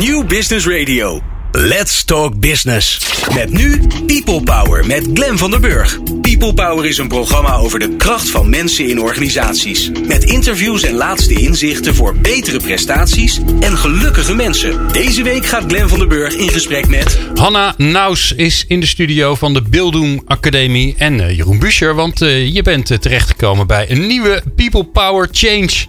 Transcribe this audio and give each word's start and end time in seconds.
New 0.00 0.24
Business 0.26 0.66
Radio. 0.66 1.20
Let's 1.52 2.04
Talk 2.04 2.40
Business. 2.40 3.00
Met 3.34 3.52
nu 3.52 3.80
People 4.06 4.42
Power 4.42 4.86
met 4.86 5.08
Glen 5.14 5.38
van 5.38 5.50
der 5.50 5.60
Burg. 5.60 5.98
People 6.20 6.54
Power 6.54 6.86
is 6.86 6.98
een 6.98 7.08
programma 7.08 7.54
over 7.54 7.78
de 7.78 7.96
kracht 7.96 8.30
van 8.30 8.50
mensen 8.50 8.88
in 8.88 9.00
organisaties. 9.00 9.90
Met 10.06 10.24
interviews 10.24 10.82
en 10.82 10.94
laatste 10.94 11.34
inzichten 11.34 11.94
voor 11.94 12.16
betere 12.16 12.58
prestaties 12.58 13.40
en 13.60 13.76
gelukkige 13.76 14.34
mensen. 14.34 14.92
Deze 14.92 15.22
week 15.22 15.46
gaat 15.46 15.64
Glen 15.66 15.88
van 15.88 15.98
der 15.98 16.08
Burg 16.08 16.34
in 16.34 16.48
gesprek 16.48 16.88
met... 16.88 17.18
Hanna 17.34 17.74
Naus 17.76 18.32
is 18.32 18.64
in 18.68 18.80
de 18.80 18.86
studio 18.86 19.34
van 19.34 19.54
de 19.54 19.62
Bildung 19.62 20.22
Academie. 20.24 20.94
En 20.98 21.18
uh, 21.18 21.36
Jeroen 21.36 21.58
Buscher, 21.58 21.94
want 21.94 22.22
uh, 22.22 22.54
je 22.54 22.62
bent 22.62 22.90
uh, 22.90 22.98
terechtgekomen 22.98 23.66
bij 23.66 23.90
een 23.90 24.06
nieuwe 24.06 24.42
People 24.56 24.84
Power 24.84 25.28
Change. 25.32 25.86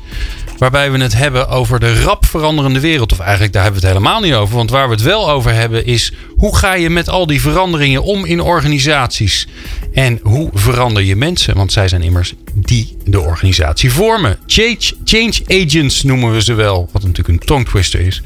Waarbij 0.61 0.91
we 0.91 0.97
het 0.97 1.13
hebben 1.13 1.47
over 1.47 1.79
de 1.79 2.01
rap 2.01 2.25
veranderende 2.25 2.79
wereld. 2.79 3.11
Of 3.11 3.19
eigenlijk 3.19 3.53
daar 3.53 3.63
hebben 3.63 3.81
we 3.81 3.87
het 3.87 3.97
helemaal 3.97 4.21
niet 4.21 4.33
over. 4.33 4.55
Want 4.55 4.69
waar 4.69 4.87
we 4.87 4.93
het 4.93 5.03
wel 5.03 5.29
over 5.29 5.53
hebben 5.53 5.85
is 5.85 6.13
hoe 6.35 6.57
ga 6.57 6.73
je 6.73 6.89
met 6.89 7.09
al 7.09 7.25
die 7.25 7.41
veranderingen 7.41 8.03
om 8.03 8.25
in 8.25 8.41
organisaties? 8.41 9.47
En 9.93 10.19
hoe 10.23 10.49
verander 10.53 11.03
je 11.03 11.15
mensen? 11.15 11.55
Want 11.55 11.71
zij 11.71 11.87
zijn 11.87 12.01
immers 12.01 12.33
die 12.53 12.97
de 13.05 13.19
organisatie 13.19 13.91
vormen. 13.91 14.37
Change, 14.45 14.93
change 15.03 15.33
agents 15.47 16.03
noemen 16.03 16.33
we 16.33 16.41
ze 16.41 16.53
wel. 16.53 16.89
Wat 16.91 17.01
natuurlijk 17.01 17.27
een 17.27 17.47
tongue 17.47 17.65
twister 17.65 17.99
is. 17.99 18.21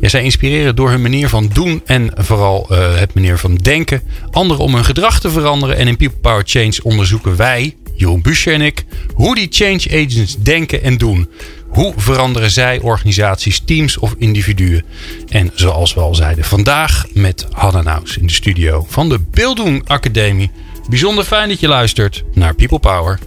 Ja, 0.00 0.08
zij 0.08 0.22
inspireren 0.22 0.76
door 0.76 0.90
hun 0.90 1.02
manier 1.02 1.28
van 1.28 1.50
doen 1.52 1.82
en 1.86 2.10
vooral 2.14 2.66
uh, 2.70 2.98
het 2.98 3.14
manier 3.14 3.38
van 3.38 3.54
denken. 3.54 4.02
Anderen 4.30 4.64
om 4.64 4.74
hun 4.74 4.84
gedrag 4.84 5.20
te 5.20 5.30
veranderen. 5.30 5.76
En 5.76 5.88
in 5.88 5.96
People 5.96 6.18
Power 6.18 6.42
Change 6.46 6.80
onderzoeken 6.82 7.36
wij, 7.36 7.76
Jeroen 7.96 8.22
Buscher 8.22 8.54
en 8.54 8.60
ik, 8.60 8.84
hoe 9.14 9.34
die 9.34 9.48
change 9.50 9.84
agents 9.90 10.36
denken 10.38 10.82
en 10.82 10.98
doen. 10.98 11.28
Hoe 11.78 11.92
veranderen 11.96 12.50
zij 12.50 12.80
organisaties, 12.80 13.58
teams 13.64 13.98
of 13.98 14.14
individuen? 14.18 14.84
En 15.28 15.50
zoals 15.54 15.94
we 15.94 16.00
al 16.00 16.14
zeiden, 16.14 16.44
vandaag 16.44 17.04
met 17.12 17.46
Hanna 17.52 18.00
in 18.20 18.26
de 18.26 18.32
studio 18.32 18.86
van 18.88 19.08
de 19.08 19.20
Bildung 19.30 19.88
Academie. 19.88 20.50
Bijzonder 20.88 21.24
fijn 21.24 21.48
dat 21.48 21.60
je 21.60 21.68
luistert 21.68 22.24
naar 22.34 22.54
People 22.54 22.78
Power. 22.78 23.18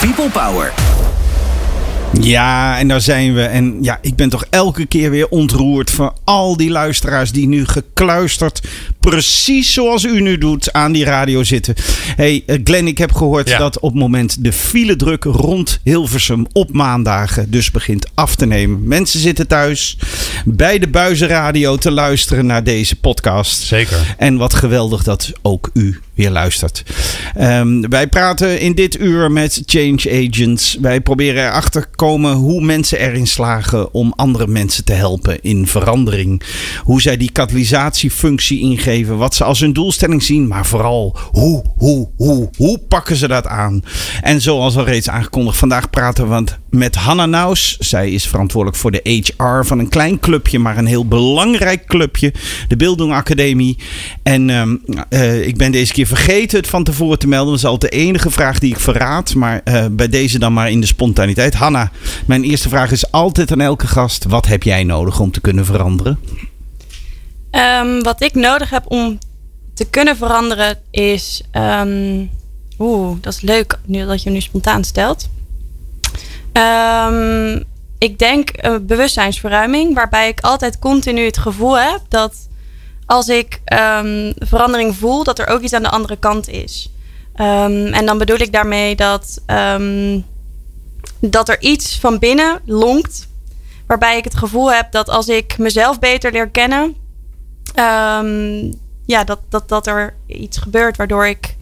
People 0.00 0.28
Power. 0.30 0.72
Ja, 2.12 2.78
en 2.78 2.88
daar 2.88 3.00
zijn 3.00 3.34
we. 3.34 3.42
En 3.42 3.78
ja, 3.80 3.98
ik 4.02 4.16
ben 4.16 4.28
toch 4.28 4.44
elke 4.50 4.86
keer 4.86 5.10
weer 5.10 5.28
ontroerd 5.28 5.90
van 5.90 6.12
al 6.24 6.56
die 6.56 6.70
luisteraars 6.70 7.32
die 7.32 7.48
nu 7.48 7.66
gekluisterd, 7.66 8.60
precies 9.00 9.72
zoals 9.72 10.04
u 10.04 10.20
nu 10.20 10.38
doet, 10.38 10.72
aan 10.72 10.92
die 10.92 11.04
radio 11.04 11.44
zitten. 11.44 11.74
hey, 12.16 12.42
Glenn, 12.64 12.86
ik 12.86 12.98
heb 12.98 13.12
gehoord 13.12 13.48
ja. 13.48 13.58
dat 13.58 13.80
op 13.80 13.90
het 13.90 14.00
moment 14.00 14.44
de 14.44 14.52
file 14.52 14.96
druk 14.96 15.24
rond 15.24 15.80
Hilversum 15.82 16.46
op 16.52 16.72
maandagen 16.72 17.50
dus 17.50 17.70
begint 17.70 18.06
af 18.14 18.34
te 18.34 18.46
nemen. 18.46 18.88
Mensen 18.88 19.20
zitten 19.20 19.46
thuis 19.46 19.98
bij 20.44 20.78
de 20.78 20.88
buizenradio 20.88 21.76
te 21.76 21.90
luisteren 21.90 22.46
naar 22.46 22.64
deze 22.64 22.96
podcast. 22.96 23.62
Zeker. 23.62 24.14
En 24.18 24.36
wat 24.36 24.54
geweldig 24.54 25.02
dat 25.02 25.32
ook 25.42 25.70
u 25.72 26.00
weer 26.16 26.30
luistert. 26.30 26.82
Um, 27.40 27.88
wij 27.88 28.06
praten 28.06 28.60
in 28.60 28.72
dit 28.72 29.00
uur 29.00 29.32
met 29.32 29.62
change 29.66 30.26
agents. 30.28 30.76
Wij 30.80 31.00
proberen 31.00 31.44
erachter 31.44 31.82
te 31.82 31.96
komen 31.96 32.32
hoe 32.32 32.60
mensen 32.60 32.98
erin 32.98 33.26
slagen 33.26 33.94
om 33.94 34.12
andere 34.16 34.46
mensen 34.46 34.84
te 34.84 34.92
helpen 34.92 35.42
in 35.42 35.66
verandering. 35.66 36.42
Hoe 36.82 37.00
zij 37.00 37.16
die 37.16 37.32
katalysatiefunctie 37.32 38.60
ingeven, 38.60 39.16
wat 39.16 39.34
ze 39.34 39.44
als 39.44 39.60
hun 39.60 39.72
doelstelling 39.72 40.22
zien, 40.22 40.46
maar 40.46 40.66
vooral 40.66 41.16
hoe, 41.30 41.64
hoe, 41.76 42.08
hoe, 42.16 42.50
hoe 42.56 42.78
pakken 42.78 43.16
ze 43.16 43.28
dat 43.28 43.46
aan? 43.46 43.82
En 44.20 44.40
zoals 44.40 44.76
al 44.76 44.84
reeds 44.84 45.08
aangekondigd, 45.08 45.58
vandaag 45.58 45.90
praten 45.90 46.24
we 46.24 46.44
met 46.76 46.94
Hanna 46.94 47.26
Naus. 47.26 47.76
Zij 47.78 48.10
is 48.10 48.26
verantwoordelijk 48.26 48.80
voor 48.80 48.90
de 48.90 49.22
HR 49.22 49.64
van 49.64 49.78
een 49.78 49.88
klein 49.88 50.20
clubje, 50.20 50.58
maar 50.58 50.78
een 50.78 50.86
heel 50.86 51.06
belangrijk 51.06 51.86
clubje, 51.86 52.32
de 52.68 52.76
Bildung 52.76 53.12
Academie. 53.12 53.78
En 54.22 54.50
um, 54.50 54.82
uh, 55.10 55.46
ik 55.46 55.56
ben 55.56 55.72
deze 55.72 55.92
keer 55.92 56.06
vergeten 56.06 56.58
het 56.58 56.68
van 56.68 56.84
tevoren 56.84 57.18
te 57.18 57.28
melden. 57.28 57.50
Dat 57.50 57.58
is 57.58 57.64
altijd 57.64 57.92
de 57.92 57.98
enige 57.98 58.30
vraag 58.30 58.58
die 58.58 58.70
ik 58.70 58.80
verraad. 58.80 59.34
Maar 59.34 59.60
uh, 59.64 59.86
bij 59.90 60.08
deze 60.08 60.38
dan 60.38 60.52
maar 60.52 60.70
in 60.70 60.80
de 60.80 60.86
spontaniteit. 60.86 61.54
Hanna, 61.54 61.90
mijn 62.26 62.44
eerste 62.44 62.68
vraag 62.68 62.90
is 62.90 63.12
altijd 63.12 63.52
aan 63.52 63.60
elke 63.60 63.86
gast. 63.86 64.24
Wat 64.24 64.46
heb 64.46 64.62
jij 64.62 64.84
nodig 64.84 65.20
om 65.20 65.30
te 65.30 65.40
kunnen 65.40 65.64
veranderen? 65.64 66.18
Um, 67.50 68.02
wat 68.02 68.22
ik 68.22 68.34
nodig 68.34 68.70
heb 68.70 68.84
om 68.86 69.18
te 69.74 69.84
kunnen 69.84 70.16
veranderen 70.16 70.78
is... 70.90 71.42
Um, 71.52 72.30
Oeh, 72.78 73.16
dat 73.20 73.32
is 73.32 73.40
leuk 73.40 73.78
nu 73.84 74.06
dat 74.06 74.18
je 74.18 74.24
hem 74.24 74.32
nu 74.32 74.40
spontaan 74.40 74.84
stelt. 74.84 75.28
Um, 76.56 77.64
ik 77.98 78.18
denk 78.18 78.66
uh, 78.66 78.76
bewustzijnsverruiming. 78.82 79.94
Waarbij 79.94 80.28
ik 80.28 80.40
altijd 80.40 80.78
continu 80.78 81.24
het 81.24 81.38
gevoel 81.38 81.78
heb 81.78 82.00
dat 82.08 82.48
als 83.06 83.28
ik 83.28 83.60
um, 83.64 84.32
verandering 84.38 84.96
voel, 84.96 85.24
dat 85.24 85.38
er 85.38 85.46
ook 85.46 85.60
iets 85.60 85.72
aan 85.72 85.82
de 85.82 85.90
andere 85.90 86.16
kant 86.16 86.48
is. 86.48 86.90
Um, 87.40 87.86
en 87.86 88.06
dan 88.06 88.18
bedoel 88.18 88.38
ik 88.38 88.52
daarmee 88.52 88.96
dat, 88.96 89.42
dat 91.20 91.48
er 91.48 91.60
iets 91.60 92.00
van 92.00 92.18
binnen 92.18 92.60
lonkt. 92.64 93.28
Waarbij 93.86 94.16
ik 94.16 94.24
het 94.24 94.36
gevoel 94.36 94.72
heb 94.72 94.92
dat 94.92 95.08
als 95.08 95.28
ik 95.28 95.58
mezelf 95.58 95.98
beter 95.98 96.32
leer 96.32 96.48
kennen, 96.48 96.96
ja, 99.06 99.24
dat, 99.24 99.40
dat, 99.48 99.68
dat 99.68 99.86
er 99.86 100.14
iets 100.26 100.58
gebeurt 100.58 100.96
waardoor 100.96 101.26
ik 101.26 101.55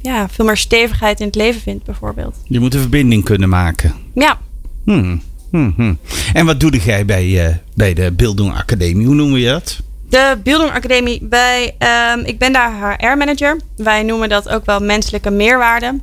ja, 0.00 0.28
veel 0.28 0.44
meer 0.44 0.56
stevigheid 0.56 1.20
in 1.20 1.26
het 1.26 1.34
leven 1.34 1.60
vind, 1.60 1.84
bijvoorbeeld. 1.84 2.36
Je 2.44 2.60
moet 2.60 2.74
een 2.74 2.80
verbinding 2.80 3.24
kunnen 3.24 3.48
maken. 3.48 3.94
Ja. 4.14 4.38
Hmm. 4.84 5.22
Hmm, 5.50 5.72
hmm. 5.76 5.98
En 6.32 6.46
wat 6.46 6.60
doe 6.60 6.76
jij 6.76 7.04
bij, 7.04 7.26
uh, 7.26 7.54
bij 7.74 7.94
de 7.94 8.12
Bildung 8.12 8.54
Academie? 8.54 9.06
Hoe 9.06 9.14
noemen 9.14 9.40
we 9.40 9.46
dat? 9.46 9.80
De 10.08 10.38
Bildung 10.42 10.70
Academie 10.70 11.18
bij, 11.22 11.76
um, 12.14 12.24
ik 12.24 12.38
ben 12.38 12.52
daar 12.52 12.96
HR-manager. 12.98 13.60
Wij 13.76 14.02
noemen 14.02 14.28
dat 14.28 14.48
ook 14.48 14.64
wel 14.64 14.80
menselijke 14.80 15.30
meerwaarde. 15.30 16.00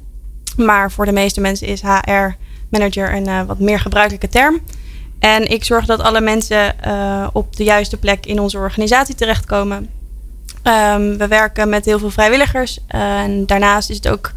Maar 0.57 0.91
voor 0.91 1.05
de 1.05 1.11
meeste 1.11 1.41
mensen 1.41 1.67
is 1.67 1.81
HR-manager 1.81 3.13
een 3.13 3.27
uh, 3.27 3.41
wat 3.43 3.59
meer 3.59 3.79
gebruikelijke 3.79 4.27
term. 4.27 4.59
En 5.19 5.51
ik 5.51 5.63
zorg 5.63 5.85
dat 5.85 5.99
alle 5.99 6.21
mensen 6.21 6.75
uh, 6.87 7.27
op 7.33 7.55
de 7.55 7.63
juiste 7.63 7.97
plek 7.97 8.25
in 8.25 8.39
onze 8.39 8.57
organisatie 8.57 9.15
terechtkomen. 9.15 9.89
Um, 10.67 11.17
we 11.17 11.27
werken 11.27 11.69
met 11.69 11.85
heel 11.85 11.99
veel 11.99 12.09
vrijwilligers. 12.09 12.79
en 12.87 13.45
daarnaast 13.45 13.89
is 13.89 13.95
het 13.95 14.07
ook 14.07 14.31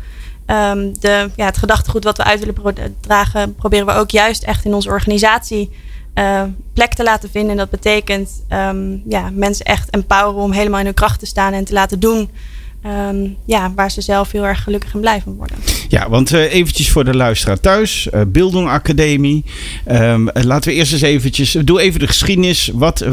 um, 0.47 0.93
de, 1.01 1.31
ja, 1.37 1.45
het 1.45 1.59
gedachtegoed 1.59 2.05
wat 2.05 2.17
we 2.17 2.25
uit 2.25 2.41
willen 2.41 2.97
dragen, 3.01 3.55
proberen 3.55 3.87
we 3.87 3.93
ook 3.93 4.11
juist 4.11 4.43
echt 4.43 4.65
in 4.65 4.75
onze 4.75 4.89
organisatie 4.89 5.71
uh, 6.15 6.43
plek 6.73 6.95
te 6.95 7.03
laten 7.03 7.31
vinden. 7.31 7.51
En 7.51 7.57
dat 7.57 7.71
betekent 7.71 8.31
um, 8.53 9.03
ja, 9.09 9.31
mensen 9.33 9.65
echt 9.65 9.91
empoweren 9.91 10.43
om 10.43 10.53
helemaal 10.53 10.79
in 10.79 10.85
hun 10.85 10.95
kracht 10.95 11.19
te 11.19 11.27
staan 11.27 11.53
en 11.53 11.65
te 11.65 11.73
laten 11.73 12.01
doen. 12.01 12.31
Ja, 13.45 13.73
waar 13.75 13.91
ze 13.91 14.01
zelf 14.01 14.31
heel 14.31 14.47
erg 14.47 14.63
gelukkig 14.63 14.93
en 14.93 15.01
blij 15.01 15.21
van 15.21 15.35
worden. 15.35 15.57
Ja, 15.89 16.09
want 16.09 16.33
uh, 16.33 16.55
eventjes 16.55 16.91
voor 16.91 17.05
de 17.05 17.17
luisteraar 17.17 17.61
thuis. 17.61 18.09
Uh, 18.15 18.21
Bildung 18.27 18.69
Academie. 18.69 19.45
Laten 20.33 20.71
we 20.71 20.75
eerst 20.75 20.93
eens 20.93 21.03
eventjes... 21.03 21.57
Doe 21.65 21.81
even 21.81 22.01
de 22.01 22.07
geschiedenis. 22.07 22.71
Wat, 22.75 23.05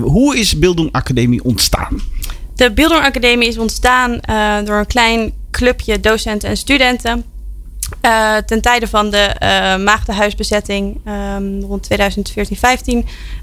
hoe 0.00 0.38
is 0.38 0.58
Bildung 0.58 0.92
Academie 0.92 1.44
ontstaan? 1.44 2.00
De 2.58 2.72
Bildung 2.72 3.04
Academie 3.04 3.48
is 3.48 3.58
ontstaan 3.58 4.20
uh, 4.30 4.56
door 4.64 4.78
een 4.78 4.86
klein 4.86 5.32
clubje 5.50 6.00
docenten 6.00 6.48
en 6.48 6.56
studenten. 6.56 7.24
Uh, 8.02 8.36
ten 8.36 8.60
tijde 8.60 8.86
van 8.86 9.10
de 9.10 9.36
uh, 9.42 9.84
maagdenhuisbezetting 9.84 11.00
um, 11.06 11.60
rond 11.60 11.88
2014-15. 11.92 11.96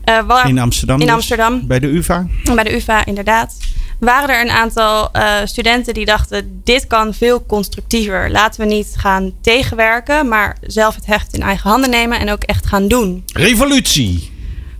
Uh, 0.09 0.43
in 0.45 0.59
Amsterdam. 0.59 0.99
In 0.99 1.05
dus? 1.05 1.15
Amsterdam. 1.15 1.67
Bij 1.67 1.79
de 1.79 1.87
UVA? 1.87 2.27
Bij 2.55 2.63
de 2.63 2.75
UVA, 2.75 3.05
inderdaad. 3.05 3.57
Waren 3.99 4.35
er 4.35 4.41
een 4.41 4.51
aantal 4.51 5.11
studenten 5.45 5.93
die 5.93 6.05
dachten: 6.05 6.61
dit 6.63 6.87
kan 6.87 7.13
veel 7.13 7.45
constructiever. 7.45 8.31
Laten 8.31 8.61
we 8.61 8.73
niet 8.73 8.93
gaan 8.97 9.31
tegenwerken, 9.41 10.27
maar 10.27 10.57
zelf 10.61 10.95
het 10.95 11.05
heft 11.05 11.33
in 11.33 11.41
eigen 11.41 11.69
handen 11.69 11.89
nemen 11.89 12.19
en 12.19 12.31
ook 12.31 12.43
echt 12.43 12.65
gaan 12.65 12.87
doen. 12.87 13.23
Revolutie! 13.33 14.33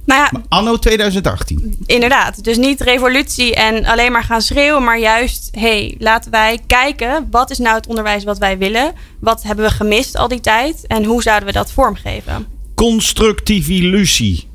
Nou 0.05 0.21
ja, 0.21 0.41
anno 0.49 0.77
2018. 0.77 1.77
Inderdaad. 1.85 2.43
Dus 2.43 2.57
niet 2.57 2.81
revolutie 2.81 3.55
en 3.55 3.85
alleen 3.85 4.11
maar 4.11 4.23
gaan 4.23 4.41
schreeuwen, 4.41 4.83
maar 4.83 4.99
juist, 4.99 5.49
hey, 5.51 5.95
laten 5.99 6.31
wij 6.31 6.59
kijken 6.67 7.27
wat 7.31 7.51
is 7.51 7.57
nou 7.57 7.75
het 7.75 7.87
onderwijs 7.87 8.23
wat 8.23 8.37
wij 8.37 8.57
willen? 8.57 8.93
Wat 9.19 9.43
hebben 9.43 9.65
we 9.65 9.71
gemist 9.71 10.17
al 10.17 10.27
die 10.27 10.39
tijd 10.39 10.87
en 10.87 11.03
hoe 11.03 11.21
zouden 11.21 11.47
we 11.47 11.53
dat 11.53 11.71
vormgeven? 11.71 12.45
Constructieve 12.75 13.73
illusie. 13.73 14.47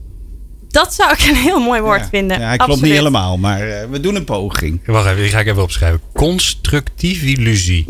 Dat 0.69 0.95
zou 0.95 1.13
ik 1.13 1.21
een 1.29 1.35
heel 1.35 1.61
mooi 1.61 1.81
woord 1.81 2.01
ja, 2.01 2.09
vinden. 2.09 2.41
Ja, 2.41 2.57
klopt 2.57 2.83
niet 2.83 2.93
helemaal, 2.93 3.39
maar 3.39 3.69
uh, 3.69 3.75
we 3.91 4.01
doen 4.01 4.15
een 4.15 4.25
poging. 4.25 4.81
Wacht 4.87 5.07
even, 5.07 5.23
die 5.23 5.31
ga 5.31 5.39
ik 5.39 5.47
even 5.47 5.63
opschrijven. 5.63 6.01
Constructieve 6.13 7.27
illusie. 7.27 7.87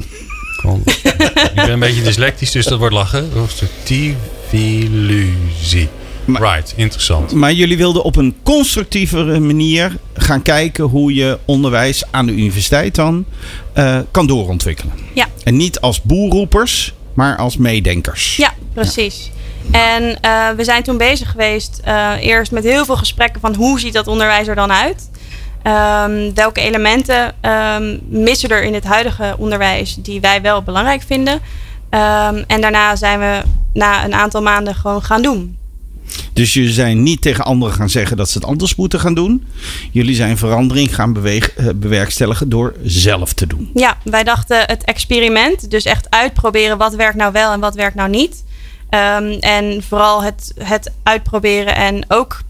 Kon... 0.63 0.83
ik 0.85 1.53
ben 1.55 1.71
een 1.71 1.79
beetje 1.79 2.03
dyslectisch, 2.03 2.51
dus 2.51 2.65
dat 2.65 2.79
wordt 2.79 2.95
lachen. 2.95 3.31
Constructieve 3.33 4.17
illusie. 4.51 5.89
Maar, 6.25 6.43
right, 6.43 6.73
interessant. 6.77 7.33
Maar 7.33 7.53
jullie 7.53 7.77
wilden 7.77 8.03
op 8.03 8.17
een 8.17 8.37
constructievere 8.43 9.41
manier 9.41 9.97
gaan 10.15 10.43
kijken 10.43 10.85
hoe 10.85 11.15
je 11.15 11.39
onderwijs 11.45 12.05
aan 12.11 12.27
de 12.27 12.33
universiteit 12.33 12.95
dan 12.95 13.25
uh, 13.75 13.99
kan 14.11 14.27
doorontwikkelen. 14.27 14.95
Ja. 15.15 15.27
En 15.45 15.57
niet 15.57 15.81
als 15.81 16.03
boerroepers, 16.03 16.95
maar 17.15 17.37
als 17.37 17.57
meedenkers. 17.57 18.37
Ja, 18.37 18.53
precies. 18.75 19.31
En 19.71 20.03
uh, 20.03 20.49
we 20.57 20.65
zijn 20.65 20.83
toen 20.83 20.97
bezig 20.97 21.31
geweest, 21.31 21.81
uh, 21.87 22.13
eerst 22.21 22.53
met 22.53 22.65
heel 22.65 22.85
veel 22.85 22.97
gesprekken 22.97 23.41
van 23.41 23.55
hoe 23.55 23.81
ziet 23.81 23.93
dat 23.93 24.07
onderwijs 24.07 24.47
er 24.47 24.55
dan 24.55 24.73
uit? 24.73 25.11
Um, 25.63 26.35
welke 26.35 26.61
elementen 26.61 27.35
um, 27.43 28.01
missen 28.09 28.49
er 28.49 28.63
in 28.63 28.75
het 28.75 28.85
huidige 28.85 29.35
onderwijs 29.39 29.97
die 29.99 30.21
wij 30.21 30.43
wel 30.43 30.63
belangrijk 30.63 31.03
vinden? 31.07 31.35
Um, 31.35 32.45
en 32.47 32.61
daarna 32.61 32.97
zijn 32.97 33.19
we 33.19 33.43
na 33.73 34.05
een 34.05 34.15
aantal 34.15 34.43
maanden 34.43 34.75
gewoon 34.75 35.03
gaan 35.03 35.23
doen. 35.23 35.59
Dus 36.33 36.55
jullie 36.55 36.73
zijn 36.73 37.03
niet 37.03 37.23
tegen 37.23 37.45
anderen 37.45 37.75
gaan 37.75 37.91
zeggen 37.91 38.17
dat 38.17 38.31
ze 38.31 38.39
het 38.39 38.47
anders 38.47 38.75
moeten 38.75 39.01
gaan 39.01 39.15
doen. 39.15 39.45
Jullie 39.91 40.15
zijn 40.15 40.39
verandering 40.39 40.95
gaan 40.95 41.13
beweeg, 41.13 41.59
uh, 41.59 41.69
bewerkstelligen 41.75 42.49
door 42.49 42.75
zelf 42.85 43.33
te 43.33 43.47
doen. 43.47 43.71
Ja, 43.75 43.99
wij 44.05 44.25
dachten 44.25 44.61
het 44.67 44.85
experiment, 44.85 45.71
dus 45.71 45.85
echt 45.85 46.11
uitproberen 46.11 46.79
wat 46.79 46.95
werkt 46.95 47.17
nou 47.17 47.33
wel 47.33 47.53
en 47.53 47.61
wat 47.61 47.75
werkt 47.75 47.95
nou 47.95 48.11
niet. 48.11 48.45
Um, 48.91 49.33
en 49.33 49.83
vooral 49.83 50.23
het, 50.23 50.55
het 50.59 50.93
uitproberen 51.03 51.77
en 51.77 52.05
ook 52.09 52.41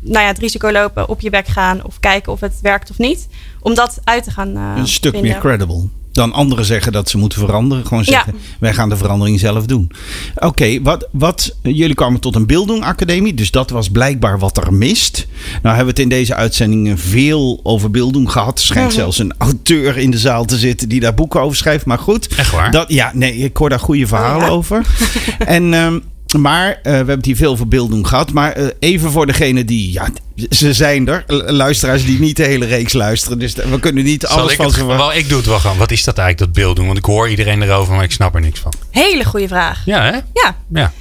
nou 0.00 0.20
ja, 0.20 0.26
het 0.26 0.38
risico 0.38 0.72
lopen, 0.72 1.08
op 1.08 1.20
je 1.20 1.30
bek 1.30 1.46
gaan 1.46 1.84
of 1.84 2.00
kijken 2.00 2.32
of 2.32 2.40
het 2.40 2.58
werkt 2.62 2.90
of 2.90 2.98
niet. 2.98 3.28
Om 3.60 3.74
dat 3.74 4.00
uit 4.04 4.24
te 4.24 4.30
gaan. 4.30 4.56
Uh, 4.56 4.72
een 4.76 4.88
stuk 4.88 5.12
vinden. 5.12 5.30
meer 5.30 5.40
credible 5.40 5.88
dan 6.12 6.32
anderen 6.32 6.64
zeggen 6.64 6.92
dat 6.92 7.08
ze 7.08 7.18
moeten 7.18 7.38
veranderen. 7.38 7.86
Gewoon 7.86 8.04
zeggen, 8.04 8.32
ja. 8.36 8.56
wij 8.60 8.74
gaan 8.74 8.88
de 8.88 8.96
verandering 8.96 9.40
zelf 9.40 9.66
doen. 9.66 9.90
Oké, 10.34 10.46
okay, 10.46 10.82
wat, 10.82 11.08
wat, 11.12 11.56
jullie 11.62 11.94
kwamen 11.94 12.20
tot 12.20 12.34
een 12.34 12.46
Bildung 12.46 12.84
Academie. 12.84 13.34
Dus 13.34 13.50
dat 13.50 13.70
was 13.70 13.90
blijkbaar 13.90 14.38
wat 14.38 14.56
er 14.56 14.72
mist. 14.72 15.26
Nou 15.62 15.76
hebben 15.76 15.94
we 15.94 16.00
het 16.00 16.10
in 16.10 16.18
deze 16.18 16.34
uitzendingen 16.34 16.98
veel 16.98 17.60
over 17.62 17.90
Bildung 17.90 18.32
gehad. 18.32 18.58
Er 18.58 18.64
schijnt 18.64 18.88
mm 18.88 18.94
-hmm. 18.94 19.00
zelfs 19.00 19.18
een 19.18 19.34
auteur 19.38 19.98
in 19.98 20.10
de 20.10 20.18
zaal 20.18 20.44
te 20.44 20.58
zitten 20.58 20.88
die 20.88 21.00
daar 21.00 21.14
boeken 21.14 21.40
over 21.40 21.56
schrijft. 21.56 21.86
Maar 21.86 21.98
goed. 21.98 22.26
Echt 22.26 22.52
waar? 22.52 22.70
Dat, 22.70 22.88
ja, 22.88 23.10
nee, 23.14 23.36
ik 23.36 23.56
hoor 23.56 23.68
daar 23.68 23.80
goede 23.80 24.06
verhalen 24.06 24.42
oh, 24.42 24.48
ja. 24.48 24.52
over. 24.52 24.86
en... 25.38 25.72
Um, 25.72 26.02
maar 26.32 26.68
uh, 26.68 26.82
we 26.82 26.90
hebben 26.90 27.16
het 27.16 27.24
hier 27.24 27.36
veel 27.36 27.50
over 27.50 27.68
beelding 27.68 28.08
gehad. 28.08 28.32
Maar 28.32 28.58
uh, 28.58 28.66
even 28.78 29.10
voor 29.10 29.26
degene 29.26 29.64
die. 29.64 29.92
Ja, 29.92 30.08
ze 30.50 30.72
zijn 30.72 31.08
er. 31.08 31.24
Luisteraars 31.52 32.04
die 32.04 32.20
niet 32.20 32.36
de 32.36 32.44
hele 32.44 32.66
reeks 32.66 32.92
luisteren. 32.92 33.38
Dus 33.38 33.54
we 33.54 33.80
kunnen 33.80 34.04
niet 34.04 34.22
Zal 34.22 34.38
alles 34.38 34.52
ik 34.52 34.56
van 34.56 34.70
ze. 34.70 34.84
Wel, 34.84 35.14
ik 35.14 35.28
doe 35.28 35.38
het 35.38 35.46
wel 35.46 35.58
gewoon. 35.58 35.76
Wat 35.76 35.90
is 35.90 36.04
dat 36.04 36.18
eigenlijk, 36.18 36.54
dat 36.54 36.64
beelding? 36.64 36.86
Want 36.86 36.98
ik 36.98 37.04
hoor 37.04 37.28
iedereen 37.28 37.62
erover, 37.62 37.94
maar 37.94 38.04
ik 38.04 38.12
snap 38.12 38.34
er 38.34 38.40
niks 38.40 38.60
van. 38.60 38.72
Hele 38.90 39.24
goede 39.24 39.48
vraag. 39.48 39.82
Ja, 39.84 40.02
hè? 40.02 40.18
Ja. 40.32 40.56
ja. 40.72 40.92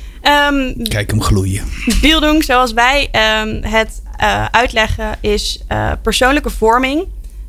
Um, 0.51 0.87
Kijk 0.87 1.09
hem 1.09 1.21
gloeien. 1.21 1.63
Beelding, 2.01 2.43
zoals 2.43 2.73
wij 2.73 3.09
um, 3.41 3.63
het 3.63 4.01
uh, 4.21 4.45
uitleggen, 4.45 5.17
is 5.21 5.63
persoonlijke 6.01 6.49
vorming. 6.49 7.05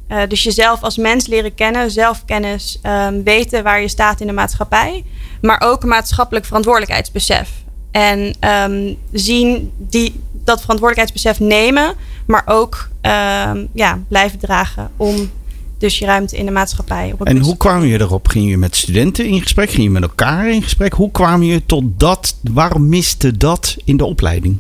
Uh, 0.08 0.22
dus 0.28 0.42
jezelf 0.42 0.82
als 0.82 0.96
mens 0.96 1.26
leren 1.26 1.54
kennen, 1.54 1.90
zelfkennis, 1.90 2.78
um, 2.82 3.24
weten 3.24 3.62
waar 3.62 3.80
je 3.80 3.88
staat 3.88 4.20
in 4.20 4.26
de 4.26 4.32
maatschappij. 4.32 5.04
Maar 5.40 5.60
ook 5.64 5.84
maatschappelijk 5.84 6.46
verantwoordelijkheidsbesef. 6.46 7.48
En 7.90 8.34
um, 8.70 8.96
zien 9.12 9.70
die, 9.76 10.20
dat 10.32 10.60
verantwoordelijkheidsbesef 10.60 11.40
nemen, 11.40 11.94
maar 12.26 12.42
ook 12.46 12.88
um, 13.02 13.68
ja, 13.72 13.98
blijven 14.08 14.38
dragen 14.38 14.90
om 14.96 15.30
dus 15.78 15.98
je 15.98 16.06
ruimte 16.06 16.36
in 16.36 16.46
de 16.46 16.52
maatschappij. 16.52 17.12
Op 17.12 17.26
en 17.26 17.38
hoe 17.38 17.56
kwam 17.56 17.84
je 17.84 18.00
erop? 18.00 18.28
Ging 18.28 18.50
je 18.50 18.56
met 18.56 18.76
studenten 18.76 19.26
in 19.26 19.42
gesprek? 19.42 19.70
Ging 19.70 19.82
je 19.82 19.90
met 19.90 20.02
elkaar 20.02 20.50
in 20.50 20.62
gesprek? 20.62 20.92
Hoe 20.92 21.10
kwam 21.10 21.42
je 21.42 21.66
tot 21.66 21.84
dat? 21.96 22.36
Waarom 22.52 22.88
miste 22.88 23.36
dat 23.36 23.76
in 23.84 23.96
de 23.96 24.04
opleiding? 24.04 24.58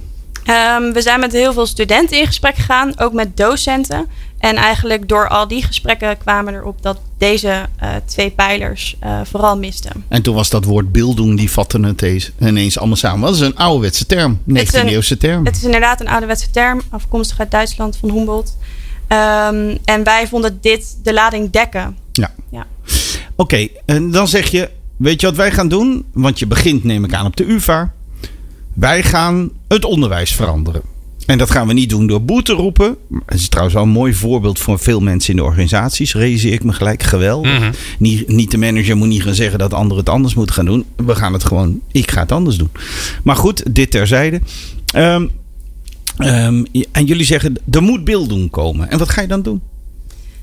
Um, 0.50 0.92
we 0.92 1.00
zijn 1.00 1.20
met 1.20 1.32
heel 1.32 1.52
veel 1.52 1.66
studenten 1.66 2.18
in 2.18 2.26
gesprek 2.26 2.54
gegaan, 2.54 2.98
ook 2.98 3.12
met 3.12 3.36
docenten. 3.36 4.06
En 4.38 4.56
eigenlijk 4.56 5.08
door 5.08 5.28
al 5.28 5.48
die 5.48 5.62
gesprekken 5.62 6.18
kwamen 6.18 6.54
erop 6.54 6.82
dat 6.82 7.00
deze 7.18 7.68
uh, 7.82 7.88
twee 8.04 8.30
pijlers 8.30 8.96
uh, 9.04 9.20
vooral 9.24 9.58
misten. 9.58 10.04
En 10.08 10.22
toen 10.22 10.34
was 10.34 10.50
dat 10.50 10.64
woord 10.64 10.92
beelddoen, 10.92 11.36
die 11.36 11.50
vatten 11.50 11.82
het 11.82 12.02
eens, 12.02 12.32
ineens 12.40 12.78
allemaal 12.78 12.96
samen. 12.96 13.20
Dat 13.20 13.34
is 13.34 13.40
een 13.40 13.56
ouderwetse 13.56 14.06
term, 14.06 14.38
19e-eeuwse 14.50 15.16
term. 15.18 15.44
Het 15.44 15.56
is 15.56 15.64
inderdaad 15.64 16.00
een 16.00 16.08
ouderwetse 16.08 16.50
term, 16.50 16.80
afkomstig 16.90 17.40
uit 17.40 17.50
Duitsland 17.50 17.96
van 17.96 18.10
Humboldt. 18.10 18.56
Um, 19.08 19.78
en 19.84 20.04
wij 20.04 20.26
vonden 20.28 20.58
dit 20.60 20.96
de 21.02 21.12
lading 21.12 21.50
dekken. 21.50 21.96
Ja. 22.12 22.30
ja. 22.50 22.66
Oké, 22.86 22.92
okay, 23.36 23.70
en 23.86 24.10
dan 24.10 24.28
zeg 24.28 24.50
je, 24.50 24.70
weet 24.96 25.20
je 25.20 25.26
wat 25.26 25.36
wij 25.36 25.50
gaan 25.50 25.68
doen? 25.68 26.04
Want 26.12 26.38
je 26.38 26.46
begint, 26.46 26.84
neem 26.84 27.04
ik 27.04 27.14
aan, 27.14 27.26
op 27.26 27.36
de 27.36 27.50
UvA. 27.50 27.92
Wij 28.74 29.02
gaan 29.02 29.50
het 29.68 29.84
onderwijs 29.84 30.34
veranderen. 30.34 30.82
En 31.26 31.38
dat 31.38 31.50
gaan 31.50 31.66
we 31.66 31.72
niet 31.72 31.90
doen 31.90 32.06
door 32.06 32.22
boete 32.22 32.52
roepen. 32.52 32.96
Het 33.26 33.38
is 33.38 33.48
trouwens 33.48 33.76
wel 33.76 33.84
een 33.84 33.90
mooi 33.92 34.14
voorbeeld 34.14 34.58
voor 34.58 34.78
veel 34.78 35.00
mensen 35.00 35.30
in 35.30 35.36
de 35.36 35.44
organisaties. 35.44 36.14
Realiseer 36.14 36.52
ik 36.52 36.64
me 36.64 36.72
gelijk 36.72 37.02
geweldig. 37.02 37.52
Mhm. 37.52 37.60
Mm 37.60 37.66
-hmm. 37.66 37.74
niet, 37.98 38.28
niet 38.28 38.50
de 38.50 38.58
manager 38.58 38.96
moet 38.96 39.08
niet 39.08 39.22
gaan 39.22 39.34
zeggen 39.34 39.58
dat 39.58 39.74
anderen 39.74 39.98
het 39.98 40.08
anders 40.08 40.34
moeten 40.34 40.54
gaan 40.54 40.64
doen. 40.64 40.84
We 40.96 41.14
gaan 41.14 41.32
het 41.32 41.44
gewoon, 41.44 41.80
ik 41.92 42.10
ga 42.10 42.20
het 42.20 42.32
anders 42.32 42.56
doen. 42.56 42.70
Maar 43.22 43.36
goed, 43.36 43.74
dit 43.74 43.90
terzijde. 43.90 44.40
Um, 44.96 45.30
um, 46.18 46.66
en 46.92 47.04
jullie 47.04 47.24
zeggen, 47.24 47.54
er 47.70 47.82
moet 47.82 48.04
beelddoen 48.04 48.50
komen. 48.50 48.90
En 48.90 48.98
wat 48.98 49.08
ga 49.08 49.20
je 49.20 49.28
dan 49.28 49.42
doen? 49.42 49.60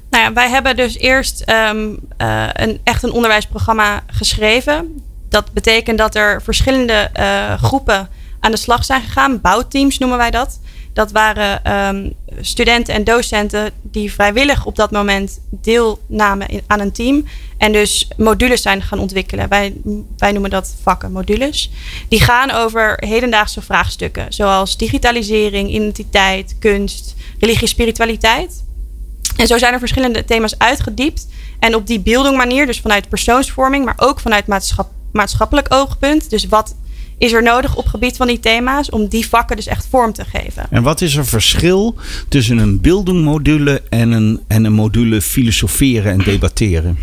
Nou 0.09 0.23
ja, 0.23 0.33
wij 0.33 0.49
hebben 0.49 0.75
dus 0.75 0.97
eerst 0.97 1.51
um, 1.69 1.97
uh, 2.21 2.47
een, 2.53 2.79
echt 2.83 3.03
een 3.03 3.11
onderwijsprogramma 3.11 4.03
geschreven. 4.07 5.01
Dat 5.29 5.53
betekent 5.53 5.97
dat 5.97 6.15
er 6.15 6.41
verschillende 6.41 7.09
uh, 7.19 7.53
groepen 7.63 8.09
aan 8.39 8.51
de 8.51 8.57
slag 8.57 8.85
zijn 8.85 9.01
gegaan. 9.01 9.41
Bouwteams 9.41 9.97
noemen 9.97 10.17
wij 10.17 10.31
dat. 10.31 10.59
Dat 10.93 11.11
waren 11.11 11.73
um, 11.73 12.13
studenten 12.41 12.93
en 12.93 13.03
docenten 13.03 13.71
die 13.81 14.13
vrijwillig 14.13 14.65
op 14.65 14.75
dat 14.75 14.91
moment 14.91 15.39
deelnamen 15.49 16.47
aan 16.67 16.79
een 16.79 16.91
team. 16.91 17.25
En 17.57 17.71
dus 17.71 18.07
modules 18.17 18.61
zijn 18.61 18.81
gaan 18.81 18.99
ontwikkelen. 18.99 19.49
Wij, 19.49 19.73
wij 20.17 20.31
noemen 20.31 20.49
dat 20.49 20.75
vakken, 20.81 21.11
modules. 21.11 21.71
Die 22.09 22.21
gaan 22.21 22.51
over 22.51 22.93
hedendaagse 23.05 23.61
vraagstukken. 23.61 24.33
Zoals 24.33 24.77
digitalisering, 24.77 25.69
identiteit, 25.69 26.55
kunst, 26.59 27.15
religie, 27.39 27.67
spiritualiteit. 27.67 28.63
En 29.35 29.47
zo 29.47 29.57
zijn 29.57 29.73
er 29.73 29.79
verschillende 29.79 30.25
thema's 30.25 30.57
uitgediept. 30.57 31.27
En 31.59 31.75
op 31.75 31.87
die 31.87 31.99
beelding 31.99 32.37
manier, 32.37 32.65
dus 32.65 32.79
vanuit 32.79 33.09
persoonsvorming, 33.09 33.85
maar 33.85 33.97
ook 33.97 34.19
vanuit 34.19 34.47
maatschap, 34.47 34.89
maatschappelijk 35.11 35.73
oogpunt. 35.73 36.29
Dus 36.29 36.47
wat 36.47 36.75
is 37.17 37.33
er 37.33 37.43
nodig 37.43 37.75
op 37.75 37.87
gebied 37.87 38.17
van 38.17 38.27
die 38.27 38.39
thema's 38.39 38.89
om 38.89 39.07
die 39.07 39.27
vakken 39.27 39.55
dus 39.55 39.67
echt 39.67 39.87
vorm 39.89 40.13
te 40.13 40.25
geven. 40.25 40.67
En 40.69 40.83
wat 40.83 41.01
is 41.01 41.15
er 41.15 41.25
verschil 41.25 41.95
tussen 42.29 42.57
een 42.57 42.81
beeldingmodule 42.81 43.81
en 43.89 44.11
een, 44.11 44.43
en 44.47 44.65
een 44.65 44.73
module 44.73 45.21
filosoferen 45.21 46.11
en 46.11 46.23
debatteren? 46.23 46.97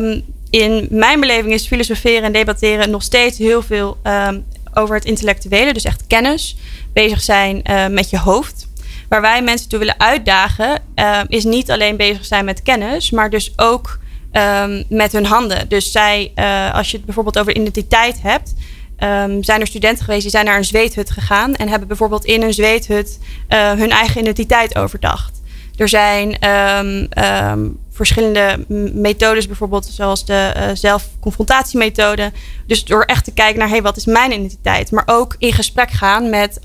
Um, 0.00 0.22
in 0.50 0.86
mijn 0.90 1.20
beleving 1.20 1.52
is 1.52 1.66
filosoferen 1.66 2.22
en 2.22 2.32
debatteren 2.32 2.90
nog 2.90 3.02
steeds 3.02 3.38
heel 3.38 3.62
veel 3.62 3.96
um, 4.02 4.44
over 4.74 4.94
het 4.94 5.04
intellectuele, 5.04 5.72
dus 5.72 5.84
echt 5.84 6.06
kennis, 6.06 6.56
bezig 6.92 7.20
zijn 7.20 7.60
uh, 7.70 7.86
met 7.86 8.10
je 8.10 8.18
hoofd. 8.18 8.68
Waar 9.08 9.20
wij 9.20 9.42
mensen 9.42 9.68
toe 9.68 9.78
willen 9.78 10.00
uitdagen, 10.00 10.82
uh, 10.96 11.20
is 11.28 11.44
niet 11.44 11.70
alleen 11.70 11.96
bezig 11.96 12.24
zijn 12.24 12.44
met 12.44 12.62
kennis, 12.62 13.10
maar 13.10 13.30
dus 13.30 13.52
ook 13.56 13.98
um, 14.36 14.84
met 14.88 15.12
hun 15.12 15.26
handen. 15.26 15.68
Dus 15.68 15.92
zij, 15.92 16.32
uh, 16.34 16.74
als 16.74 16.90
je 16.90 16.96
het 16.96 17.06
bijvoorbeeld 17.06 17.38
over 17.38 17.56
identiteit 17.56 18.22
hebt, 18.22 18.54
Um, 18.98 19.42
zijn 19.42 19.60
er 19.60 19.66
studenten 19.66 20.04
geweest 20.04 20.22
die 20.22 20.30
zijn 20.30 20.44
naar 20.44 20.56
een 20.56 20.64
zweethut 20.64 21.10
gegaan 21.10 21.54
en 21.54 21.68
hebben 21.68 21.88
bijvoorbeeld 21.88 22.24
in 22.24 22.42
een 22.42 22.54
zweethut 22.54 23.18
uh, 23.48 23.72
hun 23.72 23.90
eigen 23.90 24.20
identiteit 24.20 24.76
overdacht. 24.76 25.40
Er 25.76 25.88
zijn 25.88 26.48
um, 26.48 27.78
verschillende 27.90 28.64
methodes, 28.94 29.46
bijvoorbeeld 29.46 29.86
zoals 29.86 30.24
de 30.24 30.52
uh, 30.56 30.64
zelfconfrontatiemethode. 30.72 32.32
Dus 32.66 32.84
door 32.84 33.02
echt 33.02 33.24
te 33.24 33.32
kijken 33.32 33.58
naar 33.58 33.68
hey, 33.68 33.82
wat 33.82 33.96
is 33.96 34.04
mijn 34.04 34.32
identiteit, 34.32 34.90
maar 34.90 35.04
ook 35.06 35.36
in 35.38 35.52
gesprek 35.52 35.90
gaan 35.90 36.30
met 36.30 36.60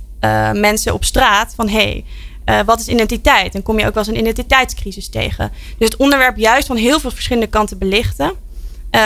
mensen 0.54 0.94
op 0.94 1.04
straat 1.04 1.54
van 1.56 1.70
hey, 1.70 2.06
uh, 2.52 2.60
wat 2.66 2.80
is 2.80 2.88
identiteit? 2.88 3.56
En 3.56 3.64
kom 3.64 3.80
je 3.80 3.86
ook 3.88 3.94
wel 3.94 4.04
eens 4.04 4.14
een 4.14 4.20
identiteitscrisis 4.22 5.10
tegen. 5.10 5.52
Dus 5.78 5.90
het 5.90 5.98
onderwerp 6.00 6.38
juist 6.38 6.68
van 6.68 6.76
heel 6.76 7.00
veel 7.00 7.12
verschillende 7.12 7.48
kanten 7.50 7.78
belichten. 7.78 8.32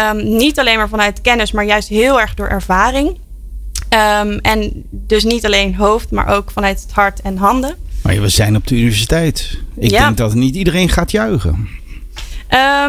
Um, 0.09 0.35
niet 0.37 0.59
alleen 0.59 0.77
maar 0.77 0.89
vanuit 0.89 1.21
kennis, 1.21 1.51
maar 1.51 1.65
juist 1.65 1.87
heel 1.87 2.19
erg 2.19 2.33
door 2.33 2.47
ervaring. 2.47 3.07
Um, 3.07 4.37
en 4.39 4.71
dus 4.89 5.23
niet 5.23 5.45
alleen 5.45 5.75
hoofd, 5.75 6.11
maar 6.11 6.27
ook 6.27 6.51
vanuit 6.51 6.81
het 6.81 6.91
hart 6.91 7.21
en 7.21 7.37
handen. 7.37 7.75
Maar 8.03 8.21
we 8.21 8.29
zijn 8.29 8.55
op 8.55 8.67
de 8.67 8.75
universiteit. 8.75 9.57
Ik 9.75 9.89
Ja. 9.89 10.03
denk 10.05 10.17
dat 10.17 10.33
niet 10.33 10.55
iedereen 10.55 10.89
gaat 10.89 11.11
juichen. 11.11 11.67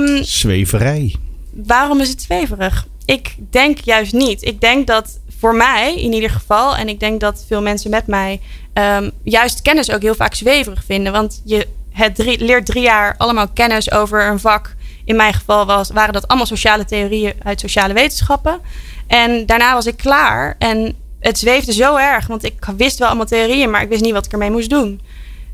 Um, 0.00 0.24
Zweverij. 0.24 1.14
waarom 1.52 2.00
is 2.00 2.08
het 2.08 2.22
zweverig? 2.22 2.86
Ik 3.04 3.34
denk 3.50 3.78
juist 3.78 4.12
niet. 4.12 4.42
Ik 4.44 4.60
denk 4.60 4.86
dat 4.86 5.18
voor 5.38 5.54
mij 5.54 6.00
in 6.00 6.12
ieder 6.12 6.30
geval, 6.30 6.76
en 6.76 6.88
ik 6.88 7.00
denk 7.00 7.20
dat 7.20 7.44
veel 7.48 7.62
mensen 7.62 7.90
met 7.90 8.06
mij 8.06 8.40
um, 8.74 9.10
juist 9.22 9.62
kennis 9.62 9.90
ook 9.90 10.02
heel 10.02 10.14
vaak 10.14 10.34
zweverig 10.34 10.84
vinden. 10.84 11.12
Want 11.12 11.42
je 11.44 11.66
het 11.96 12.18
leert 12.18 12.66
drie 12.66 12.82
jaar 12.82 13.14
allemaal 13.16 13.48
kennis 13.48 13.90
over 13.90 14.26
een 14.26 14.40
vak. 14.40 14.74
In 15.04 15.16
mijn 15.16 15.34
geval 15.34 15.66
was, 15.66 15.90
waren 15.90 16.12
dat 16.12 16.28
allemaal 16.28 16.46
sociale 16.46 16.84
theorieën 16.84 17.32
uit 17.42 17.60
sociale 17.60 17.94
wetenschappen. 17.94 18.60
En 19.06 19.46
daarna 19.46 19.74
was 19.74 19.86
ik 19.86 19.96
klaar. 19.96 20.54
En 20.58 20.94
het 21.20 21.38
zweefde 21.38 21.72
zo 21.72 21.96
erg, 21.96 22.26
want 22.26 22.44
ik 22.44 22.66
wist 22.76 22.98
wel 22.98 23.08
allemaal 23.08 23.26
theorieën, 23.26 23.70
maar 23.70 23.82
ik 23.82 23.88
wist 23.88 24.02
niet 24.02 24.12
wat 24.12 24.26
ik 24.26 24.32
ermee 24.32 24.50
moest 24.50 24.70
doen. 24.70 25.00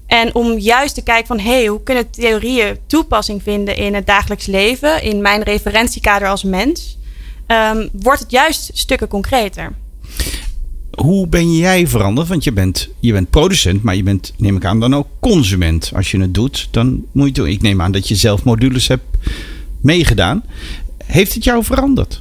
En 0.07 0.35
om 0.35 0.59
juist 0.59 0.95
te 0.95 1.03
kijken 1.03 1.27
van, 1.27 1.39
hé, 1.39 1.53
hey, 1.53 1.67
hoe 1.67 1.83
kunnen 1.83 2.11
theorieën 2.11 2.79
toepassing 2.87 3.43
vinden 3.43 3.77
in 3.77 3.95
het 3.95 4.07
dagelijks 4.07 4.47
leven, 4.47 5.03
in 5.03 5.23
mijn 5.23 5.43
referentiekader 5.43 6.29
als 6.29 6.43
mens, 6.43 6.99
um, 7.53 7.89
wordt 7.93 8.21
het 8.21 8.31
juist 8.31 8.71
stukken 8.75 9.09
concreter. 9.09 9.73
hoe 10.97 11.27
ben 11.27 11.57
jij 11.57 11.87
veranderd? 11.87 12.29
Want 12.29 12.45
je 12.45 12.53
bent, 12.53 12.89
je 13.01 13.13
bent 13.13 13.31
producent, 13.31 13.83
maar 13.83 13.97
je 13.97 14.03
bent, 14.03 14.33
neem 14.37 14.57
ik 14.57 14.65
aan, 14.65 14.81
dan 14.81 14.95
ook 14.95 15.07
consument. 15.21 15.93
Als 15.95 16.11
je 16.11 16.21
het 16.21 16.35
doet, 16.35 16.69
dan 16.71 17.05
moet 17.13 17.27
je 17.27 17.33
doen. 17.33 17.47
Ik 17.47 17.63
neem 17.63 17.81
aan 17.83 17.93
dat 17.93 18.09
je 18.09 18.15
zelf 18.15 18.45
modules 18.45 18.89
hebt 18.89 19.05
meegedaan. 19.81 20.45
Heeft 21.05 21.35
het 21.35 21.45
jou 21.45 21.65
veranderd? 21.65 22.21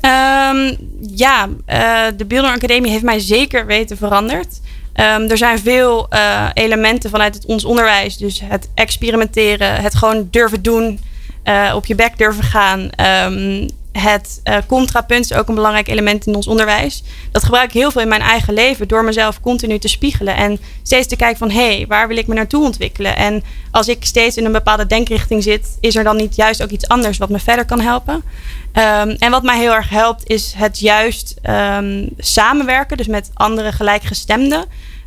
Um, 0.00 0.76
ja, 1.14 1.48
uh, 1.48 2.16
de 2.16 2.24
Beelding 2.24 2.54
Academie 2.54 2.90
heeft 2.90 3.02
mij 3.02 3.18
zeker 3.20 3.66
weten 3.66 3.96
veranderd. 3.96 4.60
Um, 4.94 5.30
er 5.30 5.36
zijn 5.36 5.58
veel 5.58 6.06
uh, 6.10 6.48
elementen 6.54 7.10
vanuit 7.10 7.34
het, 7.34 7.46
ons 7.46 7.64
onderwijs. 7.64 8.16
Dus 8.16 8.40
het 8.44 8.68
experimenteren, 8.74 9.82
het 9.82 9.94
gewoon 9.94 10.28
durven 10.30 10.62
doen, 10.62 11.00
uh, 11.44 11.72
op 11.74 11.86
je 11.86 11.94
bek 11.94 12.18
durven 12.18 12.44
gaan. 12.44 12.90
Um, 13.30 13.68
het 13.92 14.40
uh, 14.44 14.56
contrapunt 14.66 15.24
is 15.24 15.32
ook 15.32 15.48
een 15.48 15.54
belangrijk 15.54 15.88
element 15.88 16.26
in 16.26 16.34
ons 16.34 16.46
onderwijs. 16.46 17.02
Dat 17.30 17.44
gebruik 17.44 17.68
ik 17.68 17.72
heel 17.72 17.90
veel 17.90 18.00
in 18.00 18.08
mijn 18.08 18.20
eigen 18.20 18.54
leven 18.54 18.88
door 18.88 19.04
mezelf 19.04 19.40
continu 19.40 19.78
te 19.78 19.88
spiegelen 19.88 20.36
en 20.36 20.58
steeds 20.82 21.06
te 21.06 21.16
kijken 21.16 21.38
van 21.38 21.50
hé, 21.50 21.76
hey, 21.76 21.86
waar 21.88 22.08
wil 22.08 22.16
ik 22.16 22.26
me 22.26 22.34
naartoe 22.34 22.64
ontwikkelen? 22.64 23.16
En 23.16 23.42
als 23.70 23.88
ik 23.88 24.04
steeds 24.04 24.36
in 24.36 24.44
een 24.44 24.52
bepaalde 24.52 24.86
denkrichting 24.86 25.42
zit, 25.42 25.76
is 25.80 25.96
er 25.96 26.04
dan 26.04 26.16
niet 26.16 26.36
juist 26.36 26.62
ook 26.62 26.70
iets 26.70 26.88
anders 26.88 27.18
wat 27.18 27.28
me 27.28 27.38
verder 27.38 27.64
kan 27.64 27.80
helpen? 27.80 28.14
Um, 28.14 29.10
en 29.10 29.30
wat 29.30 29.42
mij 29.42 29.58
heel 29.58 29.72
erg 29.72 29.88
helpt, 29.88 30.28
is 30.28 30.52
het 30.56 30.78
juist 30.78 31.34
um, 31.42 32.08
samenwerken, 32.18 32.96
dus 32.96 33.06
met 33.06 33.30
andere 33.34 33.72
gelijkgestemden, 33.72 34.64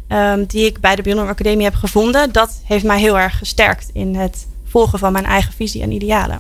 um, 0.10 0.46
die 0.46 0.66
ik 0.66 0.80
bij 0.80 0.96
de 0.96 1.02
Bionor 1.02 1.28
Academie 1.28 1.66
heb 1.66 1.76
gevonden. 1.76 2.32
Dat 2.32 2.62
heeft 2.64 2.84
mij 2.84 3.00
heel 3.00 3.20
erg 3.20 3.38
gesterkt 3.38 3.90
in 3.94 4.16
het 4.16 4.48
volgen 4.68 5.00
van 5.00 5.12
mijn 5.12 5.26
eigen 5.26 5.54
visie 5.54 5.82
en 5.82 5.92
idealen. 5.92 6.40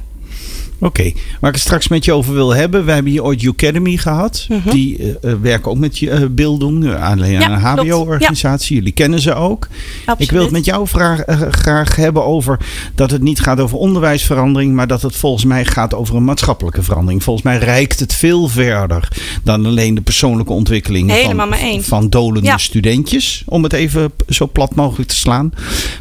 Oké, 0.79 0.85
okay. 0.85 1.15
waar 1.39 1.49
ik 1.49 1.55
het 1.55 1.65
straks 1.65 1.87
met 1.87 2.05
je 2.05 2.13
over 2.13 2.33
wil 2.33 2.55
hebben. 2.55 2.85
We 2.85 2.91
hebben 2.91 3.11
hier 3.11 3.23
ooit 3.23 3.47
Academy 3.47 3.97
gehad. 3.97 4.45
-hmm. 4.47 4.61
Die 4.71 4.99
uh, 4.99 5.33
werken 5.41 5.71
ook 5.71 5.77
met 5.77 5.97
je 5.97 6.09
uh, 6.09 6.25
beelding. 6.31 6.95
Alleen 6.95 7.31
ja, 7.31 7.51
een 7.51 7.59
HBO-organisatie. 7.59 8.73
Ja. 8.73 8.79
Jullie 8.79 8.93
kennen 8.93 9.19
ze 9.19 9.33
ook. 9.33 9.67
Absoluut. 9.99 10.21
Ik 10.21 10.31
wil 10.31 10.41
het 10.41 10.51
met 10.51 10.65
jou 10.65 10.87
vraag, 10.87 11.23
graag 11.49 11.95
hebben 11.95 12.25
over 12.25 12.59
dat 12.95 13.11
het 13.11 13.21
niet 13.21 13.39
gaat 13.39 13.59
over 13.59 13.77
onderwijsverandering. 13.77 14.73
Maar 14.73 14.87
dat 14.87 15.01
het 15.01 15.15
volgens 15.15 15.45
mij 15.45 15.65
gaat 15.65 15.93
over 15.93 16.15
een 16.15 16.23
maatschappelijke 16.23 16.83
verandering. 16.83 17.23
Volgens 17.23 17.45
mij 17.45 17.57
reikt 17.57 17.99
het 17.99 18.13
veel 18.13 18.47
verder 18.47 19.07
dan 19.43 19.65
alleen 19.65 19.95
de 19.95 20.01
persoonlijke 20.01 20.53
ontwikkeling 20.53 21.11
Helemaal 21.11 21.47
van, 21.47 21.83
van 21.83 22.09
dolende 22.09 22.47
ja. 22.47 22.57
studentjes. 22.57 23.43
Om 23.45 23.63
het 23.63 23.73
even 23.73 24.11
zo 24.29 24.49
plat 24.51 24.75
mogelijk 24.75 25.09
te 25.09 25.15
slaan. 25.15 25.51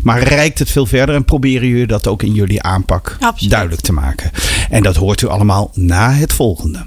Maar 0.03 0.23
reikt 0.23 0.59
het 0.59 0.71
veel 0.71 0.87
verder 0.87 1.15
en 1.15 1.25
proberen 1.25 1.69
jullie 1.69 1.87
dat 1.87 2.07
ook 2.07 2.23
in 2.23 2.33
jullie 2.33 2.63
aanpak 2.63 3.17
Absoluut. 3.21 3.51
duidelijk 3.51 3.83
te 3.83 3.93
maken. 3.93 4.31
En 4.75 4.83
dat 4.83 4.97
hoort 4.97 5.21
u 5.21 5.27
allemaal 5.27 5.71
na 5.75 6.13
het 6.13 6.33
volgende. 6.33 6.85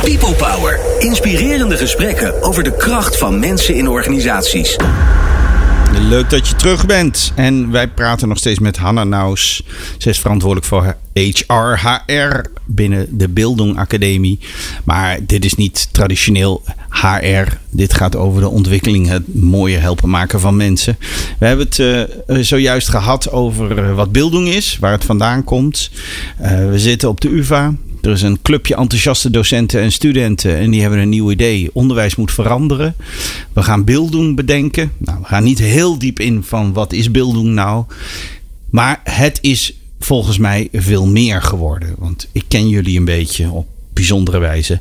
People 0.00 0.34
Power. 0.34 0.80
Inspirerende 0.98 1.76
gesprekken 1.76 2.42
over 2.42 2.62
de 2.62 2.76
kracht 2.76 3.18
van 3.18 3.38
mensen 3.38 3.74
in 3.74 3.88
organisaties. 3.88 4.76
Leuk 5.92 6.30
dat 6.30 6.48
je 6.48 6.54
terug 6.54 6.86
bent. 6.86 7.32
En 7.34 7.70
wij 7.70 7.88
praten 7.88 8.28
nog 8.28 8.38
steeds 8.38 8.58
met 8.58 8.76
Hanna 8.76 9.04
Naus. 9.04 9.62
Ze 9.98 10.08
is 10.08 10.20
verantwoordelijk 10.20 10.66
voor 10.66 10.96
HR, 11.12 11.80
HR 11.82 12.44
binnen 12.64 13.06
de 13.18 13.28
Bildung 13.28 13.78
Academie. 13.78 14.38
Maar 14.84 15.18
dit 15.26 15.44
is 15.44 15.54
niet 15.54 15.88
traditioneel 15.92 16.62
HR. 16.88 17.52
Dit 17.70 17.94
gaat 17.94 18.16
over 18.16 18.40
de 18.40 18.48
ontwikkeling, 18.48 19.08
het 19.08 19.34
mooier 19.34 19.80
helpen 19.80 20.10
maken 20.10 20.40
van 20.40 20.56
mensen. 20.56 20.96
We 21.38 21.46
hebben 21.46 21.66
het 21.66 21.78
uh, 21.78 22.42
zojuist 22.42 22.88
gehad 22.88 23.30
over 23.30 23.94
wat 23.94 24.12
Bildung 24.12 24.48
is, 24.48 24.78
waar 24.80 24.92
het 24.92 25.04
vandaan 25.04 25.44
komt. 25.44 25.90
Uh, 26.42 26.48
we 26.70 26.78
zitten 26.78 27.08
op 27.08 27.20
de 27.20 27.28
UvA. 27.28 27.74
Er 28.04 28.10
is 28.10 28.22
een 28.22 28.42
clubje 28.42 28.76
enthousiaste 28.76 29.30
docenten 29.30 29.80
en 29.80 29.92
studenten 29.92 30.56
en 30.56 30.70
die 30.70 30.80
hebben 30.80 30.98
een 30.98 31.08
nieuw 31.08 31.30
idee. 31.30 31.70
Onderwijs 31.72 32.16
moet 32.16 32.32
veranderen. 32.32 32.94
We 33.52 33.62
gaan 33.62 33.84
Bildung 33.84 34.36
bedenken. 34.36 34.92
Nou, 34.98 35.18
we 35.20 35.26
gaan 35.26 35.44
niet 35.44 35.58
heel 35.58 35.98
diep 35.98 36.20
in 36.20 36.42
van 36.42 36.72
wat 36.72 36.92
is 36.92 37.10
Bildung 37.10 37.46
nou. 37.46 37.84
Maar 38.70 39.00
het 39.04 39.38
is 39.40 39.78
volgens 39.98 40.38
mij 40.38 40.68
veel 40.72 41.06
meer 41.06 41.42
geworden. 41.42 41.94
Want 41.98 42.28
ik 42.32 42.44
ken 42.48 42.68
jullie 42.68 42.98
een 42.98 43.04
beetje 43.04 43.50
op 43.50 43.66
bijzondere 43.92 44.38
wijze. 44.38 44.80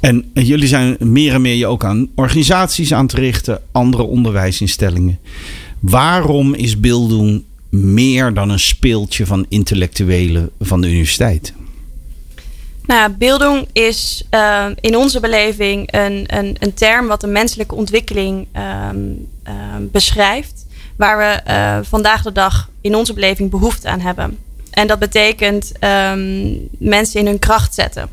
En 0.00 0.30
jullie 0.34 0.68
zijn 0.68 0.96
meer 0.98 1.34
en 1.34 1.40
meer 1.40 1.54
je 1.54 1.66
ook 1.66 1.84
aan 1.84 2.08
organisaties 2.14 2.92
aan 2.92 3.06
te 3.06 3.16
richten, 3.16 3.60
andere 3.72 4.02
onderwijsinstellingen. 4.02 5.18
Waarom 5.80 6.54
is 6.54 6.80
Bildung 6.80 7.42
meer 7.68 8.34
dan 8.34 8.50
een 8.50 8.60
speeltje 8.60 9.26
van 9.26 9.46
intellectuelen 9.48 10.50
van 10.60 10.80
de 10.80 10.88
universiteit? 10.88 11.52
Nou, 12.86 13.12
is 13.72 14.24
uh, 14.30 14.66
in 14.80 14.96
onze 14.96 15.20
beleving 15.20 15.92
een, 15.92 16.24
een, 16.26 16.56
een 16.58 16.74
term 16.74 17.06
wat 17.06 17.20
de 17.20 17.26
menselijke 17.26 17.74
ontwikkeling 17.74 18.46
um, 18.90 19.28
uh, 19.48 19.54
beschrijft. 19.80 20.66
Waar 20.96 21.18
we 21.18 21.50
uh, 21.50 21.78
vandaag 21.82 22.22
de 22.22 22.32
dag 22.32 22.70
in 22.80 22.94
onze 22.94 23.12
beleving 23.12 23.50
behoefte 23.50 23.88
aan 23.88 24.00
hebben. 24.00 24.38
En 24.70 24.86
dat 24.86 24.98
betekent 24.98 25.72
mensen 26.78 27.20
in 27.20 27.26
hun 27.26 27.38
kracht 27.38 27.74
zetten. 27.74 28.08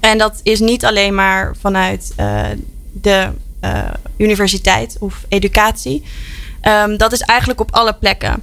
En 0.00 0.18
dat 0.18 0.40
is 0.42 0.60
niet 0.60 0.84
alleen 0.84 1.14
maar 1.14 1.56
vanuit 1.60 2.14
de 2.92 3.28
universiteit 4.16 4.96
of 5.00 5.24
educatie. 5.28 6.02
Dat 6.96 7.12
is 7.12 7.20
eigenlijk 7.20 7.60
op 7.60 7.74
alle 7.74 7.92
plekken. 7.92 8.42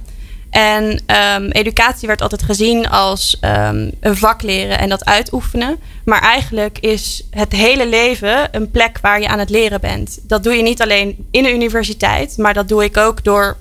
En 0.54 1.00
um, 1.36 1.50
educatie 1.50 2.08
werd 2.08 2.22
altijd 2.22 2.42
gezien 2.42 2.88
als 2.88 3.38
um, 3.40 3.90
een 4.00 4.16
vak 4.16 4.42
leren 4.42 4.78
en 4.78 4.88
dat 4.88 5.04
uitoefenen. 5.04 5.78
Maar 6.04 6.20
eigenlijk 6.20 6.78
is 6.78 7.24
het 7.30 7.52
hele 7.52 7.88
leven 7.88 8.48
een 8.52 8.70
plek 8.70 8.98
waar 9.00 9.20
je 9.20 9.28
aan 9.28 9.38
het 9.38 9.50
leren 9.50 9.80
bent. 9.80 10.18
Dat 10.22 10.42
doe 10.42 10.54
je 10.54 10.62
niet 10.62 10.82
alleen 10.82 11.26
in 11.30 11.44
een 11.44 11.54
universiteit, 11.54 12.36
maar 12.38 12.54
dat 12.54 12.68
doe 12.68 12.84
ik 12.84 12.96
ook 12.96 13.24
door 13.24 13.56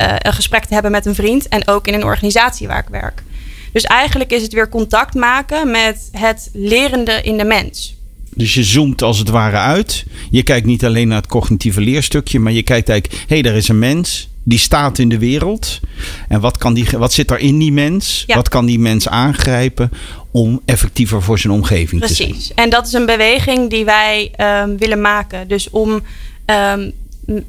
uh, 0.00 0.14
een 0.18 0.32
gesprek 0.32 0.64
te 0.64 0.72
hebben 0.74 0.90
met 0.90 1.06
een 1.06 1.14
vriend 1.14 1.48
en 1.48 1.68
ook 1.68 1.86
in 1.86 1.94
een 1.94 2.04
organisatie 2.04 2.66
waar 2.66 2.82
ik 2.82 2.88
werk. 2.90 3.22
Dus 3.72 3.84
eigenlijk 3.84 4.32
is 4.32 4.42
het 4.42 4.52
weer 4.52 4.68
contact 4.68 5.14
maken 5.14 5.70
met 5.70 6.08
het 6.12 6.50
lerende 6.52 7.20
in 7.22 7.36
de 7.36 7.44
mens. 7.44 7.94
Dus 8.34 8.54
je 8.54 8.64
zoomt 8.64 9.02
als 9.02 9.18
het 9.18 9.28
ware 9.28 9.56
uit. 9.56 10.04
Je 10.30 10.42
kijkt 10.42 10.66
niet 10.66 10.84
alleen 10.84 11.08
naar 11.08 11.20
het 11.20 11.26
cognitieve 11.26 11.80
leerstukje, 11.80 12.38
maar 12.38 12.52
je 12.52 12.62
kijkt 12.62 12.88
eigenlijk: 12.88 13.20
hé, 13.20 13.34
hey, 13.34 13.42
daar 13.42 13.56
is 13.56 13.68
een 13.68 13.78
mens 13.78 14.29
die 14.42 14.58
staat 14.58 14.98
in 14.98 15.08
de 15.08 15.18
wereld. 15.18 15.80
En 16.28 16.40
wat, 16.40 16.58
kan 16.58 16.74
die, 16.74 16.86
wat 16.90 17.12
zit 17.12 17.30
er 17.30 17.38
in 17.38 17.58
die 17.58 17.72
mens? 17.72 18.24
Ja. 18.26 18.34
Wat 18.34 18.48
kan 18.48 18.66
die 18.66 18.78
mens 18.78 19.08
aangrijpen 19.08 19.90
om 20.30 20.60
effectiever 20.64 21.22
voor 21.22 21.38
zijn 21.38 21.52
omgeving 21.52 22.00
Precies. 22.00 22.16
te 22.16 22.22
zijn? 22.22 22.30
Precies. 22.30 22.54
En 22.54 22.70
dat 22.70 22.86
is 22.86 22.92
een 22.92 23.06
beweging 23.06 23.70
die 23.70 23.84
wij 23.84 24.32
um, 24.62 24.78
willen 24.78 25.00
maken. 25.00 25.48
Dus 25.48 25.70
om 25.70 25.90
um, 26.46 26.92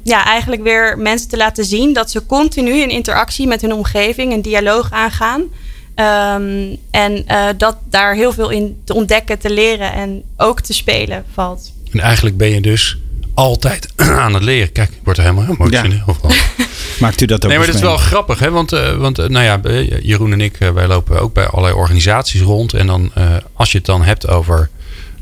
ja, 0.02 0.24
eigenlijk 0.24 0.62
weer 0.62 0.98
mensen 0.98 1.28
te 1.28 1.36
laten 1.36 1.64
zien 1.64 1.92
dat 1.92 2.10
ze 2.10 2.26
continu 2.26 2.72
in 2.72 2.90
interactie 2.90 3.46
met 3.46 3.60
hun 3.60 3.72
omgeving 3.72 4.32
een 4.32 4.42
dialoog 4.42 4.90
aangaan. 4.90 5.40
Um, 5.40 6.76
en 6.90 7.24
uh, 7.28 7.46
dat 7.56 7.76
daar 7.90 8.14
heel 8.14 8.32
veel 8.32 8.50
in 8.50 8.80
te 8.84 8.94
ontdekken, 8.94 9.38
te 9.38 9.50
leren 9.50 9.92
en 9.92 10.22
ook 10.36 10.60
te 10.60 10.72
spelen 10.72 11.24
valt. 11.32 11.72
En 11.92 12.00
eigenlijk 12.00 12.36
ben 12.36 12.48
je 12.48 12.60
dus 12.60 12.98
altijd 13.34 13.88
aan 14.24 14.34
het 14.34 14.42
leren. 14.42 14.72
Kijk, 14.72 14.90
ik 14.90 15.00
word 15.04 15.16
er 15.16 15.22
helemaal 15.22 15.46
emotioneel 15.48 16.02
ja. 16.06 16.14
van. 16.20 16.32
Maakt 17.00 17.20
u 17.20 17.26
dat 17.26 17.42
ook 17.42 17.48
Nee, 17.48 17.58
maar 17.58 17.66
dat 17.66 17.76
is 17.76 17.82
wel 17.82 17.96
grappig, 17.96 18.38
hè? 18.38 18.50
Want, 18.50 18.72
uh, 18.72 18.96
want 18.96 19.18
uh, 19.18 19.26
nou 19.26 19.44
ja, 19.44 19.80
Jeroen 20.02 20.32
en 20.32 20.40
ik, 20.40 20.60
uh, 20.60 20.70
wij 20.70 20.86
lopen 20.86 21.20
ook 21.20 21.34
bij 21.34 21.46
allerlei 21.46 21.74
organisaties 21.74 22.40
rond. 22.40 22.74
En 22.74 22.86
dan, 22.86 23.12
als 23.54 23.72
je 23.72 23.76
het 23.78 23.86
dan 23.86 24.02
hebt 24.02 24.28
over 24.28 24.70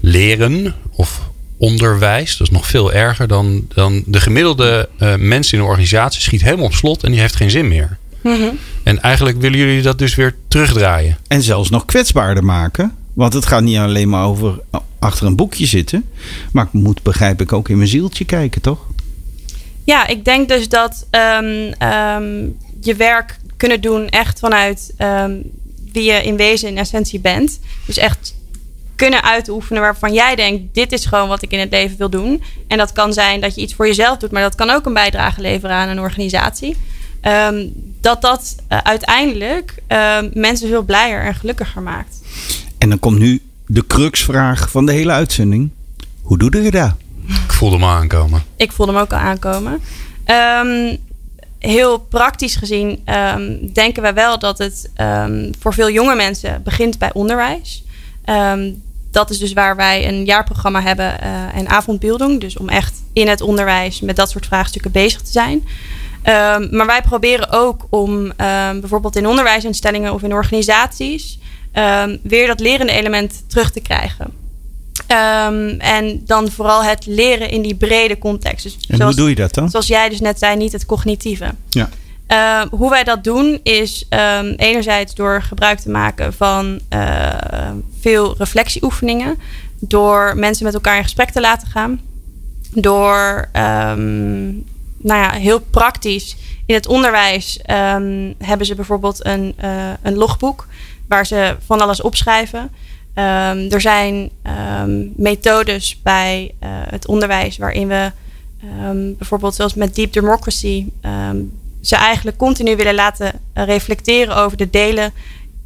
leren 0.00 0.75
of 0.90 1.21
onderwijs, 1.59 2.37
dat 2.37 2.47
is 2.47 2.52
nog 2.52 2.67
veel 2.67 2.93
erger 2.93 3.29
dan, 3.29 3.67
dan 3.75 4.02
de 4.07 4.21
gemiddelde 4.21 4.88
mens 5.19 5.52
in 5.52 5.59
een 5.59 5.64
organisatie 5.64 6.21
schiet 6.21 6.43
helemaal 6.43 6.67
op 6.67 6.75
slot 6.75 7.02
en 7.02 7.11
die 7.11 7.21
heeft 7.21 7.37
geen 7.37 7.50
zin 7.50 7.69
meer. 7.69 7.99
Mm 8.23 8.37
-hmm. 8.37 8.59
En 8.83 9.00
eigenlijk 9.00 9.40
willen 9.40 9.59
jullie 9.59 9.83
dat 9.83 9.99
dus 9.99 10.14
weer 10.14 10.35
terugdraaien. 10.49 11.17
En 11.29 11.43
zelfs 11.43 11.71
nog 11.71 11.85
kwetsbaarder 11.85 12.45
maken. 12.45 12.95
Want 13.12 13.33
het 13.33 13.47
gaat 13.47 13.62
niet 13.62 13.76
alleen 13.76 14.09
maar 14.09 14.25
over 14.25 14.61
achter 14.99 15.26
een 15.26 15.37
boekje 15.37 15.67
zitten. 15.67 16.11
Maar 16.52 16.64
ik 16.64 16.73
moet, 16.73 17.02
begrijp 17.02 17.40
ik, 17.40 17.52
ook 17.52 17.69
in 17.69 17.76
mijn 17.76 17.88
zieltje 17.88 18.25
kijken, 18.25 18.61
toch? 18.61 18.87
Ja, 19.85 20.07
ik 20.07 20.25
denk 20.25 20.49
dus 20.49 20.69
dat 20.69 21.07
um, 21.11 21.73
um, 21.88 22.57
je 22.81 22.95
werk 22.97 23.38
kunnen 23.57 23.81
doen 23.81 24.09
echt 24.09 24.38
vanuit 24.38 24.95
um, 24.99 25.43
wie 25.93 26.05
je 26.05 26.23
in 26.23 26.37
wezen 26.37 26.69
in 26.69 26.79
essentie 26.79 27.21
bent. 27.21 27.61
Dus 27.87 27.97
echt 27.97 28.35
kunnen 28.97 29.23
uitoefenen 29.23 29.83
waarvan 29.83 30.12
jij 30.12 30.35
denkt: 30.35 30.75
dit 30.75 30.93
is 30.93 31.05
gewoon 31.05 31.29
wat 31.29 31.43
ik 31.43 31.50
in 31.50 31.59
het 31.59 31.71
leven 31.71 31.97
wil 31.97 32.11
doen. 32.11 32.43
En 32.69 32.79
dat 32.79 32.93
kan 32.93 33.12
zijn 33.12 33.40
dat 33.40 33.55
je 33.55 33.61
iets 33.61 33.75
voor 33.75 33.87
jezelf 33.87 34.19
doet, 34.19 34.31
maar 34.31 34.43
dat 34.43 34.55
kan 34.55 34.71
ook 34.71 34.87
een 34.87 34.93
bijdrage 34.93 35.40
leveren 35.40 35.76
aan 35.76 35.88
een 35.88 36.00
organisatie. 36.00 36.76
Dat 38.00 38.23
dat 38.23 38.57
uh, 38.69 38.79
uiteindelijk 38.79 39.75
mensen 40.33 40.69
veel 40.69 40.83
blijer 40.83 41.25
en 41.25 41.35
gelukkiger 41.35 41.83
maakt. 41.83 42.20
En 42.81 42.89
dan 42.89 42.99
komt 42.99 43.19
nu 43.19 43.43
de 43.67 43.87
cruxvraag 43.87 44.71
van 44.71 44.87
de 44.87 44.93
hele 44.93 45.13
uitzending. 45.13 45.71
Hoe 46.23 46.39
doe 46.39 46.63
je 46.63 46.71
dat? 46.71 46.93
Ik 47.27 47.53
voelde 47.53 47.77
hem 47.77 47.85
aankomen. 47.85 48.43
Ik 48.57 48.73
voelde 48.73 48.93
hem 48.93 49.01
ook 49.01 49.13
al 49.13 49.19
aankomen. 49.19 49.81
Um, 50.27 50.97
heel 51.59 51.99
praktisch 51.99 52.57
gezien 52.57 53.03
um, 53.07 53.73
denken 53.73 54.03
wij 54.03 54.15
wel 54.15 54.39
dat 54.39 54.59
het 54.59 54.91
um, 54.97 55.51
voor 55.59 55.75
veel 55.75 55.91
jonge 55.91 56.15
mensen 56.15 56.63
begint 56.63 56.99
bij 56.99 57.13
onderwijs. 57.13 57.85
dat 59.11 59.31
is 59.31 59.39
dus 59.39 59.53
waar 59.53 59.77
wij 59.77 60.09
een 60.09 60.25
jaarprogramma 60.25 60.83
hebben 60.83 61.17
uh, 61.23 61.57
en 61.57 61.69
avondbeelding. 61.69 62.41
Dus 62.41 62.57
om 62.57 62.69
echt 62.69 63.03
in 63.13 63.29
het 63.29 63.41
onderwijs 63.41 64.01
met 64.01 64.17
dat 64.17 64.31
soort 64.31 64.47
vraagstukken 64.47 64.93
bezig 64.93 65.23
te 65.23 65.31
zijn. 65.31 65.57
Um, 65.57 66.69
maar 66.77 66.87
wij 66.87 67.03
proberen 67.03 67.51
ook 67.51 67.87
om 67.91 68.15
um, 68.25 68.81
bijvoorbeeld 68.81 69.17
in 69.17 69.27
onderwijsinstellingen 69.27 70.13
of 70.13 70.23
in 70.23 70.35
organisaties 70.35 71.39
um, 71.73 72.19
weer 72.23 72.47
dat 72.47 72.61
lerende 72.61 72.93
element 72.93 73.45
terug 73.47 73.71
te 73.71 73.81
krijgen. 73.81 74.39
en 75.79 76.23
dan 76.25 76.50
vooral 76.50 76.85
het 76.85 77.07
leren 77.07 77.50
in 77.50 77.62
die 77.62 77.75
brede 77.75 78.19
context. 78.19 78.62
Dus 78.62 78.77
en 78.89 78.97
zoals, 78.97 79.15
hoe 79.15 79.21
doe 79.21 79.29
je 79.29 79.35
dat 79.35 79.55
dan? 79.55 79.71
Zoals 79.71 79.87
jij 79.87 80.09
dus 80.09 80.21
net 80.21 80.39
zei, 80.39 80.57
niet 80.57 80.73
het 80.73 80.87
cognitieve. 80.87 81.55
Ja. 81.71 81.89
Uh, 82.31 82.62
hoe 82.71 82.91
wij 82.91 83.05
dat 83.05 83.25
doen 83.25 83.61
is 83.62 84.07
um, 84.11 84.55
enerzijds 84.57 85.15
door 85.15 85.43
gebruik 85.43 85.79
te 85.79 85.91
maken 85.91 86.33
van 86.33 86.81
uh, 86.95 87.71
veel 88.00 88.35
reflectieoefeningen. 88.39 89.39
Door 89.79 90.33
mensen 90.37 90.65
met 90.65 90.75
elkaar 90.75 90.97
in 90.97 91.03
gesprek 91.03 91.31
te 91.31 91.41
laten 91.41 91.69
gaan. 91.69 92.00
Door 92.75 93.49
um, 93.53 94.65
nou 94.97 95.21
ja, 95.21 95.31
heel 95.31 95.61
praktisch 95.61 96.37
in 96.67 96.75
het 96.75 96.87
onderwijs 96.87 97.61
hebben 98.39 98.67
ze 98.67 98.75
bijvoorbeeld 98.75 99.25
een, 99.27 99.55
uh, 99.65 99.91
een 100.03 100.15
logboek 100.15 100.67
waar 101.11 101.26
ze 101.26 101.57
van 101.67 101.81
alles 101.81 102.02
opschrijven. 102.02 102.71
er 103.71 103.81
zijn 103.81 104.31
methodes 105.17 106.00
bij 106.02 106.55
het 106.88 107.07
onderwijs 107.07 107.57
waarin 107.57 107.88
we 107.88 108.12
bijvoorbeeld 109.19 109.55
zoals 109.55 109.75
met 109.75 109.95
Deep 109.95 110.12
Democracy 110.12 110.87
ze 111.81 111.97
eigenlijk 111.97 112.37
continu 112.37 112.76
willen 112.76 112.95
laten 112.95 113.40
reflecteren 113.55 114.37
over 114.37 114.57
de 114.57 114.71
delen 114.71 115.12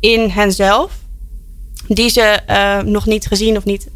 in 0.00 0.28
henzelf. 0.28 0.92
Die 1.88 2.08
ze 2.08 2.40
uh, 2.48 2.80
nog 2.80 3.06
niet 3.06 3.26
gezien 3.26 3.56
of 3.56 3.64
niet 3.64 3.88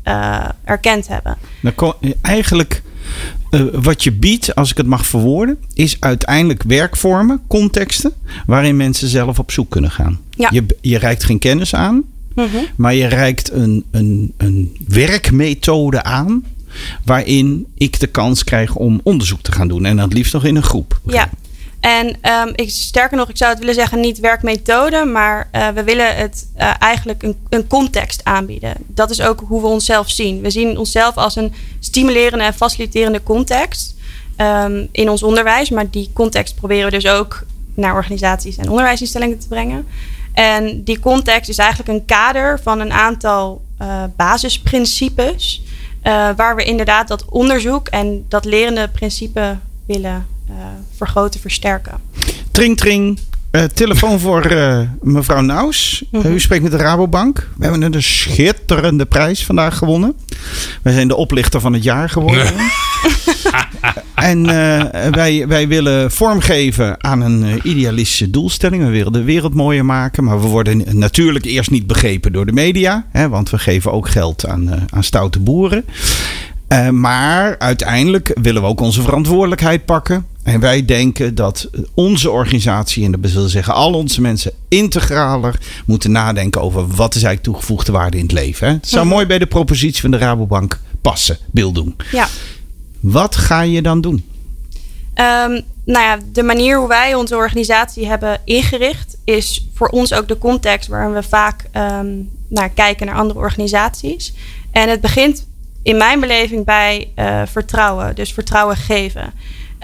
erkend 0.64 1.08
hebben. 1.08 1.36
Nou, 1.60 1.92
eigenlijk 2.22 2.82
uh, 3.50 3.62
wat 3.72 4.02
je 4.02 4.12
biedt, 4.12 4.54
als 4.54 4.70
ik 4.70 4.76
het 4.76 4.86
mag 4.86 5.06
verwoorden, 5.06 5.58
is 5.74 5.96
uiteindelijk 6.00 6.62
werkvormen, 6.62 7.40
contexten, 7.46 8.12
waarin 8.46 8.76
mensen 8.76 9.08
zelf 9.08 9.38
op 9.38 9.50
zoek 9.50 9.70
kunnen 9.70 9.90
gaan. 9.90 10.18
Ja. 10.30 10.48
Je, 10.52 10.66
je 10.80 10.98
reikt 10.98 11.24
geen 11.24 11.38
kennis 11.38 11.74
aan, 11.74 12.02
-hmm. 12.34 12.66
maar 12.76 12.94
je 12.94 13.06
reikt 13.06 13.52
een, 13.52 13.84
een, 13.90 14.32
een 14.36 14.76
werkmethode 14.88 16.02
aan. 16.02 16.44
Waarin 17.04 17.66
ik 17.74 18.00
de 18.00 18.06
kans 18.06 18.44
krijg 18.44 18.74
om 18.74 19.00
onderzoek 19.02 19.42
te 19.42 19.52
gaan 19.52 19.68
doen. 19.68 19.84
En 19.84 19.96
dat 19.96 20.12
liefst 20.12 20.32
nog 20.32 20.44
in 20.44 20.56
een 20.56 20.62
groep. 20.62 21.00
Ja, 21.06 21.30
en 21.80 22.06
um, 22.06 22.52
ik, 22.54 22.70
sterker 22.70 23.16
nog, 23.16 23.28
ik 23.28 23.36
zou 23.36 23.50
het 23.50 23.58
willen 23.58 23.74
zeggen 23.74 24.00
niet 24.00 24.18
werkmethode, 24.18 25.04
maar 25.04 25.48
uh, 25.52 25.68
we 25.68 25.84
willen 25.84 26.16
het 26.16 26.46
uh, 26.56 26.74
eigenlijk 26.78 27.22
een, 27.22 27.36
een, 27.48 27.66
context 27.66 28.24
aanbieden. 28.24 28.74
Dat 28.86 29.10
is 29.10 29.20
ook 29.20 29.44
hoe 29.46 29.60
we 29.60 29.66
onszelf 29.66 30.10
zien. 30.10 30.40
We 30.40 30.50
zien 30.50 30.78
onszelf 30.78 31.16
als 31.16 31.36
een 31.36 31.52
stimulerende 31.80 32.44
en 32.44 32.54
faciliterende 32.54 33.22
context 33.22 33.94
um, 34.36 34.88
in 34.92 35.10
ons 35.10 35.22
onderwijs. 35.22 35.70
Maar 35.70 35.90
die 35.90 36.10
context 36.12 36.54
proberen 36.54 36.84
we 36.84 36.98
dus 36.98 37.06
ook 37.06 37.44
naar 37.74 37.94
organisaties 37.94 38.56
en 38.56 38.68
onderwijsinstellingen 38.68 39.38
te 39.38 39.48
brengen. 39.48 39.86
En 40.32 40.84
die 40.84 40.98
context 40.98 41.48
is 41.48 41.58
eigenlijk 41.58 41.88
een 41.88 42.04
kader 42.04 42.60
van 42.62 42.80
een 42.80 42.92
aantal 42.92 43.62
uh, 43.82 44.04
basisprincipes. 44.16 45.62
waar 46.36 46.56
we 46.56 46.64
inderdaad 46.64 47.08
dat 47.08 47.24
onderzoek 47.24 47.88
en 47.88 48.24
dat 48.28 48.44
lerende 48.44 48.88
principe 48.88 49.58
willen 49.86 50.26
vergroten, 50.96 51.40
versterken. 51.40 52.00
Tring, 52.50 52.76
tring. 52.76 53.18
Uh, 53.52 53.62
telefoon 53.62 54.20
voor 54.26 54.52
uh, 54.52 54.80
mevrouw 55.02 55.40
Naus. 55.40 56.04
-hmm. 56.10 56.32
u 56.32 56.40
spreekt 56.40 56.62
met 56.62 56.72
de 56.72 56.78
Rabobank. 56.78 57.48
We 57.56 57.64
hebben 57.64 57.82
een 57.82 58.02
schitterende 58.02 59.06
prijs 59.06 59.44
vandaag 59.44 59.78
gewonnen. 59.78 60.14
Wij 60.82 60.92
zijn 60.92 61.08
de 61.08 61.16
oplichter 61.16 61.60
van 61.60 61.72
het 61.72 61.82
jaar 61.82 62.10
geworden. 62.10 62.54
en 64.14 64.42
wij, 65.10 65.46
wij 65.46 65.68
willen 65.68 66.10
vormgeven 66.10 67.04
aan 67.04 67.20
een 67.20 67.60
idealistische 67.62 68.30
doelstelling. 68.30 68.82
We 68.84 68.90
willen 68.90 69.12
de 69.12 69.22
wereld 69.22 69.54
mooier 69.54 69.84
maken. 69.84 70.24
Maar 70.24 70.40
we 70.40 70.46
worden 70.46 70.98
natuurlijk 70.98 71.44
eerst 71.44 71.70
niet 71.70 71.86
begrepen 71.86 72.32
door 72.32 72.46
de 72.46 72.52
media. 72.52 73.06
Hè, 73.10 73.28
want 73.28 73.50
we 73.50 73.58
geven 73.58 73.92
ook 73.92 74.08
geld 74.08 74.46
aan, 74.46 74.86
aan 74.90 75.04
stoute 75.04 75.40
boeren. 75.40 75.84
Uh, 76.68 76.88
maar 76.88 77.58
uiteindelijk 77.58 78.36
willen 78.40 78.62
we 78.62 78.68
ook 78.68 78.80
onze 78.80 79.02
verantwoordelijkheid 79.02 79.84
pakken. 79.84 80.26
En 80.42 80.60
wij 80.60 80.84
denken 80.84 81.34
dat 81.34 81.70
onze 81.94 82.30
organisatie, 82.30 83.04
en 83.04 83.10
dat 83.10 83.30
wil 83.30 83.48
zeggen 83.48 83.74
al 83.74 83.94
onze 83.94 84.20
mensen, 84.20 84.52
integraler 84.68 85.60
moeten 85.86 86.12
nadenken 86.12 86.60
over 86.60 86.86
wat 86.86 87.14
is 87.14 87.22
eigenlijk 87.22 87.42
toegevoegde 87.42 87.92
waarde 87.92 88.16
in 88.16 88.22
het 88.22 88.32
leven. 88.32 88.66
Hè? 88.66 88.72
Het 88.72 88.88
zou 88.88 89.06
mooi 89.06 89.26
bij 89.26 89.38
de 89.38 89.46
propositie 89.46 90.00
van 90.00 90.10
de 90.10 90.16
Rabobank 90.16 90.80
passen, 91.02 91.38
doen. 91.50 91.96
Ja. 92.12 92.28
Wat 93.00 93.36
ga 93.36 93.60
je 93.60 93.82
dan 93.82 94.00
doen? 94.00 94.24
Um, 95.14 95.62
nou 95.84 96.04
ja, 96.04 96.18
de 96.32 96.42
manier 96.42 96.78
hoe 96.78 96.88
wij 96.88 97.14
onze 97.14 97.36
organisatie 97.36 98.06
hebben 98.06 98.40
ingericht 98.44 99.16
is 99.24 99.68
voor 99.74 99.88
ons 99.88 100.12
ook 100.12 100.28
de 100.28 100.38
context 100.38 100.88
waarin 100.88 101.12
we 101.12 101.22
vaak 101.22 101.64
um, 101.76 102.30
naar 102.48 102.70
kijken 102.70 103.06
naar 103.06 103.14
andere 103.14 103.38
organisaties. 103.38 104.34
En 104.70 104.88
het 104.88 105.00
begint 105.00 105.46
in 105.88 105.96
mijn 105.96 106.20
beleving 106.20 106.64
bij 106.64 107.08
uh, 107.16 107.42
vertrouwen, 107.46 108.14
dus 108.14 108.32
vertrouwen 108.32 108.76
geven. 108.76 109.32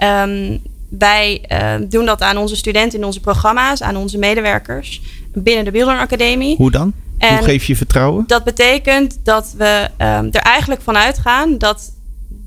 Um, 0.03 0.61
wij 0.89 1.45
uh, 1.51 1.73
doen 1.89 2.05
dat 2.05 2.21
aan 2.21 2.37
onze 2.37 2.55
studenten 2.55 2.99
in 2.99 3.05
onze 3.05 3.19
programma's, 3.19 3.81
aan 3.81 3.95
onze 3.95 4.17
medewerkers 4.17 5.01
binnen 5.33 5.65
de 5.65 5.71
Beeldern 5.71 5.99
Academie. 5.99 6.55
Hoe 6.55 6.71
dan? 6.71 6.93
En 7.17 7.37
Hoe 7.37 7.45
geef 7.45 7.65
je 7.65 7.75
vertrouwen? 7.75 8.23
Dat 8.27 8.43
betekent 8.43 9.19
dat 9.23 9.53
we 9.57 9.89
um, 9.97 10.29
er 10.31 10.41
eigenlijk 10.41 10.81
van 10.81 10.97
uitgaan 10.97 11.57
dat 11.57 11.91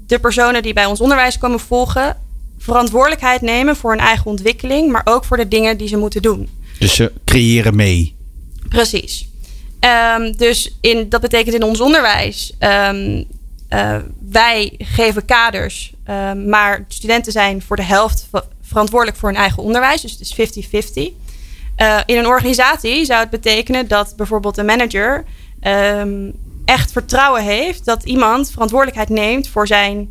de 0.06 0.18
personen 0.18 0.62
die 0.62 0.72
bij 0.72 0.86
ons 0.86 1.00
onderwijs 1.00 1.38
komen 1.38 1.60
volgen, 1.60 2.16
verantwoordelijkheid 2.58 3.40
nemen 3.40 3.76
voor 3.76 3.90
hun 3.90 4.00
eigen 4.00 4.26
ontwikkeling, 4.26 4.92
maar 4.92 5.02
ook 5.04 5.24
voor 5.24 5.36
de 5.36 5.48
dingen 5.48 5.76
die 5.76 5.88
ze 5.88 5.96
moeten 5.96 6.22
doen. 6.22 6.48
Dus 6.78 6.94
ze 6.94 7.12
creëren 7.24 7.76
mee. 7.76 8.14
Precies. 8.68 9.28
Um, 10.16 10.36
dus 10.36 10.76
in, 10.80 11.08
dat 11.08 11.20
betekent 11.20 11.54
in 11.54 11.62
ons 11.62 11.80
onderwijs. 11.80 12.52
Um, 12.60 13.26
uh, 13.70 13.96
wij 14.30 14.74
geven 14.78 15.24
kaders, 15.24 15.92
uh, 16.08 16.32
maar 16.32 16.84
studenten 16.88 17.32
zijn 17.32 17.62
voor 17.62 17.76
de 17.76 17.82
helft 17.82 18.28
verantwoordelijk 18.62 19.18
voor 19.18 19.28
hun 19.28 19.38
eigen 19.38 19.62
onderwijs. 19.62 20.00
Dus 20.00 20.12
het 20.12 20.20
is 20.20 21.12
50-50. 21.12 21.26
Uh, 21.78 21.98
in 22.06 22.16
een 22.16 22.26
organisatie 22.26 23.04
zou 23.04 23.20
het 23.20 23.30
betekenen 23.30 23.88
dat 23.88 24.14
bijvoorbeeld 24.16 24.58
een 24.58 24.66
manager 24.66 25.24
um, 25.62 26.32
echt 26.64 26.92
vertrouwen 26.92 27.42
heeft 27.42 27.84
dat 27.84 28.04
iemand 28.04 28.50
verantwoordelijkheid 28.50 29.08
neemt 29.08 29.48
voor 29.48 29.66
zijn 29.66 30.08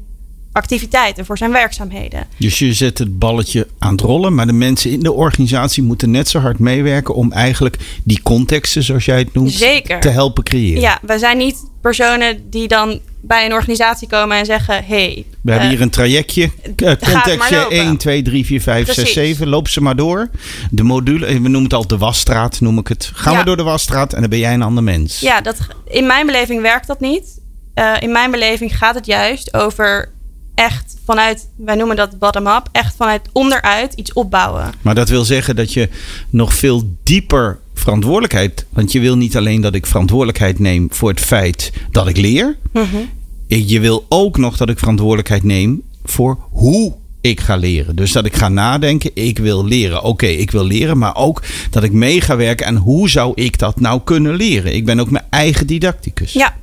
activiteiten, 0.52 1.26
voor 1.26 1.38
zijn 1.38 1.52
werkzaamheden. 1.52 2.28
Dus 2.38 2.60
je 2.60 2.74
zet 2.74 2.98
het 2.98 3.20
balletje 3.20 3.67
aan 3.80 3.91
het 3.91 4.02
rollen, 4.02 4.36
maar 4.36 4.48
de 4.48 4.54
mensen 4.54 4.91
in 4.91 5.00
de 5.00 5.12
organisatie 5.12 5.84
moeten 5.84 6.12
net 6.12 6.30
zo 6.30 6.39
hard 6.39 6.60
meewerken 6.60 7.15
om 7.15 7.32
eigenlijk 7.32 7.78
die 8.04 8.22
contexten, 8.22 8.84
zoals 8.84 9.06
jij 9.06 9.17
het 9.17 9.34
noemt, 9.34 9.52
Zeker. 9.52 10.00
te 10.00 10.10
helpen 10.10 10.43
creëren. 10.43 10.82
Ja, 10.82 11.00
wij 11.02 11.17
zijn 11.17 11.38
niet 11.38 11.58
personen 11.88 12.50
die 12.50 12.67
dan 12.67 13.00
bij 13.21 13.45
een 13.45 13.54
organisatie 13.54 14.08
komen 14.08 14.38
en 14.38 14.45
zeggen: 14.45 14.84
hey, 14.86 15.26
we 15.41 15.52
hebben 15.52 15.69
hier 15.69 15.82
een 15.82 15.89
trajectje. 15.89 16.52
Uh, 16.76 16.91
contextje 17.12 17.67
1, 17.69 17.97
2, 17.97 18.21
3, 18.21 18.45
4, 18.45 18.62
5, 18.62 18.86
Precies. 18.86 19.04
6, 19.04 19.13
7. 19.13 19.47
Loop 19.47 19.67
ze 19.67 19.82
maar 19.82 19.95
door. 19.95 20.30
De 20.71 20.84
module, 20.84 21.26
we 21.26 21.34
noemen 21.34 21.63
het 21.63 21.73
al 21.73 21.88
de 21.88 21.97
wasstraat, 21.97 22.62
noem 22.62 22.78
ik 22.78 22.88
het. 22.88 23.12
Gaan 23.13 23.34
ja. 23.34 23.39
we 23.39 23.45
door 23.45 23.58
de 23.58 23.63
wasstraat 23.63 24.13
en 24.13 24.21
dan 24.21 24.30
ben 24.30 24.39
jij 24.39 24.54
een 24.54 24.62
ander 24.62 24.84
mens. 24.84 25.19
Ja, 25.19 25.41
dat, 25.41 25.58
in 25.88 26.06
mijn 26.06 26.26
beleving 26.26 26.62
werkt 26.62 26.88
dat 26.88 27.00
niet. 27.00 27.39
Uh, 27.76 27.93
in 28.00 28.12
mijn 28.12 28.32
beleving 28.32 28.78
gaat 28.78 28.95
het 28.95 29.06
juist 29.06 29.54
over 29.54 30.12
echt 30.56 30.97
vanuit, 31.06 31.50
wij 31.58 31.76
noemen 31.76 31.95
dat 31.95 32.19
bottom-up, 32.19 32.69
echt 32.71 32.95
vanuit 32.95 33.30
onderuit 33.32 33.93
iets 33.93 34.13
opbouwen. 34.13 34.73
Maar 34.82 34.95
dat 34.95 35.10
wil 35.10 35.23
zeggen 35.23 35.56
dat 35.56 35.73
je 35.73 35.89
nog 36.30 36.54
veel 36.54 36.84
dieper 37.04 37.60
verantwoordelijkheid. 37.80 38.66
Want 38.70 38.92
je 38.92 39.00
wil 39.00 39.18
niet 39.18 39.38
alleen 39.38 39.62
dat 39.62 39.76
ik 39.76 39.86
verantwoordelijkheid 39.86 40.60
neem 40.60 40.88
voor 40.92 41.10
het 41.10 41.20
feit 41.20 41.72
dat 41.92 42.08
ik 42.08 42.18
leer. 42.18 42.58
Mm 42.74 42.84
-hmm. 42.84 43.10
Je 43.48 43.80
wil 43.80 44.06
ook 44.10 44.38
nog 44.38 44.58
dat 44.58 44.70
ik 44.70 44.80
verantwoordelijkheid 44.80 45.44
neem 45.44 45.82
voor 46.06 46.38
hoe 46.50 46.96
ik 47.22 47.40
ga 47.40 47.56
leren. 47.56 47.96
Dus 47.96 48.12
dat 48.12 48.26
ik 48.26 48.36
ga 48.36 48.50
nadenken, 48.50 49.12
ik 49.13 49.38
wil 49.38 49.66
leren. 49.66 49.98
Oké, 49.98 50.08
okay, 50.08 50.34
ik 50.34 50.52
wil 50.52 50.66
leren, 50.66 50.98
maar 50.98 51.16
ook 51.16 51.44
dat 51.70 51.84
ik 51.84 51.92
mee 51.92 52.22
ga 52.22 52.36
werken 52.36 52.68
aan 52.68 52.76
hoe 52.76 53.10
zou 53.10 53.32
ik 53.36 53.58
dat 53.58 53.80
nou 53.80 54.02
kunnen 54.04 54.36
leren. 54.36 54.76
Ik 54.76 54.86
ben 54.86 55.00
ook 55.00 55.10
mijn 55.10 55.26
eigen 55.30 55.68
didacticus. 55.68 56.34
Ja, 56.34 56.56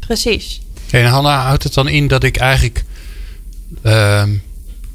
precies. 0.00 0.60
En 0.90 1.06
Hanna, 1.06 1.44
houdt 1.44 1.62
het 1.62 1.74
dan 1.74 1.88
in 1.88 2.08
dat 2.08 2.24
ik 2.24 2.36
eigenlijk 2.36 2.84
uh, 3.82 4.24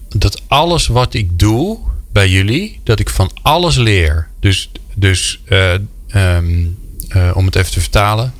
dat 0.09 0.41
alles 0.47 0.87
wat 0.87 1.13
ik 1.13 1.39
doe 1.39 1.77
bij 2.11 2.29
jullie, 2.29 2.79
dat 2.83 2.99
ik 2.99 3.09
van 3.09 3.31
alles 3.41 3.75
leer. 3.75 4.27
Dus, 4.39 4.71
dus 4.99 5.41
uh, 5.47 5.73
um, 6.15 6.77
uh, 7.15 7.31
om 7.33 7.45
het 7.45 7.55
even 7.55 7.71
te 7.71 7.79
vertalen, 7.79 8.33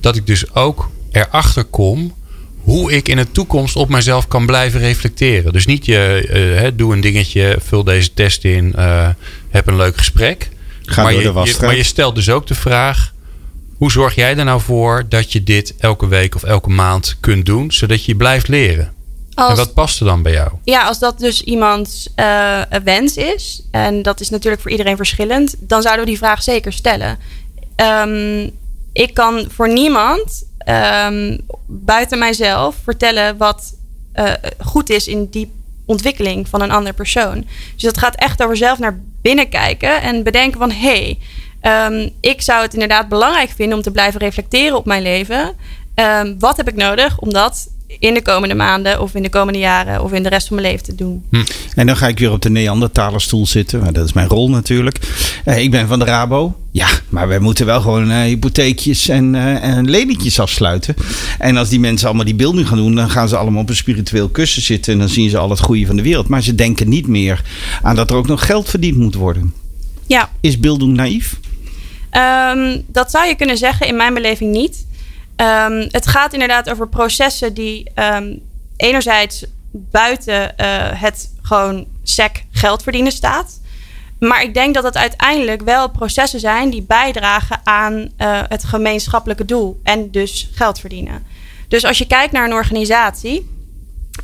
dat 0.00 0.16
ik 0.16 0.26
dus 0.26 0.54
ook 0.54 0.90
erachter 1.12 1.64
kom 1.64 2.14
hoe 2.62 2.92
ik 2.92 3.08
in 3.08 3.16
de 3.16 3.32
toekomst 3.32 3.76
op 3.76 3.88
mezelf 3.88 4.28
kan 4.28 4.46
blijven 4.46 4.80
reflecteren. 4.80 5.52
Dus 5.52 5.66
niet 5.66 5.86
je 5.86 6.28
uh, 6.62 6.68
doe 6.74 6.92
een 6.92 7.00
dingetje, 7.00 7.56
vul 7.60 7.84
deze 7.84 8.14
test 8.14 8.44
in, 8.44 8.74
uh, 8.76 9.08
heb 9.48 9.66
een 9.66 9.76
leuk 9.76 9.96
gesprek. 9.96 10.48
Ga 10.82 11.02
maar, 11.02 11.12
door 11.12 11.22
je, 11.22 11.32
de 11.32 11.50
je, 11.58 11.66
maar 11.66 11.76
je 11.76 11.82
stelt 11.82 12.14
dus 12.14 12.30
ook 12.30 12.46
de 12.46 12.54
vraag: 12.54 13.12
Hoe 13.76 13.90
zorg 13.90 14.14
jij 14.14 14.36
er 14.36 14.44
nou 14.44 14.60
voor 14.60 15.04
dat 15.08 15.32
je 15.32 15.42
dit 15.42 15.74
elke 15.78 16.08
week 16.08 16.34
of 16.34 16.42
elke 16.42 16.70
maand 16.70 17.16
kunt 17.20 17.46
doen, 17.46 17.72
zodat 17.72 18.04
je 18.04 18.16
blijft 18.16 18.48
leren? 18.48 18.92
Als, 19.34 19.50
en 19.50 19.56
wat 19.56 19.74
past 19.74 20.00
er 20.00 20.06
dan 20.06 20.22
bij 20.22 20.32
jou? 20.32 20.50
Ja, 20.64 20.86
als 20.86 20.98
dat 20.98 21.18
dus 21.18 21.42
iemands 21.42 22.08
uh, 22.16 22.60
wens 22.84 23.16
is, 23.16 23.62
en 23.70 24.02
dat 24.02 24.20
is 24.20 24.30
natuurlijk 24.30 24.62
voor 24.62 24.70
iedereen 24.70 24.96
verschillend, 24.96 25.54
dan 25.58 25.82
zouden 25.82 26.04
we 26.04 26.10
die 26.10 26.20
vraag 26.20 26.42
zeker 26.42 26.72
stellen. 26.72 27.18
Um, 27.76 28.50
ik 28.92 29.14
kan 29.14 29.46
voor 29.50 29.68
niemand 29.72 30.44
um, 30.68 31.38
buiten 31.66 32.18
mijzelf 32.18 32.76
vertellen 32.82 33.36
wat 33.36 33.74
uh, 34.14 34.32
goed 34.58 34.90
is 34.90 35.06
in 35.06 35.28
die 35.30 35.52
ontwikkeling 35.86 36.48
van 36.48 36.60
een 36.60 36.70
ander 36.70 36.92
persoon. 36.92 37.46
Dus 37.74 37.82
dat 37.82 37.98
gaat 37.98 38.16
echt 38.16 38.42
over 38.42 38.56
zelf 38.56 38.78
naar 38.78 39.00
binnen 39.22 39.48
kijken 39.48 40.02
en 40.02 40.22
bedenken 40.22 40.58
van 40.58 40.70
hé, 40.70 41.16
hey, 41.60 41.88
um, 41.90 42.10
ik 42.20 42.42
zou 42.42 42.62
het 42.62 42.72
inderdaad 42.72 43.08
belangrijk 43.08 43.50
vinden 43.50 43.76
om 43.76 43.82
te 43.82 43.90
blijven 43.90 44.20
reflecteren 44.20 44.76
op 44.76 44.86
mijn 44.86 45.02
leven. 45.02 45.56
Um, 45.94 46.38
wat 46.38 46.56
heb 46.56 46.68
ik 46.68 46.76
nodig 46.76 47.18
om 47.18 47.32
dat 47.32 47.68
in 47.98 48.14
de 48.14 48.22
komende 48.22 48.54
maanden 48.54 49.00
of 49.00 49.14
in 49.14 49.22
de 49.22 49.28
komende 49.28 49.58
jaren 49.58 50.02
of 50.02 50.12
in 50.12 50.22
de 50.22 50.28
rest 50.28 50.46
van 50.46 50.56
mijn 50.56 50.68
leven 50.68 50.84
te 50.84 50.94
doen. 50.94 51.24
Hm. 51.30 51.42
En 51.74 51.86
dan 51.86 51.96
ga 51.96 52.08
ik 52.08 52.18
weer 52.18 52.32
op 52.32 52.42
de 52.42 52.50
Neandertalerstoel 52.50 53.46
zitten. 53.46 53.80
Maar 53.80 53.92
dat 53.92 54.04
is 54.04 54.12
mijn 54.12 54.28
rol 54.28 54.50
natuurlijk. 54.50 54.98
Uh, 55.44 55.58
ik 55.58 55.70
ben 55.70 55.88
van 55.88 55.98
de 55.98 56.04
Rabo. 56.04 56.56
Ja, 56.70 56.88
maar 57.08 57.28
wij 57.28 57.38
moeten 57.38 57.66
wel 57.66 57.80
gewoon 57.80 58.10
uh, 58.10 58.20
hypotheekjes 58.20 59.08
en, 59.08 59.34
uh, 59.34 59.64
en 59.64 59.90
lenietjes 59.90 60.40
afsluiten. 60.40 60.94
En 61.38 61.56
als 61.56 61.68
die 61.68 61.80
mensen 61.80 62.06
allemaal 62.06 62.24
die 62.24 62.34
beelding 62.34 62.68
gaan 62.68 62.76
doen, 62.76 62.94
dan 62.94 63.10
gaan 63.10 63.28
ze 63.28 63.36
allemaal 63.36 63.62
op 63.62 63.68
een 63.68 63.76
spiritueel 63.76 64.28
kussen 64.28 64.62
zitten. 64.62 64.92
En 64.92 64.98
dan 64.98 65.08
zien 65.08 65.30
ze 65.30 65.38
al 65.38 65.50
het 65.50 65.60
goede 65.60 65.86
van 65.86 65.96
de 65.96 66.02
wereld. 66.02 66.28
Maar 66.28 66.42
ze 66.42 66.54
denken 66.54 66.88
niet 66.88 67.06
meer 67.06 67.42
aan 67.82 67.96
dat 67.96 68.10
er 68.10 68.16
ook 68.16 68.26
nog 68.26 68.46
geld 68.46 68.68
verdiend 68.68 68.96
moet 68.96 69.14
worden. 69.14 69.54
Ja. 70.06 70.30
Is 70.40 70.58
beelding 70.58 70.94
naïef? 70.94 71.36
Um, 72.16 72.82
dat 72.86 73.10
zou 73.10 73.26
je 73.26 73.34
kunnen 73.34 73.56
zeggen, 73.56 73.86
in 73.86 73.96
mijn 73.96 74.14
beleving 74.14 74.52
niet. 74.52 74.86
Um, 75.42 75.88
het 75.90 76.06
gaat 76.06 76.32
inderdaad 76.32 76.70
over 76.70 76.88
processen 76.88 77.54
die 77.54 77.90
um, 77.94 78.42
enerzijds 78.76 79.44
buiten 79.70 80.42
uh, 80.42 80.46
het 81.00 81.32
gewoon 81.42 81.86
sec 82.02 82.44
geld 82.50 82.82
verdienen 82.82 83.12
staat. 83.12 83.60
Maar 84.18 84.42
ik 84.42 84.54
denk 84.54 84.74
dat 84.74 84.84
het 84.84 84.96
uiteindelijk 84.96 85.62
wel 85.62 85.90
processen 85.90 86.40
zijn 86.40 86.70
die 86.70 86.82
bijdragen 86.82 87.60
aan 87.64 87.92
uh, 87.92 88.06
het 88.48 88.64
gemeenschappelijke 88.64 89.44
doel 89.44 89.80
en 89.82 90.10
dus 90.10 90.50
geld 90.52 90.78
verdienen. 90.78 91.26
Dus 91.68 91.84
als 91.84 91.98
je 91.98 92.06
kijkt 92.06 92.32
naar 92.32 92.44
een 92.44 92.52
organisatie, 92.52 93.50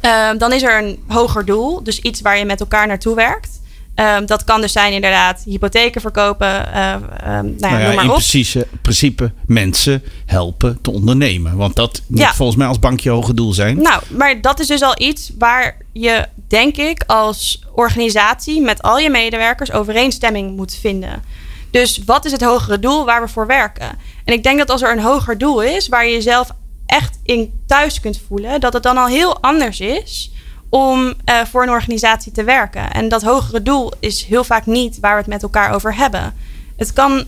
uh, 0.04 0.31
dan 0.38 0.52
is 0.52 0.62
er 0.62 0.78
een 0.78 1.02
hoger 1.07 1.44
doel, 1.44 1.83
dus 1.83 2.00
iets 2.00 2.20
waar 2.20 2.38
je 2.38 2.44
met 2.44 2.61
elkaar 2.61 2.87
naartoe 2.87 3.14
werkt. 3.14 3.61
Um, 4.00 4.26
dat 4.26 4.44
kan 4.44 4.61
dus 4.61 4.72
zijn 4.72 4.92
inderdaad 4.92 5.42
hypotheken 5.44 6.00
verkopen. 6.00 6.68
Uh, 6.74 6.92
um, 6.94 7.00
nou 7.20 7.54
ja, 7.56 7.68
nou 7.68 7.78
ja, 7.78 7.87
noem 7.87 7.94
maar 7.94 8.04
in 8.04 8.11
op. 8.11 8.16
Principe, 8.16 8.66
principe 8.82 9.32
mensen 9.46 10.02
helpen 10.26 10.78
te 10.82 10.90
ondernemen. 10.90 11.56
Want 11.56 11.76
dat 11.76 12.02
moet 12.06 12.18
Ja. 12.18 12.34
volgens 12.34 12.58
mij 12.58 12.66
als 12.66 12.78
bankje 12.78 13.11
hoge 13.11 13.34
doel 13.34 13.52
zijn. 13.52 13.82
Nou, 13.82 14.02
maar 14.08 14.40
dat 14.40 14.61
is 14.61 14.66
dus 14.66 14.82
al 14.82 14.94
iets 14.98 15.32
waar 15.38 15.76
je, 15.92 16.26
denk 16.48 16.76
ik, 16.76 17.04
als 17.06 17.62
organisatie 17.72 18.61
met 18.61 18.82
al 18.82 18.98
je 18.98 19.11
medewerkers 19.11 19.72
overeenstemming 19.72 20.56
moet 20.56 20.74
vinden. 20.80 21.22
Dus 21.70 22.00
wat 22.06 22.24
is 22.24 22.32
het 22.32 22.42
hogere 22.44 22.78
doel 22.78 23.04
waar 23.04 23.22
we 23.22 23.28
voor 23.28 23.46
werken? 23.46 23.98
En 24.24 24.34
ik 24.34 24.42
denk 24.42 24.58
dat 24.58 24.70
als 24.70 24.82
er 24.82 24.92
een 24.92 25.02
hoger 25.02 25.38
doel 25.38 25.62
is, 25.62 25.88
waar 25.88 26.06
je 26.06 26.12
jezelf 26.12 26.50
echt 26.87 27.18
in 27.22 27.61
thuis 27.66 28.00
kunt 28.00 28.20
voelen, 28.28 28.61
dat 28.61 28.72
het 28.72 28.82
dan 28.82 28.96
al 28.96 29.06
heel 29.06 29.40
anders 29.42 29.80
is 29.80 30.30
om 30.68 31.14
uh, 31.24 31.44
voor 31.44 31.62
een 31.62 31.70
organisatie 31.70 32.33
te 32.33 32.44
werken. 32.44 32.90
En 32.90 33.09
dat 33.09 33.22
hogere 33.22 33.62
doel 33.62 33.92
is 34.00 34.24
heel 34.24 34.44
vaak 34.44 34.66
niet 34.66 35.00
waar 35.00 35.12
we 35.12 35.18
het 35.18 35.26
met 35.26 35.42
elkaar 35.42 35.72
over 35.74 35.96
hebben. 35.96 36.35
Het 36.76 36.92
kan 36.92 37.24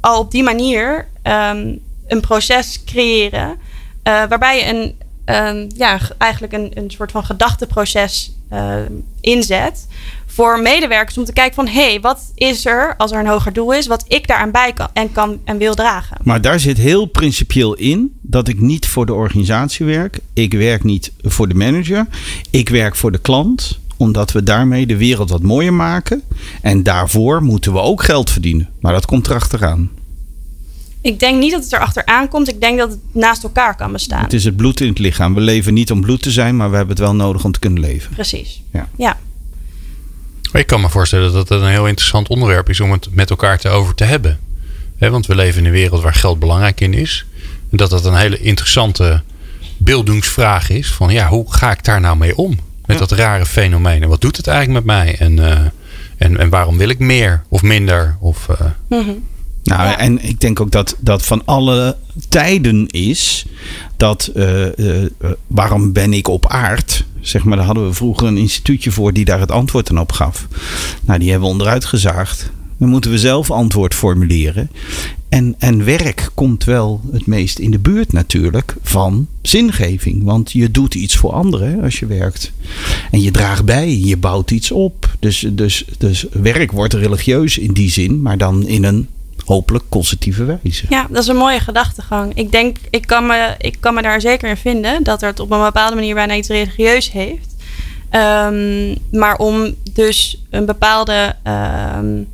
al 0.00 0.18
op 0.18 0.30
die 0.30 0.42
manier 0.42 1.08
um, 1.22 1.80
een 2.06 2.20
proces 2.20 2.84
creëren 2.84 3.48
uh, 3.48 3.56
waarbij 4.04 4.58
je 4.58 4.66
een, 4.66 4.98
um, 5.36 5.68
ja, 5.74 5.98
eigenlijk 6.18 6.52
een, 6.52 6.70
een 6.74 6.90
soort 6.90 7.10
van 7.10 7.24
gedachteproces 7.24 8.32
uh, 8.52 8.74
inzet 9.20 9.86
voor 10.34 10.60
medewerkers 10.60 11.18
om 11.18 11.24
te 11.24 11.32
kijken 11.32 11.54
van 11.54 11.66
hé, 11.66 11.88
hey, 11.88 12.00
wat 12.00 12.32
is 12.34 12.66
er 12.66 12.94
als 12.96 13.12
er 13.12 13.18
een 13.18 13.26
hoger 13.26 13.52
doel 13.52 13.72
is, 13.72 13.86
wat 13.86 14.04
ik 14.08 14.26
daaraan 14.26 14.50
bij 14.50 14.72
kan 14.72 14.88
en 14.92 15.12
kan 15.12 15.40
en 15.44 15.58
wil 15.58 15.74
dragen. 15.74 16.16
Maar 16.22 16.40
daar 16.40 16.60
zit 16.60 16.76
heel 16.76 17.06
principieel 17.06 17.74
in 17.74 18.12
dat 18.20 18.48
ik 18.48 18.60
niet 18.60 18.86
voor 18.86 19.06
de 19.06 19.14
organisatie 19.14 19.86
werk. 19.86 20.18
Ik 20.32 20.52
werk 20.52 20.84
niet 20.84 21.12
voor 21.22 21.48
de 21.48 21.54
manager. 21.54 22.06
Ik 22.50 22.68
werk 22.68 22.96
voor 22.96 23.12
de 23.12 23.18
klant 23.18 23.80
omdat 23.96 24.32
we 24.32 24.42
daarmee 24.42 24.86
de 24.86 24.96
wereld 24.96 25.30
wat 25.30 25.42
mooier 25.42 25.74
maken. 25.74 26.22
En 26.62 26.82
daarvoor 26.82 27.42
moeten 27.42 27.72
we 27.72 27.78
ook 27.78 28.02
geld 28.02 28.30
verdienen. 28.30 28.68
Maar 28.80 28.92
dat 28.92 29.06
komt 29.06 29.26
erachteraan. 29.26 29.90
Ik 31.00 31.20
denk 31.20 31.38
niet 31.38 31.52
dat 31.52 31.62
het 31.62 31.72
erachteraan 31.72 32.28
komt. 32.28 32.48
Ik 32.48 32.60
denk 32.60 32.78
dat 32.78 32.90
het 32.90 32.98
naast 33.12 33.42
elkaar 33.42 33.76
kan 33.76 33.92
bestaan. 33.92 34.22
Het 34.22 34.32
is 34.32 34.44
het 34.44 34.56
bloed 34.56 34.80
in 34.80 34.88
het 34.88 34.98
lichaam. 34.98 35.34
We 35.34 35.40
leven 35.40 35.74
niet 35.74 35.90
om 35.90 36.00
bloed 36.00 36.22
te 36.22 36.30
zijn, 36.30 36.56
maar 36.56 36.70
we 36.70 36.76
hebben 36.76 36.96
het 36.96 37.04
wel 37.04 37.14
nodig 37.14 37.44
om 37.44 37.52
te 37.52 37.58
kunnen 37.58 37.80
leven. 37.80 38.14
Precies. 38.14 38.62
Ja. 38.72 38.88
ja. 38.96 39.18
Ik 40.52 40.66
kan 40.66 40.80
me 40.80 40.88
voorstellen 40.88 41.32
dat 41.32 41.48
het 41.48 41.60
een 41.60 41.68
heel 41.68 41.86
interessant 41.86 42.28
onderwerp 42.28 42.68
is 42.68 42.80
om 42.80 42.92
het 42.92 43.08
met 43.10 43.30
elkaar 43.30 43.58
te 43.58 43.68
over 43.68 43.94
te 43.94 44.04
hebben. 44.04 44.38
He, 44.96 45.10
want 45.10 45.26
we 45.26 45.34
leven 45.34 45.60
in 45.60 45.66
een 45.66 45.72
wereld 45.72 46.02
waar 46.02 46.14
geld 46.14 46.38
belangrijk 46.38 46.80
in 46.80 46.94
is. 46.94 47.24
En 47.70 47.76
dat 47.76 47.90
dat 47.90 48.04
een 48.04 48.16
hele 48.16 48.38
interessante 48.38 49.22
beeldingsvraag 49.76 50.70
is. 50.70 50.92
Van 50.92 51.12
ja, 51.12 51.28
hoe 51.28 51.52
ga 51.52 51.70
ik 51.70 51.84
daar 51.84 52.00
nou 52.00 52.16
mee 52.16 52.36
om? 52.36 52.58
Met 52.86 52.98
ja. 52.98 53.06
dat 53.06 53.18
rare 53.18 53.46
fenomeen. 53.46 54.02
En 54.02 54.08
wat 54.08 54.20
doet 54.20 54.36
het 54.36 54.46
eigenlijk 54.46 54.84
met 54.84 54.96
mij? 54.96 55.16
En, 55.18 55.36
uh, 55.36 55.58
en, 56.16 56.38
en 56.38 56.48
waarom 56.48 56.78
wil 56.78 56.88
ik 56.88 56.98
meer 56.98 57.42
of 57.48 57.62
minder? 57.62 58.16
Of, 58.20 58.48
uh... 58.48 58.60
mm 58.88 59.04
-hmm. 59.04 59.30
Nou, 59.62 59.82
ja. 59.82 59.98
en 59.98 60.24
ik 60.24 60.40
denk 60.40 60.60
ook 60.60 60.70
dat 60.70 60.96
dat 60.98 61.24
van 61.24 61.42
alle 61.44 61.96
tijden 62.28 62.86
is 62.86 63.44
dat 63.96 64.30
uh, 64.34 64.76
uh, 64.76 65.04
waarom 65.46 65.92
ben 65.92 66.12
ik 66.12 66.28
op 66.28 66.46
aard? 66.46 67.04
Zeg 67.22 67.44
maar, 67.44 67.56
daar 67.56 67.66
hadden 67.66 67.86
we 67.86 67.94
vroeger 67.94 68.26
een 68.26 68.36
instituutje 68.36 68.90
voor 68.90 69.12
die 69.12 69.24
daar 69.24 69.40
het 69.40 69.50
antwoord 69.50 69.90
aan 69.90 70.00
op 70.00 70.12
gaf. 70.12 70.48
Nou, 71.04 71.18
die 71.18 71.30
hebben 71.30 71.48
we 71.48 71.52
onderuit 71.52 71.84
gezaagd. 71.84 72.50
Dan 72.78 72.88
moeten 72.88 73.10
we 73.10 73.18
zelf 73.18 73.50
antwoord 73.50 73.94
formuleren. 73.94 74.70
En, 75.28 75.54
en 75.58 75.84
werk 75.84 76.30
komt 76.34 76.64
wel 76.64 77.00
het 77.12 77.26
meest 77.26 77.58
in 77.58 77.70
de 77.70 77.78
buurt 77.78 78.12
natuurlijk 78.12 78.76
van 78.82 79.26
zingeving. 79.42 80.22
Want 80.22 80.52
je 80.52 80.70
doet 80.70 80.94
iets 80.94 81.16
voor 81.16 81.32
anderen 81.32 81.82
als 81.82 81.98
je 81.98 82.06
werkt. 82.06 82.52
En 83.10 83.22
je 83.22 83.30
draagt 83.30 83.64
bij, 83.64 83.98
je 83.98 84.16
bouwt 84.16 84.50
iets 84.50 84.70
op. 84.70 85.16
Dus, 85.18 85.46
dus, 85.52 85.84
dus 85.98 86.26
werk 86.32 86.72
wordt 86.72 86.94
religieus 86.94 87.58
in 87.58 87.72
die 87.72 87.90
zin, 87.90 88.22
maar 88.22 88.38
dan 88.38 88.66
in 88.66 88.84
een 88.84 89.08
hopelijk 89.46 89.84
positieve 89.88 90.44
wijze. 90.44 90.86
Ja, 90.88 91.06
dat 91.10 91.22
is 91.22 91.28
een 91.28 91.36
mooie 91.36 91.60
gedachtegang. 91.60 92.34
Ik 92.34 92.52
denk, 92.52 92.76
ik 92.90 93.06
kan 93.06 93.26
me, 93.26 93.54
ik 93.58 93.76
kan 93.80 93.94
me 93.94 94.02
daar 94.02 94.20
zeker 94.20 94.48
in 94.48 94.56
vinden 94.56 95.02
dat 95.02 95.20
het 95.20 95.40
op 95.40 95.50
een 95.50 95.62
bepaalde 95.62 95.94
manier 95.94 96.14
bijna 96.14 96.34
iets 96.34 96.48
religieus 96.48 97.12
heeft. 97.12 97.50
Um, 98.10 98.96
maar 99.10 99.36
om 99.36 99.74
dus 99.92 100.42
een 100.50 100.66
bepaalde 100.66 101.34
um, 101.96 102.28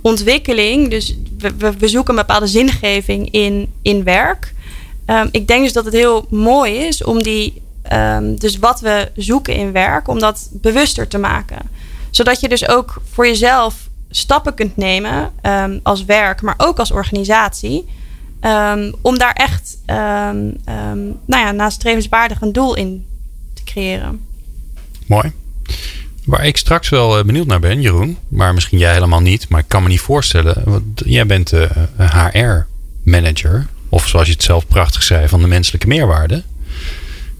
ontwikkeling, 0.00 0.90
dus 0.90 1.16
we, 1.38 1.72
we, 1.78 1.88
zoeken 1.88 2.14
een 2.14 2.20
bepaalde 2.20 2.46
zingeving 2.46 3.30
in, 3.30 3.72
in 3.82 4.04
werk. 4.04 4.54
Um, 5.06 5.28
ik 5.30 5.46
denk 5.46 5.62
dus 5.62 5.72
dat 5.72 5.84
het 5.84 5.94
heel 5.94 6.26
mooi 6.30 6.74
is 6.74 7.04
om 7.04 7.22
die, 7.22 7.62
dus 8.34 8.58
wat 8.58 8.80
we 8.80 9.10
zoeken 9.16 9.54
in 9.54 9.72
werk, 9.72 10.08
om 10.08 10.18
dat 10.18 10.48
bewuster 10.52 11.08
te 11.08 11.18
maken. 11.18 11.58
Zodat 12.10 12.40
je 12.40 12.48
dus 12.48 12.68
ook 12.68 13.02
voor 13.12 13.26
jezelf 13.26 13.87
stappen 14.10 14.54
kunt 14.54 14.76
nemen 14.76 15.30
um, 15.42 15.80
als 15.82 16.04
werk, 16.04 16.42
maar 16.42 16.54
ook 16.56 16.78
als 16.78 16.90
organisatie. 16.90 17.86
Um, 18.40 18.94
om 19.00 19.18
daar 19.18 19.32
echt 19.32 19.78
um, 19.86 20.56
nou 21.26 21.56
ja, 21.56 21.70
een 22.40 22.52
doel 22.52 22.74
in 22.74 23.06
te 23.54 23.64
creëren. 23.64 24.20
Mooi. 25.06 25.32
Waar 26.24 26.44
ik 26.44 26.56
straks 26.56 26.88
wel 26.88 27.24
benieuwd 27.24 27.46
naar 27.46 27.60
ben, 27.60 27.80
Jeroen, 27.80 28.18
maar 28.28 28.54
misschien 28.54 28.78
jij 28.78 28.92
helemaal 28.92 29.20
niet, 29.20 29.48
maar 29.48 29.60
ik 29.60 29.68
kan 29.68 29.82
me 29.82 29.88
niet 29.88 30.00
voorstellen. 30.00 30.62
Want 30.64 31.02
jij 31.04 31.26
bent 31.26 31.52
uh, 31.52 31.70
HR-manager, 31.96 33.66
of 33.88 34.08
zoals 34.08 34.26
je 34.26 34.32
het 34.32 34.42
zelf 34.42 34.66
prachtig 34.66 35.02
zei, 35.02 35.28
van 35.28 35.40
de 35.40 35.46
menselijke 35.46 35.86
meerwaarde. 35.86 36.42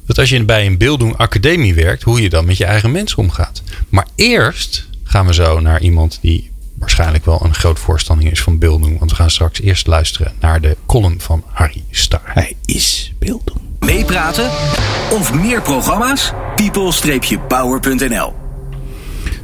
Dat 0.06 0.18
als 0.18 0.28
je 0.28 0.44
bij 0.44 0.66
een 0.66 0.78
beelddoen 0.78 1.16
academie 1.16 1.74
werkt, 1.74 2.02
hoe 2.02 2.22
je 2.22 2.28
dan 2.28 2.44
met 2.44 2.56
je 2.56 2.64
eigen 2.64 2.90
mensen 2.90 3.18
omgaat. 3.18 3.62
Maar 3.88 4.06
eerst 4.14 4.88
gaan 5.02 5.26
we 5.26 5.34
zo 5.34 5.60
naar 5.60 5.80
iemand 5.80 6.18
die 6.20 6.50
waarschijnlijk 6.78 7.24
wel 7.24 7.44
een 7.44 7.54
groot 7.54 7.78
voorstander 7.78 8.32
is 8.32 8.42
van 8.42 8.58
beelddoen. 8.58 8.98
Want 8.98 9.10
we 9.10 9.16
gaan 9.16 9.30
straks 9.30 9.60
eerst 9.60 9.86
luisteren 9.86 10.32
naar 10.40 10.60
de 10.60 10.76
column 10.86 11.20
van 11.20 11.44
Harry 11.46 11.84
Star. 11.90 12.22
Hij 12.24 12.56
is 12.64 13.12
beelddoen. 13.18 13.76
Meepraten 13.78 14.50
of 15.12 15.34
meer 15.34 15.62
programma's? 15.62 16.32
people-power.nl 16.54 18.34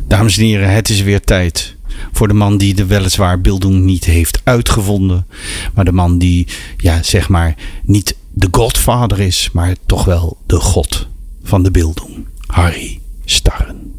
Dames 0.07 0.39
en 0.39 0.45
heren, 0.45 0.73
het 0.73 0.89
is 0.89 1.03
weer 1.03 1.21
tijd 1.21 1.77
voor 2.13 2.29
de 2.29 2.35
man 2.35 2.57
die 2.57 2.75
de 2.75 2.87
weliswaar 2.87 3.41
beelddoen 3.41 3.85
niet 3.85 4.05
heeft 4.05 4.41
uitgevonden. 4.45 5.27
Maar 5.75 5.85
de 5.85 5.93
man 5.93 6.19
die, 6.19 6.47
ja, 6.77 7.03
zeg 7.03 7.29
maar, 7.29 7.55
niet 7.83 8.17
de 8.31 8.49
godvader 8.51 9.21
is, 9.21 9.51
maar 9.53 9.77
toch 9.87 10.05
wel 10.05 10.39
de 10.47 10.61
god 10.61 11.09
van 11.43 11.63
de 11.63 11.71
beelddoen. 11.71 12.27
Harry 12.47 13.01
Starren. 13.25 13.94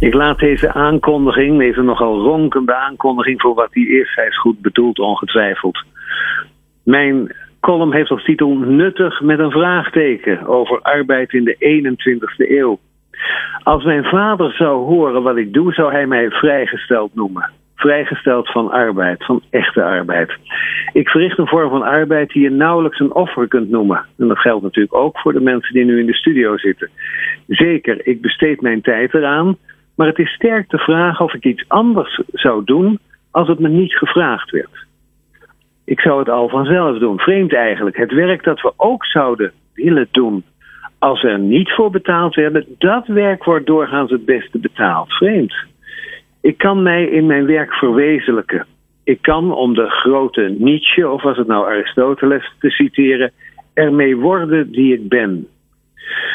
Ik 0.00 0.14
laat 0.14 0.38
deze 0.38 0.72
aankondiging, 0.72 1.58
deze 1.58 1.82
nogal 1.82 2.20
ronkende 2.20 2.74
aankondiging 2.74 3.40
voor 3.40 3.54
wat 3.54 3.72
die 3.72 4.00
is, 4.00 4.14
hij 4.14 4.26
is 4.26 4.38
goed 4.38 4.60
bedoeld 4.60 4.98
ongetwijfeld, 4.98 5.84
Mijn 6.82 7.34
column 7.60 7.92
heeft 7.92 8.10
als 8.10 8.24
titel 8.24 8.56
Nuttig 8.56 9.20
met 9.20 9.38
een 9.38 9.50
vraagteken 9.50 10.46
over 10.46 10.80
arbeid 10.82 11.32
in 11.32 11.44
de 11.44 11.56
21ste 11.58 12.50
eeuw. 12.50 12.78
Als 13.62 13.84
mijn 13.84 14.04
vader 14.04 14.52
zou 14.52 14.84
horen 14.84 15.22
wat 15.22 15.36
ik 15.36 15.52
doe, 15.52 15.72
zou 15.72 15.92
hij 15.92 16.06
mij 16.06 16.30
vrijgesteld 16.30 17.14
noemen. 17.14 17.50
Vrijgesteld 17.76 18.50
van 18.50 18.70
arbeid, 18.70 19.24
van 19.24 19.42
echte 19.50 19.82
arbeid. 19.82 20.36
Ik 20.92 21.08
verricht 21.08 21.38
een 21.38 21.46
vorm 21.46 21.70
van 21.70 21.82
arbeid 21.82 22.30
die 22.30 22.42
je 22.42 22.50
nauwelijks 22.50 23.00
een 23.00 23.14
offer 23.14 23.48
kunt 23.48 23.70
noemen. 23.70 24.04
En 24.18 24.28
dat 24.28 24.38
geldt 24.38 24.62
natuurlijk 24.62 24.94
ook 24.94 25.18
voor 25.18 25.32
de 25.32 25.40
mensen 25.40 25.74
die 25.74 25.84
nu 25.84 26.00
in 26.00 26.06
de 26.06 26.14
studio 26.14 26.56
zitten. 26.56 26.90
Zeker, 27.46 28.06
ik 28.06 28.20
besteed 28.20 28.60
mijn 28.60 28.80
tijd 28.80 29.14
eraan, 29.14 29.56
maar 29.94 30.06
het 30.06 30.18
is 30.18 30.32
sterk 30.32 30.70
de 30.70 30.78
vraag 30.78 31.20
of 31.20 31.34
ik 31.34 31.44
iets 31.44 31.64
anders 31.68 32.20
zou 32.32 32.64
doen 32.64 32.98
als 33.30 33.48
het 33.48 33.58
me 33.58 33.68
niet 33.68 33.94
gevraagd 33.94 34.50
werd. 34.50 34.86
Ik 35.84 36.00
zou 36.00 36.18
het 36.18 36.28
al 36.28 36.48
vanzelf 36.48 36.98
doen. 36.98 37.18
Vreemd 37.18 37.54
eigenlijk. 37.54 37.96
Het 37.96 38.12
werk 38.12 38.44
dat 38.44 38.60
we 38.60 38.72
ook 38.76 39.04
zouden 39.04 39.52
willen 39.74 40.08
doen 40.10 40.44
als 40.98 41.22
er 41.22 41.38
niet 41.38 41.70
voor 41.72 41.90
betaald 41.90 42.34
werden, 42.34 42.64
dat 42.78 43.06
werk 43.06 43.44
wordt 43.44 43.66
doorgaans 43.66 44.10
het 44.10 44.24
beste 44.24 44.58
betaald. 44.58 45.12
Vreemd. 45.12 45.54
Ik 46.46 46.58
kan 46.58 46.82
mij 46.82 47.04
in 47.04 47.26
mijn 47.26 47.46
werk 47.46 47.74
verwezenlijken. 47.74 48.66
Ik 49.04 49.22
kan, 49.22 49.52
om 49.54 49.74
de 49.74 49.90
grote 49.90 50.54
Nietzsche, 50.58 51.08
of 51.08 51.22
was 51.22 51.36
het 51.36 51.46
nou 51.46 51.66
Aristoteles 51.66 52.52
te 52.58 52.70
citeren, 52.70 53.32
ermee 53.74 54.16
worden 54.16 54.70
die 54.70 54.92
ik 54.92 55.08
ben. 55.08 55.46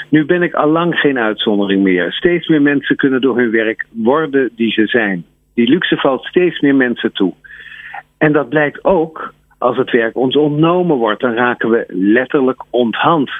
Nu 0.09 0.25
ben 0.25 0.41
ik 0.41 0.53
al 0.53 0.69
lang 0.69 0.95
geen 0.95 1.19
uitzondering 1.19 1.83
meer. 1.83 2.11
Steeds 2.11 2.47
meer 2.47 2.61
mensen 2.61 2.95
kunnen 2.95 3.21
door 3.21 3.37
hun 3.37 3.51
werk 3.51 3.85
worden 3.89 4.49
die 4.55 4.71
ze 4.71 4.87
zijn. 4.87 5.25
Die 5.53 5.69
luxe 5.69 5.97
valt 5.97 6.25
steeds 6.25 6.59
meer 6.59 6.75
mensen 6.75 7.11
toe. 7.13 7.33
En 8.17 8.31
dat 8.31 8.49
blijkt 8.49 8.83
ook 8.83 9.33
als 9.57 9.77
het 9.77 9.91
werk 9.91 10.15
ons 10.15 10.35
ontnomen 10.35 10.97
wordt. 10.97 11.21
Dan 11.21 11.33
raken 11.33 11.69
we 11.69 11.85
letterlijk 11.87 12.63
onthand. 12.69 13.31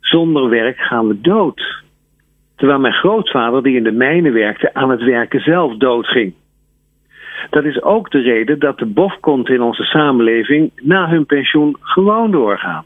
Zonder 0.00 0.48
werk 0.48 0.78
gaan 0.78 1.08
we 1.08 1.20
dood. 1.20 1.84
Terwijl 2.56 2.78
mijn 2.78 2.92
grootvader, 2.92 3.62
die 3.62 3.76
in 3.76 3.84
de 3.84 3.92
mijnen 3.92 4.32
werkte, 4.32 4.74
aan 4.74 4.90
het 4.90 5.02
werken 5.02 5.40
zelf 5.40 5.76
doodging. 5.76 6.34
Dat 7.50 7.64
is 7.64 7.82
ook 7.82 8.10
de 8.10 8.20
reden 8.20 8.58
dat 8.58 8.78
de 8.78 8.86
bofkonten 8.86 9.54
in 9.54 9.62
onze 9.62 9.84
samenleving 9.84 10.70
na 10.82 11.08
hun 11.08 11.26
pensioen 11.26 11.76
gewoon 11.80 12.30
doorgaan. 12.30 12.84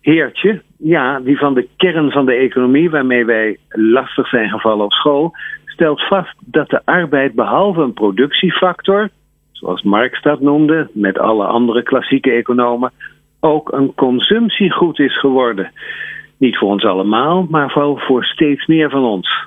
Heertje, 0.00 0.62
ja, 0.78 1.20
die 1.20 1.38
van 1.38 1.54
de 1.54 1.68
kern 1.76 2.10
van 2.10 2.26
de 2.26 2.34
economie 2.34 2.90
waarmee 2.90 3.24
wij 3.24 3.58
lastig 3.68 4.28
zijn 4.28 4.50
gevallen 4.50 4.84
op 4.84 4.92
school, 4.92 5.32
stelt 5.64 6.06
vast 6.06 6.34
dat 6.40 6.70
de 6.70 6.80
arbeid 6.84 7.34
behalve 7.34 7.80
een 7.80 7.92
productiefactor, 7.92 9.08
zoals 9.52 9.82
Marx 9.82 10.22
dat 10.22 10.40
noemde, 10.40 10.90
met 10.92 11.18
alle 11.18 11.44
andere 11.44 11.82
klassieke 11.82 12.30
economen, 12.30 12.92
ook 13.40 13.72
een 13.72 13.94
consumptiegoed 13.94 14.98
is 14.98 15.18
geworden. 15.18 15.72
Niet 16.44 16.58
voor 16.58 16.70
ons 16.70 16.84
allemaal, 16.84 17.46
maar 17.50 17.70
vooral 17.70 17.96
voor 17.96 18.24
steeds 18.24 18.66
meer 18.66 18.90
van 18.90 19.04
ons. 19.04 19.46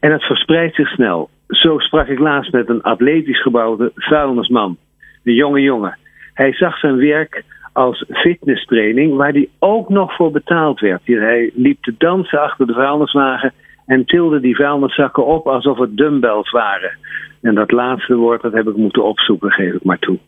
En 0.00 0.12
het 0.12 0.24
verspreidt 0.24 0.74
zich 0.74 0.88
snel. 0.88 1.28
Zo 1.48 1.78
sprak 1.78 2.06
ik 2.06 2.18
laatst 2.18 2.52
met 2.52 2.68
een 2.68 2.82
atletisch 2.82 3.42
gebouwde 3.42 3.92
vuilnisman. 3.94 4.76
Een 5.24 5.34
jonge 5.34 5.60
jongen. 5.60 5.98
Hij 6.34 6.52
zag 6.52 6.78
zijn 6.78 6.96
werk 6.96 7.44
als 7.72 8.04
fitnesstraining, 8.08 9.16
waar 9.16 9.32
hij 9.32 9.48
ook 9.58 9.88
nog 9.88 10.14
voor 10.14 10.30
betaald 10.30 10.80
werd. 10.80 11.00
Hij 11.04 11.50
liep 11.54 11.82
te 11.82 11.94
dansen 11.98 12.40
achter 12.40 12.66
de 12.66 12.74
vuilniswagen 12.74 13.52
en 13.86 14.04
tilde 14.04 14.40
die 14.40 14.56
vuilniszakken 14.56 15.26
op 15.26 15.46
alsof 15.46 15.78
het 15.78 15.96
dumbbells 15.96 16.50
waren. 16.50 16.98
En 17.42 17.54
dat 17.54 17.70
laatste 17.70 18.14
woord 18.16 18.42
dat 18.42 18.52
heb 18.52 18.68
ik 18.68 18.76
moeten 18.76 19.04
opzoeken, 19.04 19.52
geef 19.52 19.72
ik 19.72 19.84
maar 19.84 19.98
toe. 19.98 20.18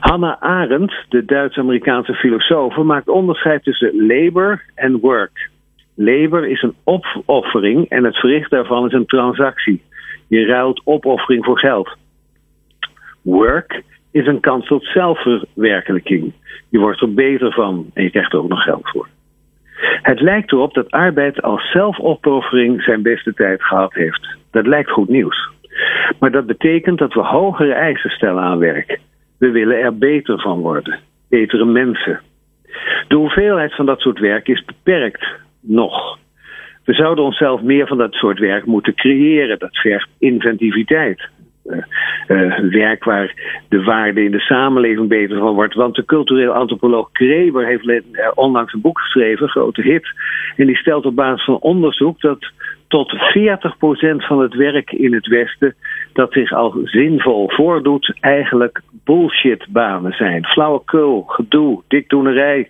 Hannah 0.00 0.40
Arendt, 0.40 0.94
de 1.08 1.24
Duits-Amerikaanse 1.24 2.14
filosoof, 2.14 2.76
maakt 2.76 3.08
onderscheid 3.08 3.62
tussen 3.62 4.06
labor 4.06 4.62
en 4.74 5.00
work. 5.00 5.50
Labor 5.94 6.46
is 6.46 6.62
een 6.62 6.74
opoffering 6.84 7.88
en 7.88 8.04
het 8.04 8.16
verricht 8.16 8.50
daarvan 8.50 8.86
is 8.86 8.92
een 8.92 9.06
transactie. 9.06 9.82
Je 10.28 10.46
ruilt 10.46 10.80
opoffering 10.84 11.44
voor 11.44 11.58
geld. 11.58 11.96
Work 13.22 13.82
is 14.12 14.26
een 14.26 14.40
kans 14.40 14.66
tot 14.66 14.84
zelfverwerkelijking. 14.84 16.32
Je 16.68 16.78
wordt 16.78 17.00
er 17.00 17.14
beter 17.14 17.52
van 17.52 17.90
en 17.94 18.02
je 18.02 18.10
krijgt 18.10 18.32
er 18.32 18.38
ook 18.38 18.48
nog 18.48 18.62
geld 18.62 18.88
voor. 18.90 19.08
Het 20.02 20.20
lijkt 20.20 20.52
erop 20.52 20.74
dat 20.74 20.90
arbeid 20.90 21.42
als 21.42 21.70
zelfopoffering 21.70 22.82
zijn 22.82 23.02
beste 23.02 23.34
tijd 23.34 23.62
gehad 23.62 23.94
heeft. 23.94 24.36
Dat 24.50 24.66
lijkt 24.66 24.90
goed 24.90 25.08
nieuws. 25.08 25.48
Maar 26.18 26.30
dat 26.30 26.46
betekent 26.46 26.98
dat 26.98 27.12
we 27.12 27.20
hogere 27.20 27.72
eisen 27.72 28.10
stellen 28.10 28.42
aan 28.42 28.58
werk. 28.58 29.00
We 29.44 29.50
willen 29.50 29.78
er 29.78 29.98
beter 29.98 30.40
van 30.40 30.60
worden. 30.60 30.98
Betere 31.28 31.64
mensen. 31.64 32.20
De 33.08 33.16
hoeveelheid 33.16 33.74
van 33.74 33.86
dat 33.86 34.00
soort 34.00 34.18
werk 34.18 34.48
is 34.48 34.64
beperkt 34.64 35.26
nog. 35.60 36.18
We 36.84 36.94
zouden 36.94 37.24
onszelf 37.24 37.62
meer 37.62 37.86
van 37.86 37.98
dat 37.98 38.12
soort 38.12 38.38
werk 38.38 38.66
moeten 38.66 38.94
creëren. 38.94 39.58
Dat 39.58 39.76
vergt 39.76 40.08
inventiviteit. 40.18 41.28
Uh, 41.64 41.76
uh, 42.28 42.58
werk 42.58 43.04
waar 43.04 43.34
de 43.68 43.82
waarde 43.82 44.24
in 44.24 44.30
de 44.30 44.40
samenleving 44.40 45.08
beter 45.08 45.38
van 45.38 45.54
wordt. 45.54 45.74
Want 45.74 45.94
de 45.94 46.04
cultureel 46.04 46.52
antropoloog 46.52 47.10
Kreber 47.12 47.66
heeft 47.66 47.84
uh, 47.86 48.00
onlangs 48.34 48.72
een 48.72 48.80
boek 48.80 49.00
geschreven, 49.00 49.42
een 49.42 49.48
grote 49.48 49.82
hit. 49.82 50.06
En 50.56 50.66
die 50.66 50.76
stelt 50.76 51.06
op 51.06 51.14
basis 51.14 51.44
van 51.44 51.58
onderzoek 51.58 52.20
dat 52.20 52.52
tot 52.88 53.12
40% 53.12 53.16
van 54.16 54.40
het 54.40 54.54
werk 54.54 54.92
in 54.92 55.14
het 55.14 55.26
Westen 55.26 55.74
dat 56.12 56.32
zich 56.32 56.52
al 56.52 56.80
zinvol 56.84 57.50
voordoet, 57.50 58.16
eigenlijk 58.20 58.80
bullshitbanen 59.04 60.12
zijn. 60.12 60.46
Flauwekul, 60.46 61.22
gedoe, 61.22 61.82
dikdoenerij, 61.88 62.68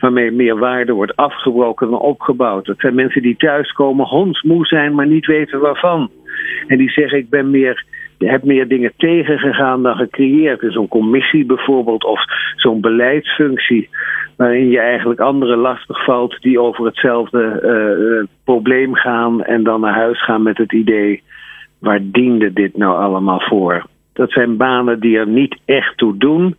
waarmee 0.00 0.30
meer 0.30 0.58
waarde 0.58 0.92
wordt 0.92 1.16
afgebroken 1.16 1.90
dan 1.90 1.98
opgebouwd. 1.98 2.66
Het 2.66 2.80
zijn 2.80 2.94
mensen 2.94 3.22
die 3.22 3.36
thuiskomen, 3.36 4.06
hondsmoe 4.06 4.66
zijn, 4.66 4.94
maar 4.94 5.06
niet 5.06 5.26
weten 5.26 5.60
waarvan. 5.60 6.10
En 6.66 6.78
die 6.78 6.90
zeggen: 6.90 7.18
Ik 7.18 7.30
ben 7.30 7.50
meer 7.50 7.84
je 8.18 8.28
hebt 8.28 8.44
meer 8.44 8.68
dingen 8.68 8.92
tegengegaan 8.96 9.82
dan 9.82 9.96
gecreëerd. 9.96 10.64
Zo'n 10.68 10.88
commissie 10.88 11.44
bijvoorbeeld, 11.44 12.04
of 12.04 12.20
zo'n 12.56 12.80
beleidsfunctie, 12.80 13.88
waarin 14.36 14.68
je 14.68 14.80
eigenlijk 14.80 15.20
anderen 15.20 15.58
lastig 15.58 16.04
valt 16.04 16.40
die 16.40 16.60
over 16.60 16.84
hetzelfde 16.84 17.60
uh, 17.62 18.28
probleem 18.44 18.94
gaan 18.94 19.42
en 19.42 19.62
dan 19.62 19.80
naar 19.80 19.94
huis 19.94 20.24
gaan 20.24 20.42
met 20.42 20.58
het 20.58 20.72
idee: 20.72 21.22
waar 21.78 22.00
diende 22.02 22.52
dit 22.52 22.76
nou 22.76 22.98
allemaal 22.98 23.40
voor? 23.40 23.86
Dat 24.12 24.30
zijn 24.30 24.56
banen 24.56 25.00
die 25.00 25.18
er 25.18 25.28
niet 25.28 25.58
echt 25.64 25.96
toe 25.96 26.16
doen, 26.16 26.56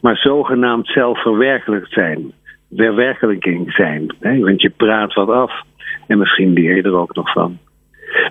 maar 0.00 0.16
zogenaamd 0.16 0.86
zelfverwerkelijk 0.86 1.86
zijn. 1.86 2.32
Verwerkelijking 2.76 3.72
zijn. 3.72 4.14
Hè? 4.20 4.38
Want 4.40 4.62
je 4.62 4.70
praat 4.70 5.14
wat 5.14 5.28
af 5.28 5.62
en 6.06 6.18
misschien 6.18 6.52
leer 6.52 6.76
je 6.76 6.82
er 6.82 6.96
ook 6.96 7.14
nog 7.14 7.32
van. 7.32 7.58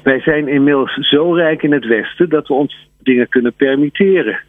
Wij 0.03 0.19
zijn 0.19 0.47
inmiddels 0.47 0.93
zo 0.93 1.33
rijk 1.33 1.63
in 1.63 1.71
het 1.71 1.85
Westen 1.85 2.29
dat 2.29 2.47
we 2.47 2.53
ons 2.53 2.89
dingen 3.03 3.29
kunnen 3.29 3.53
permitteren. 3.53 4.39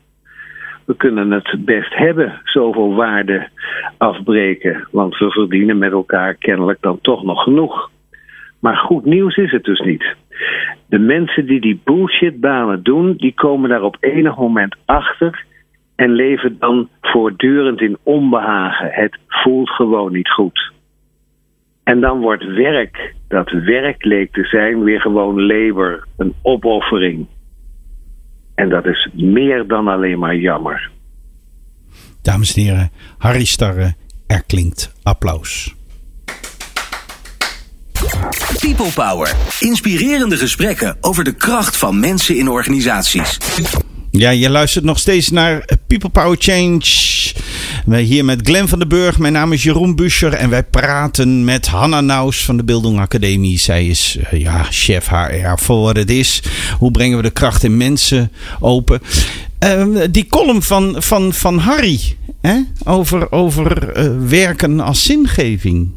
We 0.84 0.96
kunnen 0.96 1.30
het 1.30 1.64
best 1.64 1.94
hebben, 1.94 2.40
zoveel 2.44 2.94
waarde 2.94 3.48
afbreken, 3.96 4.88
want 4.90 5.18
we 5.18 5.30
verdienen 5.30 5.78
met 5.78 5.92
elkaar 5.92 6.34
kennelijk 6.34 6.80
dan 6.80 6.98
toch 7.00 7.22
nog 7.22 7.42
genoeg. 7.42 7.90
Maar 8.60 8.76
goed 8.76 9.04
nieuws 9.04 9.36
is 9.36 9.50
het 9.50 9.64
dus 9.64 9.80
niet. 9.80 10.16
De 10.88 10.98
mensen 10.98 11.46
die 11.46 11.60
die 11.60 11.80
bullshitbanen 11.84 12.82
doen, 12.82 13.14
die 13.16 13.34
komen 13.34 13.68
daar 13.68 13.82
op 13.82 13.96
enig 14.00 14.36
moment 14.36 14.76
achter 14.84 15.44
en 15.96 16.10
leven 16.10 16.58
dan 16.58 16.88
voortdurend 17.00 17.80
in 17.80 17.98
onbehagen. 18.02 18.88
Het 18.90 19.18
voelt 19.28 19.70
gewoon 19.70 20.12
niet 20.12 20.30
goed. 20.30 20.72
En 21.84 22.00
dan 22.00 22.20
wordt 22.20 22.44
werk, 22.44 23.14
dat 23.28 23.50
werk 23.50 24.04
leek 24.04 24.32
te 24.32 24.44
zijn, 24.44 24.82
weer 24.82 25.00
gewoon 25.00 25.46
labor, 25.46 26.06
een 26.16 26.34
opoffering. 26.42 27.26
En 28.54 28.68
dat 28.68 28.86
is 28.86 29.08
meer 29.12 29.66
dan 29.66 29.88
alleen 29.88 30.18
maar 30.18 30.36
jammer. 30.36 30.90
Dames 32.22 32.56
en 32.56 32.62
heren, 32.62 32.90
Harry 33.18 33.44
Starre, 33.44 33.94
er 34.26 34.42
klinkt 34.46 34.92
applaus. 35.02 35.74
People 38.60 38.92
Power. 38.94 39.34
Inspirerende 39.60 40.36
gesprekken 40.36 40.96
over 41.00 41.24
de 41.24 41.34
kracht 41.34 41.76
van 41.76 42.00
mensen 42.00 42.36
in 42.36 42.48
organisaties. 42.48 43.38
Ja, 44.14 44.30
je 44.30 44.50
luistert 44.50 44.84
nog 44.84 44.98
steeds 44.98 45.30
naar 45.30 45.64
People 45.86 46.08
Power 46.08 46.36
Change. 46.38 46.82
Wij 47.86 48.02
hier 48.02 48.24
met 48.24 48.40
Glenn 48.42 48.68
van 48.68 48.78
den 48.78 48.88
Burg. 48.88 49.18
Mijn 49.18 49.32
naam 49.32 49.52
is 49.52 49.62
Jeroen 49.62 49.96
Buscher. 49.96 50.32
En 50.32 50.50
wij 50.50 50.62
praten 50.62 51.44
met 51.44 51.66
Hanna 51.66 52.00
Naus 52.00 52.44
van 52.44 52.56
de 52.56 52.64
Bildung 52.64 52.98
Academie. 52.98 53.58
Zij 53.58 53.86
is 53.86 54.18
uh, 54.32 54.40
ja, 54.40 54.66
chef 54.70 55.08
HR 55.08 55.56
voor 55.56 55.80
wat 55.80 55.96
het 55.96 56.10
is. 56.10 56.42
Hoe 56.78 56.90
brengen 56.90 57.16
we 57.16 57.22
de 57.22 57.30
kracht 57.30 57.64
in 57.64 57.76
mensen 57.76 58.32
open? 58.60 59.00
Uh, 59.64 60.00
die 60.10 60.26
column 60.26 60.62
van, 60.62 60.96
van, 60.98 61.32
van 61.32 61.58
Harry 61.58 62.00
hè? 62.40 62.60
over, 62.84 63.32
over 63.32 63.96
uh, 63.96 64.28
werken 64.28 64.80
als 64.80 65.04
zingeving. 65.04 65.90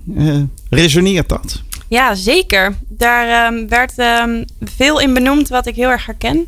resoneert 0.70 1.30
dat? 1.30 1.62
Ja, 1.88 2.16
zeker. 2.16 2.76
Daar 2.88 3.54
um, 3.54 3.68
werd 3.68 3.94
um, 3.98 4.46
veel 4.60 5.00
in 5.00 5.14
benoemd 5.14 5.50
wat 5.50 5.68
ik 5.68 5.76
heel 5.76 5.90
erg 5.90 6.06
herken. 6.06 6.48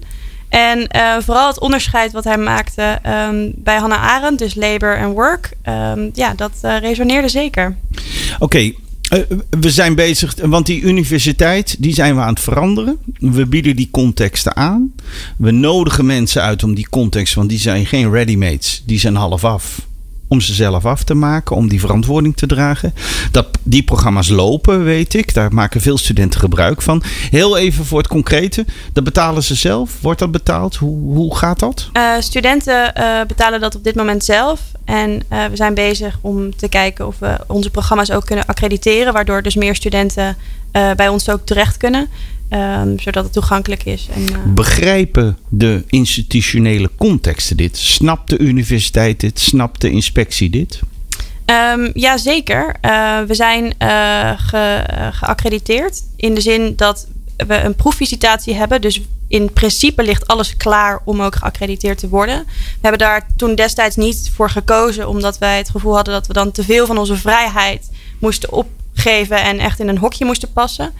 En 0.49 0.89
uh, 0.95 1.15
vooral 1.19 1.47
het 1.47 1.59
onderscheid 1.59 2.11
wat 2.11 2.23
hij 2.23 2.37
maakte 2.37 2.99
um, 3.07 3.51
bij 3.55 3.77
Hannah 3.77 4.03
Arendt, 4.03 4.39
dus 4.39 4.55
labor 4.55 4.97
en 4.97 5.09
work, 5.09 5.51
um, 5.65 6.09
ja, 6.13 6.33
dat 6.35 6.51
uh, 6.61 6.79
resoneerde 6.79 7.29
zeker. 7.29 7.75
Oké. 8.39 8.57
Uh, 9.13 9.19
we 9.49 9.71
zijn 9.71 9.95
bezig, 9.95 10.35
want 10.41 10.65
die 10.65 10.81
universiteit, 10.81 11.75
die 11.79 11.93
zijn 11.93 12.15
we 12.15 12.21
aan 12.21 12.33
het 12.33 12.39
veranderen. 12.39 12.97
We 13.19 13.45
bieden 13.45 13.75
die 13.75 13.87
contexten 13.91 14.55
aan. 14.55 14.93
We 15.37 15.51
nodigen 15.51 16.05
mensen 16.05 16.41
uit 16.41 16.63
om 16.63 16.73
die 16.73 16.89
context, 16.89 17.33
want 17.33 17.49
die 17.49 17.59
zijn 17.59 17.85
geen 17.85 18.11
readymates, 18.11 18.83
die 18.85 18.99
zijn 18.99 19.15
half 19.15 19.43
af 19.43 19.87
om 20.27 20.41
ze 20.41 20.53
zelf 20.53 20.85
af 20.85 21.03
te 21.03 21.13
maken, 21.13 21.55
om 21.55 21.67
die 21.67 21.79
verantwoording 21.79 22.37
te 22.37 22.47
dragen. 22.47 22.93
Dat, 23.31 23.47
die 23.63 23.83
programma's 23.83 24.29
lopen, 24.29 24.83
weet 24.83 25.13
ik. 25.13 25.33
Daar 25.33 25.53
maken 25.53 25.81
veel 25.81 25.97
studenten 25.97 26.39
gebruik 26.39 26.81
van. 26.81 27.03
Heel 27.29 27.57
even 27.57 27.85
voor 27.85 27.97
het 27.97 28.07
concrete. 28.07 28.65
Dat 28.93 29.03
betalen 29.03 29.43
ze 29.43 29.55
zelf? 29.55 29.91
Wordt 30.01 30.19
dat 30.19 30.31
betaald? 30.31 30.75
Hoe, 30.75 31.15
hoe 31.15 31.35
gaat 31.35 31.59
dat? 31.59 31.89
Uh, 31.93 32.13
studenten 32.19 32.93
uh, 32.97 33.21
betalen 33.27 33.61
dat 33.61 33.75
op 33.75 33.83
dit 33.83 33.95
moment 33.95 34.23
zelf. 34.23 34.61
En 34.85 35.09
uh, 35.11 35.45
we 35.45 35.55
zijn 35.55 35.73
bezig 35.73 36.17
om 36.21 36.55
te 36.55 36.69
kijken 36.69 37.07
of 37.07 37.15
we 37.19 37.37
onze 37.47 37.69
programma's 37.69 38.11
ook 38.11 38.25
kunnen 38.25 38.45
accrediteren. 38.45 39.13
Waardoor 39.13 39.41
dus 39.41 39.55
meer 39.55 39.75
studenten 39.75 40.37
bij 40.95 41.07
ons 41.07 41.29
ook 41.29 41.45
terecht 41.45 41.77
kunnen. 41.77 42.09
Um, 42.49 42.99
zodat 42.99 43.23
het 43.23 43.33
toegankelijk 43.33 43.83
is. 43.83 44.07
En, 44.13 44.21
uh... 44.21 44.53
Begrijpen 44.53 45.37
de 45.49 45.83
institutionele 45.87 46.89
contexten 46.97 47.57
dit? 47.57 47.77
Snapt 47.77 48.29
de 48.29 48.37
universiteit 48.37 49.19
dit? 49.19 49.39
Snapt 49.39 49.81
de 49.81 49.89
inspectie 49.89 50.49
dit? 50.49 50.79
Um, 51.45 51.91
ja, 51.93 52.17
zeker. 52.17 52.75
Uh, 52.81 53.19
we 53.21 53.35
zijn 53.35 53.63
uh, 53.63 54.31
ge, 54.37 54.83
geaccrediteerd 55.11 56.03
in 56.15 56.35
de 56.35 56.41
zin 56.41 56.73
dat 56.75 57.07
we 57.47 57.55
een 57.61 57.75
proefvisitatie 57.75 58.53
hebben. 58.53 58.81
Dus 58.81 59.01
in 59.27 59.53
principe 59.53 60.03
ligt 60.03 60.27
alles 60.27 60.57
klaar 60.57 61.01
om 61.03 61.21
ook 61.21 61.35
geaccrediteerd 61.35 61.97
te 61.97 62.09
worden. 62.09 62.43
We 62.45 62.77
hebben 62.81 62.99
daar 62.99 63.27
toen 63.35 63.55
destijds 63.55 63.95
niet 63.95 64.31
voor 64.35 64.49
gekozen, 64.49 65.07
omdat 65.07 65.37
wij 65.37 65.57
het 65.57 65.69
gevoel 65.69 65.95
hadden 65.95 66.13
dat 66.13 66.27
we 66.27 66.33
dan 66.33 66.51
te 66.51 66.63
veel 66.63 66.85
van 66.85 66.97
onze 66.97 67.15
vrijheid 67.17 67.89
moesten 68.19 68.51
opgeven 68.51 69.43
en 69.43 69.59
echt 69.59 69.79
in 69.79 69.87
een 69.87 69.97
hokje 69.97 70.25
moesten 70.25 70.53
passen. 70.53 70.91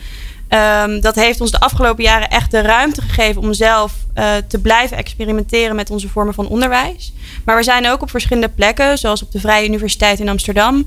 Um, 0.50 1.02
dat 1.02 1.16
heeft 1.16 1.42
ons 1.42 1.52
de 1.52 1.60
afgelopen 1.60 2.04
jaren 2.04 2.30
echt 2.30 2.52
de 2.52 2.62
ruimte 2.62 3.02
gegeven 3.02 3.42
om 3.42 3.54
zelf 3.54 3.94
uh, 4.16 4.36
te 4.48 4.60
blijven 4.60 4.98
experimenteren 4.98 5.76
met 5.76 5.90
onze 5.90 6.10
vormen 6.10 6.34
van 6.34 6.48
onderwijs. 6.48 7.14
Maar 7.46 7.58
we 7.58 7.64
zijn 7.64 7.88
ook 7.88 8.02
op 8.02 8.10
verschillende 8.10 8.50
plekken, 8.50 8.98
zoals 8.98 9.24
op 9.24 9.32
de 9.32 9.40
Vrije 9.40 9.68
Universiteit 9.68 10.20
in 10.20 10.30
Amsterdam, 10.30 10.86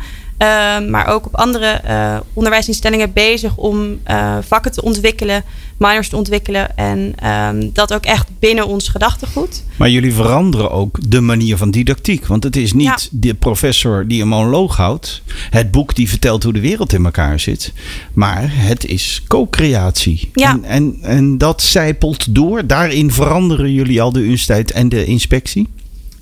maar 0.89 1.07
ook 1.07 1.27
op 1.27 1.37
andere 1.37 1.81
uh, 1.87 2.17
onderwijsinstellingen 2.33 3.13
bezig 3.13 3.57
om 3.57 3.99
vakken 4.41 4.73
te 4.73 4.83
ontwikkelen, 4.83 5.45
minors 5.77 6.09
te 6.09 6.17
ontwikkelen 6.17 6.77
en 6.77 7.15
um, 7.29 7.71
dat 7.73 7.95
ook 7.95 8.05
echt 8.05 8.29
binnen 8.39 8.67
ons 8.67 8.89
gedachtegoed. 8.89 9.65
Maar 9.77 9.91
jullie 9.91 10.15
veranderen 10.15 10.71
ook 10.71 10.99
de 11.09 11.21
manier 11.21 11.57
van 11.57 11.71
didactiek, 11.71 12.27
want 12.27 12.45
het 12.45 12.57
is 12.57 12.73
niet 12.73 12.87
ja. 12.87 12.99
de 13.11 13.35
professor 13.35 14.07
die 14.07 14.23
een 14.23 14.29
monoloog 14.29 14.77
houdt, 14.77 15.23
het 15.51 15.71
boek 15.71 15.95
die 15.95 16.09
vertelt 16.09 16.43
hoe 16.43 16.53
de 16.53 16.61
wereld 16.61 16.93
in 16.93 17.05
elkaar 17.05 17.41
zit, 17.41 17.73
maar 18.13 18.45
het 18.47 18.87
is 18.87 19.23
co-creatie. 19.29 20.31
Ja. 20.35 20.51
En, 20.51 20.65
en, 20.65 20.99
en 21.03 21.39
dat 21.39 21.63
zijpelt 21.63 22.35
door. 22.35 22.67
Daarin 22.67 23.13
veranderen 23.13 23.73
jullie 23.73 24.03
al 24.03 24.13
de 24.13 24.21
universiteit 24.21 24.71
en 24.71 24.89
de 24.89 25.05
inspectie? 25.05 25.69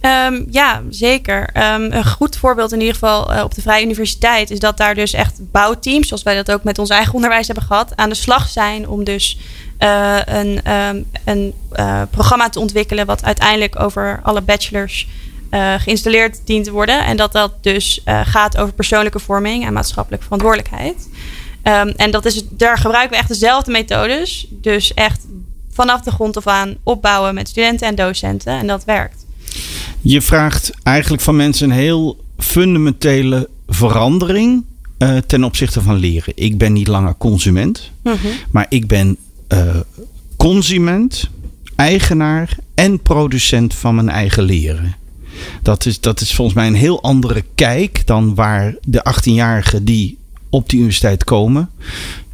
Um, 0.03 0.47
ja, 0.51 0.83
zeker. 0.91 1.51
Um, 1.75 1.93
een 1.93 2.07
goed 2.07 2.37
voorbeeld 2.37 2.73
in 2.73 2.79
ieder 2.79 2.95
geval 2.95 3.33
uh, 3.35 3.43
op 3.43 3.55
de 3.55 3.63
Vrije 3.63 3.85
Universiteit 3.85 4.51
is 4.51 4.59
dat 4.59 4.77
daar 4.77 4.95
dus 4.95 5.13
echt 5.13 5.39
bouwteams, 5.51 6.09
zoals 6.09 6.23
wij 6.23 6.35
dat 6.35 6.51
ook 6.51 6.65
met 6.65 6.79
ons 6.79 6.91
eigen 6.91 7.15
onderwijs 7.15 7.47
hebben 7.47 7.65
gehad, 7.65 7.93
aan 7.97 8.09
de 8.09 8.15
slag 8.15 8.49
zijn 8.49 8.89
om 8.89 9.05
dus 9.05 9.39
uh, 9.79 10.19
een, 10.25 10.73
um, 10.73 11.07
een 11.25 11.55
uh, 11.77 12.03
programma 12.11 12.49
te 12.49 12.61
ontwikkelen 12.61 13.07
wat 13.07 13.25
uiteindelijk 13.25 13.81
over 13.81 14.21
alle 14.23 14.41
bachelors 14.41 15.09
geïnstalleerd 15.79 16.41
dient 16.45 16.65
te 16.65 16.71
worden. 16.71 17.05
En 17.05 17.17
dat 17.17 17.33
dat 17.33 17.53
dus 17.61 18.03
gaat 18.25 18.57
over 18.57 18.75
persoonlijke 18.75 19.19
vorming 19.19 19.67
en 19.67 19.73
maatschappelijke 19.73 20.25
verantwoordelijkheid. 20.25 21.09
en 21.97 22.11
dat 22.11 22.25
is, 22.25 22.43
daar 22.49 22.79
gebruiken 22.79 23.11
we 23.11 23.17
echt 23.17 23.29
dezelfde 23.29 23.71
methodes. 23.71 24.47
Dus 24.51 24.95
echt 24.95 25.27
vanaf 25.73 26.01
de 26.01 26.11
grond 26.11 26.37
af 26.37 26.47
aan 26.47 26.77
opbouwen 26.83 27.35
met 27.35 27.49
studenten 27.49 27.87
en 27.87 27.95
docenten. 27.95 28.53
En 28.53 28.67
dat 28.67 28.85
werkt. 28.85 29.27
Je 30.01 30.21
vraagt 30.23 30.73
eigenlijk 30.83 31.23
van 31.23 31.37
mensen 31.37 31.71
een 31.71 31.77
heel 31.77 32.25
fundamentele 32.39 33.49
verandering 33.69 34.65
uh, 34.99 35.17
ten 35.17 35.45
opzichte 35.45 35.83
van 35.83 35.97
leren. 35.97 36.33
Ik 36.37 36.59
ben 36.59 36.73
niet 36.73 36.87
langer 36.87 37.15
consument, 37.19 37.91
Mhm. 38.03 38.15
mm 38.15 38.21
-hmm. 38.23 38.31
maar 38.51 38.67
ik 38.69 38.87
ben 38.87 39.17
uh, 39.53 39.77
consument, 40.37 41.29
eigenaar 41.77 42.57
en 42.75 43.01
producent 43.01 43.75
van 43.75 43.95
mijn 43.95 44.09
eigen 44.09 44.43
leren. 44.43 44.95
Dat 45.63 45.87
is, 45.87 46.01
dat 46.01 46.21
is 46.21 46.35
volgens 46.35 46.57
mij 46.57 46.67
een 46.67 46.75
heel 46.75 47.03
andere 47.03 47.45
kijk 47.55 48.07
dan 48.07 48.35
waar 48.35 48.75
de 48.85 49.15
18-jarigen 49.15 49.83
die 49.83 50.19
op 50.51 50.69
de 50.69 50.77
universiteit 50.77 51.25
komen 51.25 51.71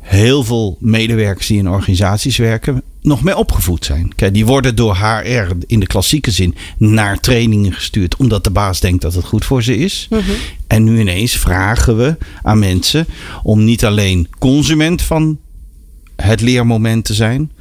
heel 0.05 0.45
veel 0.45 0.77
medewerkers 0.81 1.47
die 1.47 1.59
in 1.59 1.69
organisaties 1.69 2.37
werken 2.37 2.83
nog 3.03 3.23
mee 3.23 3.37
opgevoed 3.37 3.85
zijn. 3.85 4.13
Kijk, 4.15 4.35
die 4.35 4.47
worden 4.47 4.77
door 4.77 4.97
HR 4.97 5.53
in 5.67 5.81
de 5.81 5.87
klassieke 5.87 6.31
zin 6.31 6.55
naar 6.79 7.21
trainingen 7.21 7.73
gestuurd 7.73 8.17
omdat 8.17 8.45
de 8.45 8.51
baas 8.51 8.81
denkt 8.81 9.03
dat 9.03 9.15
het 9.15 9.25
goed 9.25 9.45
voor 9.45 9.63
ze 9.63 9.77
is. 9.77 10.07
Mm 10.11 10.19
-hmm. 10.19 10.35
En 10.67 10.85
nu 10.85 11.01
ineens 11.01 11.33
vragen 11.33 11.97
we 11.97 12.17
aan 12.43 12.59
mensen 12.59 13.07
om 13.43 13.65
niet 13.65 13.85
alleen 13.85 14.29
consument 14.39 15.03
van 15.03 15.39
het 16.17 16.41
leermoment 16.41 17.05
te 17.05 17.15
zijn, 17.15 17.53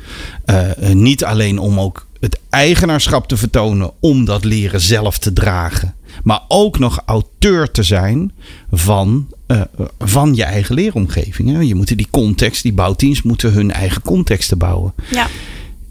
uh, 0.45 0.89
niet 0.93 1.23
alleen 1.23 1.59
om 1.59 1.79
ook 1.79 2.07
het 2.23 2.39
eigenaarschap 2.49 3.27
te 3.27 3.37
vertonen 3.37 3.91
om 3.99 4.25
dat 4.25 4.43
leren 4.43 4.81
zelf 4.81 5.17
te 5.17 5.33
dragen, 5.33 5.95
maar 6.23 6.41
ook 6.47 6.79
nog 6.79 7.01
auteur 7.05 7.71
te 7.71 7.83
zijn 7.83 8.31
van, 8.71 9.27
uh, 9.47 9.61
van 9.99 10.35
je 10.35 10.43
eigen 10.43 10.75
leeromgeving. 10.75 11.49
Hè? 11.49 11.59
Je 11.59 11.75
moet 11.75 11.97
die 11.97 12.07
context, 12.11 12.63
die 12.63 12.73
bouwteams 12.73 13.21
moeten 13.21 13.53
hun 13.53 13.71
eigen 13.71 14.01
contexten 14.01 14.57
bouwen. 14.57 14.93
Ja. 15.11 15.27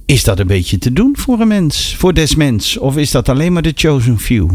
Is 0.06 0.24
dat 0.24 0.38
een 0.38 0.46
beetje 0.46 0.78
te 0.78 0.92
doen 0.92 1.16
voor 1.18 1.40
een 1.40 1.48
mens, 1.48 1.96
voor 1.96 2.14
des 2.14 2.34
mens? 2.34 2.78
Of 2.78 2.96
is 2.96 3.10
dat 3.10 3.28
alleen 3.28 3.52
maar 3.52 3.62
de 3.62 3.72
chosen 3.74 4.18
few? 4.18 4.50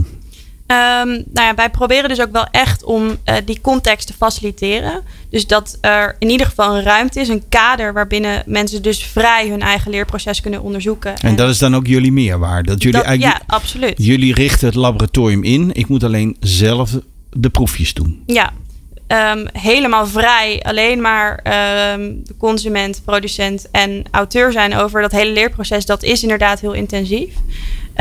Um, 0.71 1.07
nou 1.07 1.47
ja, 1.47 1.55
wij 1.55 1.69
proberen 1.69 2.09
dus 2.09 2.21
ook 2.21 2.31
wel 2.31 2.47
echt 2.51 2.83
om 2.83 3.07
uh, 3.07 3.35
die 3.45 3.61
context 3.61 4.07
te 4.07 4.13
faciliteren. 4.13 5.03
Dus 5.29 5.47
dat 5.47 5.77
er 5.81 6.15
in 6.19 6.29
ieder 6.29 6.47
geval 6.47 6.77
een 6.77 6.83
ruimte 6.83 7.19
is, 7.19 7.27
een 7.27 7.43
kader 7.49 7.93
waarbinnen 7.93 8.43
mensen 8.45 8.81
dus 8.81 9.03
vrij 9.03 9.49
hun 9.49 9.61
eigen 9.61 9.91
leerproces 9.91 10.41
kunnen 10.41 10.61
onderzoeken. 10.61 11.15
En, 11.15 11.29
en 11.29 11.35
dat 11.35 11.49
is 11.49 11.57
dan 11.57 11.75
ook 11.75 11.87
jullie 11.87 12.11
meerwaarde? 12.11 12.69
Dat 12.69 12.83
jullie 12.83 13.03
dat, 13.03 13.19
ja, 13.19 13.41
absoluut. 13.47 13.93
Jullie 13.97 14.33
richten 14.33 14.67
het 14.67 14.75
laboratorium 14.75 15.43
in. 15.43 15.69
Ik 15.73 15.87
moet 15.87 16.03
alleen 16.03 16.37
zelf 16.39 16.91
de 17.29 17.49
proefjes 17.49 17.93
doen. 17.93 18.23
Ja, 18.25 18.51
um, 19.07 19.47
helemaal 19.51 20.07
vrij. 20.07 20.59
Alleen 20.63 21.01
maar 21.01 21.31
um, 21.93 22.21
de 22.23 22.35
consument, 22.37 23.01
producent 23.05 23.71
en 23.71 24.03
auteur 24.11 24.51
zijn 24.51 24.75
over 24.75 25.01
dat 25.01 25.11
hele 25.11 25.31
leerproces. 25.31 25.85
Dat 25.85 26.03
is 26.03 26.21
inderdaad 26.21 26.59
heel 26.59 26.73
intensief. 26.73 27.33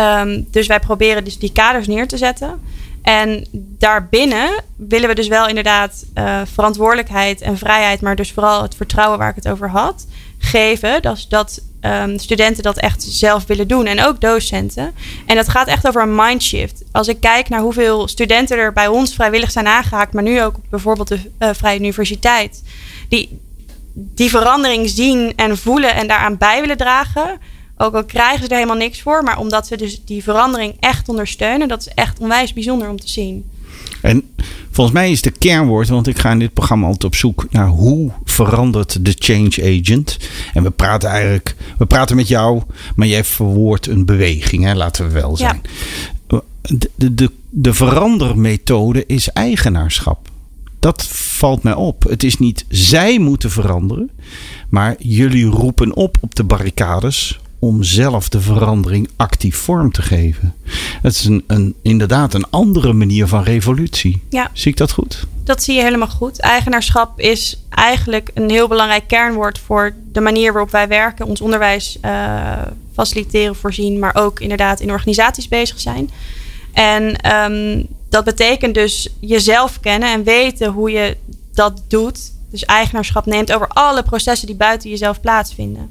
Um, 0.01 0.47
dus 0.51 0.67
wij 0.67 0.81
proberen 0.81 1.25
dus 1.25 1.39
die 1.39 1.53
kaders 1.53 1.87
neer 1.87 2.09
te 2.09 2.17
zetten. 2.17 2.61
En 3.03 3.47
daarbinnen 3.53 4.63
willen 4.77 5.09
we 5.09 5.15
dus 5.15 5.29
wel 5.29 5.49
inderdaad 5.49 6.05
uh, 6.15 6.41
verantwoordelijkheid 6.45 7.41
en 7.41 7.59
vrijheid, 7.59 8.01
maar 8.01 8.17
dus 8.17 8.33
vooral 8.33 8.63
het 8.63 8.75
vertrouwen 8.75 9.19
waar 9.19 9.29
ik 9.29 9.35
het 9.35 9.49
over 9.49 9.71
had, 9.71 10.07
geven. 10.39 11.03
Dat, 11.03 11.27
dat 11.29 11.61
um, 11.81 12.19
studenten 12.19 12.63
dat 12.63 12.79
echt 12.79 13.03
zelf 13.03 13.47
willen 13.47 13.69
doen 13.69 13.87
en 13.87 14.05
ook 14.05 14.21
docenten. 14.21 14.95
En 15.27 15.37
dat 15.37 15.49
gaat 15.49 15.69
echt 15.69 15.87
over 15.89 16.03
een 16.03 16.15
mindshift. 16.15 16.83
Als 16.93 17.09
ik 17.09 17.21
kijk 17.21 17.49
naar 17.49 17.61
hoeveel 17.61 18.09
studenten 18.09 18.59
er 18.59 18.73
bij 18.73 18.87
ons 18.87 19.15
vrijwillig 19.15 19.51
zijn 19.51 19.67
aangehaakt, 19.67 20.13
maar 20.13 20.23
nu 20.23 20.43
ook 20.43 20.57
bijvoorbeeld 20.71 21.09
de 21.09 21.21
uh, 21.39 21.49
Vrije 21.53 21.79
Universiteit, 21.79 22.63
die 23.09 23.41
die 23.99 24.31
verandering 24.31 24.89
zien 24.89 25.33
en 25.37 25.59
voelen 25.59 25.95
en 25.95 26.07
daaraan 26.07 26.37
bij 26.37 26.61
willen 26.61 26.77
dragen. 26.77 27.41
Ook 27.77 27.95
al 27.95 28.05
krijgen 28.05 28.45
ze 28.45 28.49
er 28.49 28.55
helemaal 28.55 28.77
niks 28.77 29.01
voor, 29.03 29.23
maar 29.23 29.39
omdat 29.39 29.67
ze 29.67 29.77
dus 29.77 30.05
die 30.05 30.23
verandering 30.23 30.75
echt 30.81 31.09
ondersteunen, 31.09 31.69
dat 31.69 31.81
is 31.81 31.89
echt 31.95 32.19
onwijs 32.19 32.53
bijzonder 32.53 32.89
om 32.89 33.01
te 33.01 33.09
zien. 33.09 33.45
En 34.03 34.31
volgens 34.71 34.97
mij 34.97 35.11
is 35.11 35.23
de 35.23 35.31
kernwoord, 35.31 35.89
want 35.89 36.07
ik 36.07 36.19
ga 36.19 36.31
in 36.31 36.39
dit 36.39 36.53
programma 36.53 36.87
altijd 36.87 37.05
op 37.05 37.15
zoek 37.15 37.47
naar 37.51 37.69
hoe 37.69 38.13
verandert 38.25 39.05
de 39.05 39.15
change 39.19 39.81
agent. 39.81 40.17
En 40.55 40.63
we 40.63 40.71
praten 40.71 41.09
eigenlijk, 41.09 41.57
we 41.79 41.87
praten 41.87 42.17
met 42.17 42.29
jou, 42.29 42.63
maar 42.97 43.07
jij 43.07 43.25
verwoordt 43.25 43.87
een 43.87 44.05
beweging, 44.05 44.65
hè? 44.65 44.75
laten 44.75 45.07
we 45.07 45.13
wel 45.13 45.37
zijn. 45.37 45.61
Ja. 46.29 46.43
De, 46.63 46.91
de, 46.95 47.15
de, 47.15 47.31
de 47.51 47.75
verandermethode 47.75 49.05
is 49.07 49.29
eigenaarschap. 49.29 50.29
Dat 50.79 51.07
valt 51.07 51.63
mij 51.63 51.75
op. 51.75 52.03
Het 52.03 52.23
is 52.23 52.39
niet 52.39 52.65
zij 52.69 53.19
moeten 53.19 53.51
veranderen, 53.51 54.11
maar 54.69 54.95
jullie 54.99 55.47
roepen 55.47 55.97
op 55.97 56.17
op 56.21 56.35
de 56.35 56.45
barricades 56.45 57.39
om 57.67 57.83
zelf 57.83 58.29
de 58.29 58.41
verandering 58.41 59.09
actief 59.17 59.57
vorm 59.57 59.93
te 59.93 60.03
geven. 60.03 60.55
Het 61.03 61.15
is 61.15 61.25
een, 61.25 61.45
een, 61.47 61.75
inderdaad 61.83 62.35
een 62.35 62.51
andere 62.51 62.93
manier 62.93 63.27
van 63.27 63.43
revolutie. 63.43 64.23
Ja. 64.31 64.51
Zie 64.53 64.71
ik 64.71 64.77
dat 64.77 64.93
goed? 64.93 65.27
Dat 65.45 65.63
zie 65.63 65.75
je 65.75 65.83
helemaal 65.83 66.09
goed. 66.09 66.41
Eigenaarschap 66.41 67.21
is 67.21 67.63
eigenlijk 67.71 68.31
een 68.35 68.51
heel 68.51 68.69
belangrijk 68.69 69.07
kernwoord 69.07 69.59
voor 69.59 69.95
de 70.13 70.21
manier 70.21 70.53
waarop 70.53 70.71
wij 70.71 70.89
werken, 70.89 71.27
ons 71.27 71.41
onderwijs 71.41 71.99
uh, 72.05 72.63
faciliteren, 72.95 73.57
voorzien, 73.57 73.99
maar 73.99 74.15
ook 74.15 74.41
inderdaad 74.41 74.81
in 74.81 74.91
organisaties 74.91 75.49
bezig 75.49 75.81
zijn. 75.81 76.11
En 76.73 77.33
um, 77.33 77.87
dat 78.09 78.25
betekent 78.25 78.75
dus 78.75 79.09
jezelf 79.21 79.81
kennen 79.81 80.13
en 80.13 80.25
weten 80.25 80.73
hoe 80.73 80.91
je 80.91 81.17
dat 81.55 81.83
doet. 81.89 82.19
Dus 82.51 82.65
eigenaarschap 82.65 83.27
neemt 83.27 83.53
over 83.53 83.69
alle 83.69 84.03
processen 84.03 84.47
die 84.47 84.57
buiten 84.57 84.91
jezelf 84.91 85.21
plaatsvinden. 85.21 85.91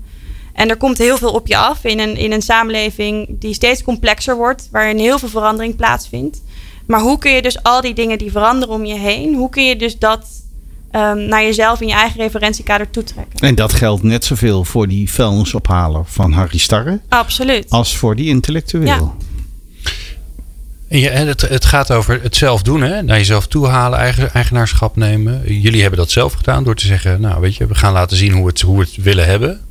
En 0.55 0.69
er 0.69 0.77
komt 0.77 0.97
heel 0.97 1.17
veel 1.17 1.31
op 1.31 1.47
je 1.47 1.57
af 1.57 1.83
in 1.83 1.99
een, 1.99 2.17
in 2.17 2.31
een 2.31 2.41
samenleving 2.41 3.27
die 3.39 3.53
steeds 3.53 3.83
complexer 3.83 4.35
wordt, 4.35 4.67
waarin 4.71 4.97
heel 4.97 5.19
veel 5.19 5.29
verandering 5.29 5.75
plaatsvindt. 5.75 6.41
Maar 6.87 6.99
hoe 6.99 7.17
kun 7.17 7.31
je 7.31 7.41
dus 7.41 7.63
al 7.63 7.81
die 7.81 7.93
dingen 7.93 8.17
die 8.17 8.31
veranderen 8.31 8.75
om 8.75 8.85
je 8.85 8.93
heen, 8.93 9.35
hoe 9.35 9.49
kun 9.49 9.65
je 9.65 9.75
dus 9.75 9.99
dat 9.99 10.25
um, 10.91 11.19
naar 11.27 11.43
jezelf 11.43 11.81
in 11.81 11.87
je 11.87 11.93
eigen 11.93 12.19
referentiekader 12.19 12.89
toetrekken? 12.89 13.39
En 13.39 13.55
dat 13.55 13.73
geldt 13.73 14.03
net 14.03 14.25
zoveel 14.25 14.63
voor 14.63 14.87
die 14.87 15.11
vuilnisophaler 15.11 16.03
van 16.05 16.31
Harry 16.31 16.57
Starre. 16.57 16.99
Absoluut. 17.09 17.69
Als 17.69 17.97
voor 17.97 18.15
die 18.15 18.27
intellectueel. 18.27 18.85
Ja. 18.85 19.13
Ja, 20.87 21.11
het, 21.11 21.41
het 21.41 21.65
gaat 21.65 21.91
over 21.91 22.19
het 22.21 22.35
zelf 22.35 22.61
doen, 22.61 22.81
hè? 22.81 23.01
naar 23.01 23.17
jezelf 23.17 23.47
toe 23.47 23.67
halen, 23.67 23.99
eigen, 23.99 24.33
eigenaarschap 24.33 24.95
nemen. 24.95 25.61
Jullie 25.61 25.81
hebben 25.81 25.99
dat 25.99 26.11
zelf 26.11 26.33
gedaan 26.33 26.63
door 26.63 26.75
te 26.75 26.85
zeggen: 26.85 27.21
Nou, 27.21 27.41
weet 27.41 27.55
je, 27.55 27.67
we 27.67 27.75
gaan 27.75 27.93
laten 27.93 28.17
zien 28.17 28.31
hoe, 28.31 28.47
het, 28.47 28.61
hoe 28.61 28.77
we 28.77 28.83
het 28.83 28.95
willen 28.95 29.25
hebben. 29.25 29.61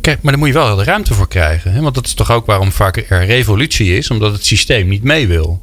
Kijk, 0.00 0.22
maar 0.22 0.32
daar 0.32 0.40
moet 0.40 0.48
je 0.48 0.54
wel 0.54 0.76
de 0.76 0.84
ruimte 0.84 1.14
voor 1.14 1.28
krijgen. 1.28 1.72
Hè? 1.72 1.80
Want 1.80 1.94
dat 1.94 2.06
is 2.06 2.14
toch 2.14 2.30
ook 2.30 2.46
waarom 2.46 2.72
vaak 2.72 2.96
er 2.96 3.24
revolutie 3.24 3.96
is, 3.96 4.10
omdat 4.10 4.32
het 4.32 4.44
systeem 4.44 4.88
niet 4.88 5.02
mee 5.02 5.26
wil. 5.28 5.62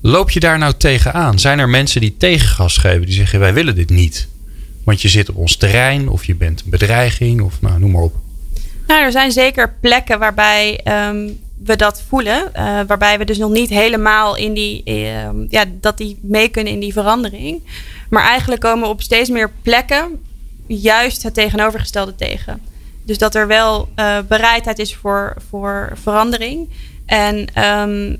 Loop 0.00 0.30
je 0.30 0.40
daar 0.40 0.58
nou 0.58 0.74
tegenaan? 0.76 1.38
Zijn 1.38 1.58
er 1.58 1.68
mensen 1.68 2.00
die 2.00 2.16
tegengas 2.16 2.76
geven, 2.76 3.06
die 3.06 3.14
zeggen: 3.14 3.40
Wij 3.40 3.54
willen 3.54 3.74
dit 3.74 3.90
niet? 3.90 4.28
Want 4.84 5.02
je 5.02 5.08
zit 5.08 5.28
op 5.28 5.36
ons 5.36 5.56
terrein, 5.56 6.08
of 6.08 6.24
je 6.24 6.34
bent 6.34 6.62
een 6.64 6.70
bedreiging, 6.70 7.40
of 7.40 7.60
nou, 7.60 7.78
noem 7.78 7.90
maar 7.90 8.02
op. 8.02 8.14
Nou, 8.86 9.02
er 9.02 9.12
zijn 9.12 9.32
zeker 9.32 9.74
plekken 9.80 10.18
waarbij 10.18 10.80
um, 11.08 11.38
we 11.64 11.76
dat 11.76 12.02
voelen. 12.08 12.50
Uh, 12.56 12.80
waarbij 12.86 13.18
we 13.18 13.24
dus 13.24 13.38
nog 13.38 13.50
niet 13.50 13.68
helemaal 13.68 14.36
in 14.36 14.54
die, 14.54 14.82
uh, 14.84 15.28
ja, 15.48 15.64
dat 15.80 15.98
die 15.98 16.18
mee 16.22 16.48
kunnen 16.48 16.72
in 16.72 16.80
die 16.80 16.92
verandering. 16.92 17.60
Maar 18.10 18.24
eigenlijk 18.24 18.60
komen 18.60 18.84
we 18.84 18.92
op 18.92 19.02
steeds 19.02 19.30
meer 19.30 19.50
plekken 19.62 20.22
juist 20.66 21.22
het 21.22 21.34
tegenovergestelde 21.34 22.14
tegen. 22.14 22.60
Dus 23.04 23.18
dat 23.18 23.34
er 23.34 23.46
wel 23.46 23.88
uh, 23.96 24.18
bereidheid 24.28 24.78
is 24.78 24.94
voor, 24.94 25.36
voor 25.50 25.92
verandering. 25.94 26.68
En 27.06 27.64
um, 27.64 28.16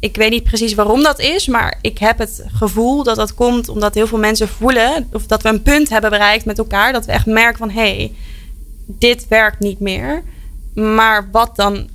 ik 0.00 0.16
weet 0.16 0.30
niet 0.30 0.42
precies 0.42 0.74
waarom 0.74 1.02
dat 1.02 1.18
is, 1.18 1.46
maar 1.46 1.78
ik 1.80 1.98
heb 1.98 2.18
het 2.18 2.44
gevoel 2.46 3.02
dat 3.02 3.16
dat 3.16 3.34
komt 3.34 3.68
omdat 3.68 3.94
heel 3.94 4.06
veel 4.06 4.18
mensen 4.18 4.48
voelen, 4.48 5.08
of 5.12 5.26
dat 5.26 5.42
we 5.42 5.48
een 5.48 5.62
punt 5.62 5.88
hebben 5.88 6.10
bereikt 6.10 6.44
met 6.44 6.58
elkaar, 6.58 6.92
dat 6.92 7.06
we 7.06 7.12
echt 7.12 7.26
merken 7.26 7.58
van 7.58 7.70
hé, 7.70 7.96
hey, 7.96 8.12
dit 8.86 9.28
werkt 9.28 9.60
niet 9.60 9.80
meer. 9.80 10.22
Maar 10.74 11.28
wat 11.32 11.56
dan 11.56 11.88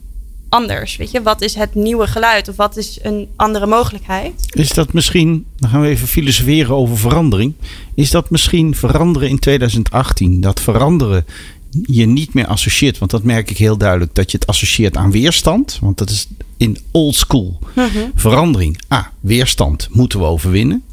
anders? 0.49 0.95
Weet 0.95 1.11
je, 1.11 1.21
wat 1.21 1.41
is 1.41 1.55
het 1.55 1.75
nieuwe 1.75 2.07
geluid 2.07 2.47
of 2.47 2.55
wat 2.55 2.77
is 2.77 2.99
een 3.01 3.27
andere 3.35 3.65
mogelijkheid? 3.65 4.33
Is 4.49 4.69
dat 4.69 4.93
misschien, 4.93 5.45
dan 5.57 5.69
gaan 5.69 5.81
we 5.81 5.87
even 5.87 6.07
filosoferen 6.07 6.75
over 6.75 6.97
verandering. 6.97 7.53
Is 7.93 8.11
dat 8.11 8.29
misschien 8.29 8.75
veranderen 8.75 9.29
in 9.29 9.39
2018? 9.39 10.41
Dat 10.41 10.59
veranderen 10.59 11.25
je 11.81 12.05
niet 12.05 12.33
meer 12.33 12.47
associeert, 12.47 12.97
want 12.97 13.11
dat 13.11 13.23
merk 13.23 13.49
ik 13.49 13.57
heel 13.57 13.77
duidelijk, 13.77 14.15
dat 14.15 14.31
je 14.31 14.37
het 14.37 14.47
associeert 14.47 14.97
aan 14.97 15.11
weerstand. 15.11 15.77
Want 15.81 15.97
dat 15.97 16.09
is 16.09 16.27
in 16.57 16.77
old 16.91 17.15
school. 17.15 17.59
Mhm. 17.75 17.89
Verandering. 18.15 18.81
Ah, 18.87 19.05
weerstand 19.19 19.87
moeten 19.91 20.19
we 20.19 20.25
overwinnen. 20.25 20.83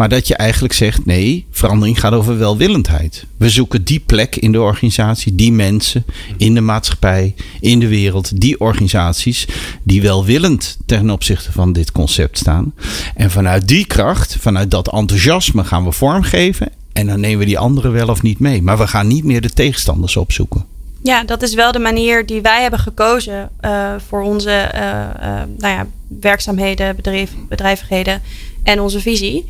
Maar 0.00 0.08
dat 0.08 0.28
je 0.28 0.34
eigenlijk 0.34 0.74
zegt: 0.74 1.06
nee, 1.06 1.46
verandering 1.50 2.00
gaat 2.00 2.12
over 2.12 2.38
welwillendheid. 2.38 3.24
We 3.36 3.50
zoeken 3.50 3.84
die 3.84 4.00
plek 4.00 4.36
in 4.36 4.52
de 4.52 4.60
organisatie, 4.60 5.34
die 5.34 5.52
mensen 5.52 6.04
in 6.36 6.54
de 6.54 6.60
maatschappij, 6.60 7.34
in 7.60 7.78
de 7.78 7.88
wereld, 7.88 8.40
die 8.40 8.60
organisaties 8.60 9.46
die 9.82 10.02
welwillend 10.02 10.78
ten 10.86 11.10
opzichte 11.10 11.52
van 11.52 11.72
dit 11.72 11.92
concept 11.92 12.38
staan. 12.38 12.74
En 13.14 13.30
vanuit 13.30 13.68
die 13.68 13.86
kracht, 13.86 14.36
vanuit 14.40 14.70
dat 14.70 14.92
enthousiasme 14.92 15.64
gaan 15.64 15.84
we 15.84 15.92
vormgeven. 15.92 16.68
En 16.92 17.06
dan 17.06 17.20
nemen 17.20 17.38
we 17.38 17.44
die 17.44 17.58
anderen 17.58 17.92
wel 17.92 18.08
of 18.08 18.22
niet 18.22 18.38
mee. 18.38 18.62
Maar 18.62 18.78
we 18.78 18.86
gaan 18.86 19.06
niet 19.06 19.24
meer 19.24 19.40
de 19.40 19.50
tegenstanders 19.50 20.16
opzoeken. 20.16 20.64
Ja, 21.02 21.24
dat 21.24 21.42
is 21.42 21.54
wel 21.54 21.72
de 21.72 21.78
manier 21.78 22.26
die 22.26 22.40
wij 22.40 22.62
hebben 22.62 22.80
gekozen 22.80 23.50
uh, 23.60 23.94
voor 24.08 24.22
onze 24.22 24.70
uh, 24.74 24.80
uh, 24.80 25.42
nou 25.58 25.74
ja, 25.74 25.86
werkzaamheden, 26.20 26.96
bedrijf, 26.96 27.30
bedrijvigheden 27.48 28.22
en 28.62 28.80
onze 28.80 29.00
visie. 29.00 29.48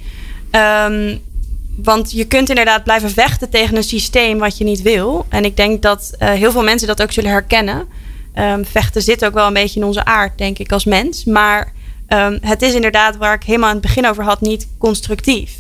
Um, 0.86 1.20
want 1.76 2.12
je 2.12 2.24
kunt 2.24 2.48
inderdaad 2.48 2.84
blijven 2.84 3.10
vechten 3.10 3.50
tegen 3.50 3.76
een 3.76 3.82
systeem 3.82 4.38
wat 4.38 4.58
je 4.58 4.64
niet 4.64 4.82
wil. 4.82 5.26
En 5.28 5.44
ik 5.44 5.56
denk 5.56 5.82
dat 5.82 6.14
heel 6.18 6.52
veel 6.52 6.62
mensen 6.62 6.88
dat 6.88 7.02
ook 7.02 7.12
zullen 7.12 7.30
herkennen. 7.30 7.86
Um, 8.34 8.64
vechten 8.64 9.02
zit 9.02 9.24
ook 9.24 9.34
wel 9.34 9.46
een 9.46 9.52
beetje 9.52 9.80
in 9.80 9.86
onze 9.86 10.04
aard, 10.04 10.38
denk 10.38 10.58
ik, 10.58 10.72
als 10.72 10.84
mens. 10.84 11.24
Maar 11.24 11.72
um, 12.08 12.38
het 12.40 12.62
is 12.62 12.74
inderdaad, 12.74 13.16
waar 13.16 13.34
ik 13.34 13.42
helemaal 13.42 13.68
aan 13.68 13.76
het 13.76 13.84
begin 13.84 14.06
over 14.06 14.24
had, 14.24 14.40
niet 14.40 14.68
constructief. 14.78 15.52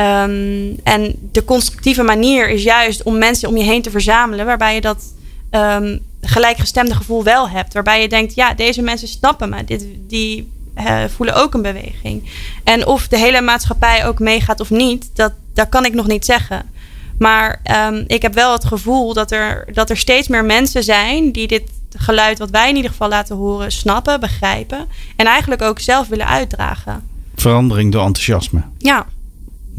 Um, 0.00 0.76
en 0.82 1.14
de 1.32 1.44
constructieve 1.44 2.02
manier 2.02 2.48
is 2.48 2.62
juist 2.62 3.02
om 3.02 3.18
mensen 3.18 3.48
om 3.48 3.56
je 3.56 3.64
heen 3.64 3.82
te 3.82 3.90
verzamelen, 3.90 4.46
waarbij 4.46 4.74
je 4.74 4.80
dat 4.80 5.04
um, 5.50 6.00
gelijkgestemde 6.20 6.94
gevoel 6.94 7.24
wel 7.24 7.48
hebt. 7.48 7.72
Waarbij 7.72 8.02
je 8.02 8.08
denkt, 8.08 8.34
ja, 8.34 8.54
deze 8.54 8.82
mensen 8.82 9.08
snappen 9.08 9.48
me. 9.48 9.64
Dit, 9.64 9.86
die 10.08 10.52
uh, 10.78 11.04
voelen 11.16 11.34
ook 11.34 11.54
een 11.54 11.62
beweging. 11.62 12.30
En 12.64 12.86
of 12.86 13.08
de 13.08 13.18
hele 13.18 13.40
maatschappij 13.40 14.06
ook 14.06 14.18
meegaat 14.18 14.60
of 14.60 14.70
niet, 14.70 15.10
dat, 15.14 15.32
dat 15.54 15.68
kan 15.68 15.84
ik 15.84 15.94
nog 15.94 16.06
niet 16.06 16.24
zeggen. 16.24 16.70
Maar 17.18 17.60
um, 17.88 18.04
ik 18.06 18.22
heb 18.22 18.34
wel 18.34 18.52
het 18.52 18.64
gevoel 18.64 19.14
dat 19.14 19.30
er, 19.30 19.68
dat 19.72 19.90
er 19.90 19.96
steeds 19.96 20.28
meer 20.28 20.44
mensen 20.44 20.84
zijn 20.84 21.32
die 21.32 21.46
dit 21.46 21.70
geluid, 21.96 22.38
wat 22.38 22.50
wij 22.50 22.68
in 22.68 22.76
ieder 22.76 22.90
geval 22.90 23.08
laten 23.08 23.36
horen, 23.36 23.72
snappen, 23.72 24.20
begrijpen. 24.20 24.86
En 25.16 25.26
eigenlijk 25.26 25.62
ook 25.62 25.78
zelf 25.78 26.08
willen 26.08 26.28
uitdragen. 26.28 27.08
Verandering 27.34 27.92
door 27.92 28.04
enthousiasme. 28.04 28.62
Ja. 28.78 29.06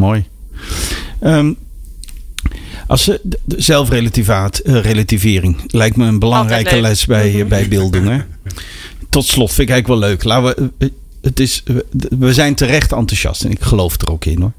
Mooi. 0.01 0.25
Um, 1.23 1.57
als 2.87 3.07
uh, 3.07 3.15
zelfrelativering 3.47 5.57
lijkt 5.67 5.95
me 5.95 6.05
een 6.05 6.19
belangrijke 6.19 6.81
les 6.81 7.05
bij, 7.05 7.33
uh, 7.33 7.45
bij 7.45 7.67
beelddoen. 7.67 8.07
Hè? 8.07 8.21
Tot 9.09 9.25
slot 9.25 9.53
vind 9.53 9.69
ik 9.69 9.73
eigenlijk 9.73 10.01
wel 10.01 10.09
leuk. 10.09 10.23
Laten 10.23 10.71
we, 10.77 10.85
uh, 10.85 10.91
het 11.21 11.39
is, 11.39 11.63
we 12.19 12.33
zijn 12.33 12.55
terecht 12.55 12.91
enthousiast 12.91 13.43
en 13.43 13.51
ik 13.51 13.61
geloof 13.61 14.01
er 14.01 14.11
ook 14.11 14.25
in 14.25 14.41
hoor. 14.41 14.51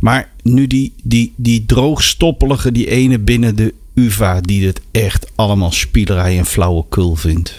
Maar 0.00 0.30
nu 0.42 0.66
die, 0.66 0.92
die, 1.02 1.32
die 1.36 1.66
droogstoppelige, 1.66 2.72
die 2.72 2.90
ene 2.90 3.18
binnen 3.18 3.56
de 3.56 3.74
UVA 3.94 4.40
die 4.40 4.66
het 4.66 4.80
echt 4.90 5.30
allemaal 5.34 5.72
spielerij 5.72 6.38
en 6.38 6.46
flauwekul 6.46 7.16
vindt. 7.16 7.58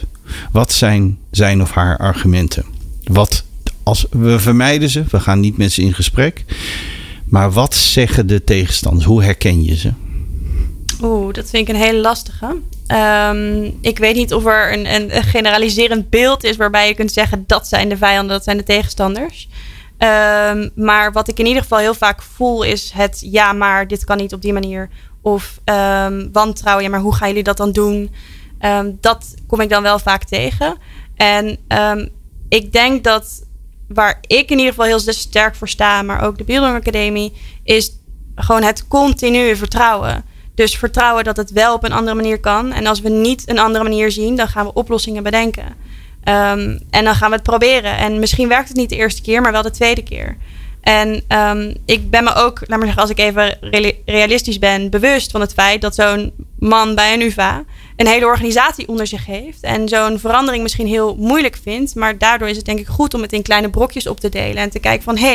Wat 0.51 0.73
zijn 0.73 1.17
zijn 1.31 1.61
of 1.61 1.71
haar 1.71 1.97
argumenten? 1.97 2.65
Wat 3.03 3.43
als 3.83 4.05
we 4.09 4.39
vermijden 4.39 4.89
ze, 4.89 5.03
we 5.09 5.19
gaan 5.19 5.39
niet 5.39 5.57
met 5.57 5.71
ze 5.71 5.81
in 5.81 5.93
gesprek. 5.93 6.45
Maar 7.33 7.51
wat 7.51 7.75
zeggen 7.75 8.27
de 8.27 8.43
tegenstanders? 8.43 9.05
Hoe 9.05 9.23
herken 9.23 9.63
je 9.63 9.75
ze? 9.75 9.91
Oeh, 11.01 11.33
dat 11.33 11.49
vind 11.49 11.67
ik 11.67 11.75
een 11.75 11.81
hele 11.81 11.99
lastige. 11.99 12.45
Um, 12.87 13.77
ik 13.81 13.97
weet 13.97 14.15
niet 14.15 14.33
of 14.33 14.45
er 14.45 14.73
een, 14.73 14.93
een, 14.93 15.23
generaliserend 15.23 16.09
beeld 16.09 16.43
is 16.43 16.55
waarbij 16.55 16.87
je 16.87 16.95
kunt 16.95 17.11
zeggen 17.11 17.43
dat 17.47 17.67
zijn 17.67 17.89
de 17.89 17.97
vijanden, 17.97 18.35
dat 18.35 18.43
zijn 18.43 18.57
de 18.57 18.63
tegenstanders. 18.63 19.49
Um, 19.97 20.71
maar 20.75 21.11
wat 21.11 21.27
ik 21.27 21.39
in 21.39 21.45
ieder 21.45 21.61
geval 21.61 21.77
heel 21.77 21.93
vaak 21.93 22.21
voel 22.21 22.63
is 22.63 22.91
het 22.91 23.19
ja, 23.25 23.53
maar 23.53 23.87
dit 23.87 24.03
kan 24.03 24.17
niet 24.17 24.33
op 24.33 24.41
die 24.41 24.53
manier. 24.53 24.89
Of 25.21 25.59
um, 25.65 26.29
wantrouwen, 26.31 26.83
ja, 26.83 26.89
maar 26.89 26.99
hoe 26.99 27.15
gaan 27.15 27.27
jullie 27.27 27.43
dat 27.43 27.57
dan 27.57 27.71
doen? 27.71 28.11
dat 29.01 29.33
kom 29.47 29.59
ik 29.59 29.69
dan 29.69 29.83
wel 29.83 29.99
vaak 29.99 30.23
tegen. 30.23 30.77
En 31.15 31.59
ik 32.49 32.71
denk 32.71 33.03
dat 33.03 33.43
waar 33.93 34.19
ik 34.27 34.49
in 34.49 34.57
ieder 34.57 34.73
geval 34.73 34.85
heel 34.85 34.99
sterk 34.99 35.55
voor 35.55 35.69
sta, 35.69 36.01
maar 36.01 36.23
ook 36.23 36.37
de 36.37 36.43
Bildung 36.43 36.75
Academie, 36.75 37.33
is 37.63 37.91
gewoon 38.35 38.63
het 38.63 38.87
continue 38.87 39.55
vertrouwen. 39.55 40.25
Dus 40.55 40.77
vertrouwen 40.77 41.23
dat 41.23 41.37
het 41.37 41.51
wel 41.51 41.73
op 41.73 41.83
een 41.83 41.91
andere 41.91 42.15
manier 42.15 42.39
kan. 42.39 42.71
En 42.71 42.87
als 42.87 43.01
we 43.01 43.09
niet 43.09 43.49
een 43.49 43.59
andere 43.59 43.83
manier 43.83 44.11
zien, 44.11 44.35
dan 44.35 44.47
gaan 44.47 44.65
we 44.65 44.73
oplossingen 44.73 45.23
bedenken. 45.23 45.65
Um, 45.65 46.79
en 46.89 47.03
dan 47.03 47.15
gaan 47.15 47.29
we 47.29 47.35
het 47.35 47.43
proberen. 47.43 47.97
En 47.97 48.19
misschien 48.19 48.47
werkt 48.47 48.67
het 48.67 48.77
niet 48.77 48.89
de 48.89 48.95
eerste 48.95 49.21
keer, 49.21 49.41
maar 49.41 49.51
wel 49.51 49.61
de 49.61 49.71
tweede 49.71 50.03
keer. 50.03 50.37
En 50.81 51.23
um, 51.27 51.75
ik 51.85 52.09
ben 52.09 52.23
me 52.23 52.33
ook, 52.33 52.59
laat 52.59 52.77
maar 52.77 52.87
zeggen, 52.87 53.01
als 53.01 53.09
ik 53.09 53.19
even 53.19 53.57
realistisch 54.05 54.59
ben, 54.59 54.89
bewust 54.89 55.31
van 55.31 55.41
het 55.41 55.53
feit 55.53 55.81
dat 55.81 55.95
zo'n 55.95 56.33
man 56.59 56.95
bij 56.95 57.13
een 57.13 57.21
UVA 57.21 57.63
een 58.03 58.11
hele 58.11 58.25
organisatie 58.25 58.87
onder 58.87 59.07
zich 59.07 59.25
heeft. 59.25 59.61
En 59.61 59.87
zo'n 59.87 60.19
verandering 60.19 60.63
misschien 60.63 60.87
heel 60.87 61.15
moeilijk 61.19 61.57
vindt. 61.63 61.95
Maar 61.95 62.17
daardoor 62.17 62.49
is 62.49 62.55
het 62.57 62.65
denk 62.65 62.79
ik 62.79 62.87
goed 62.87 63.13
om 63.13 63.21
het 63.21 63.33
in 63.33 63.41
kleine 63.41 63.69
brokjes 63.69 64.07
op 64.07 64.19
te 64.19 64.29
delen. 64.29 64.57
En 64.57 64.69
te 64.69 64.79
kijken 64.79 65.03
van 65.03 65.17
hé, 65.17 65.25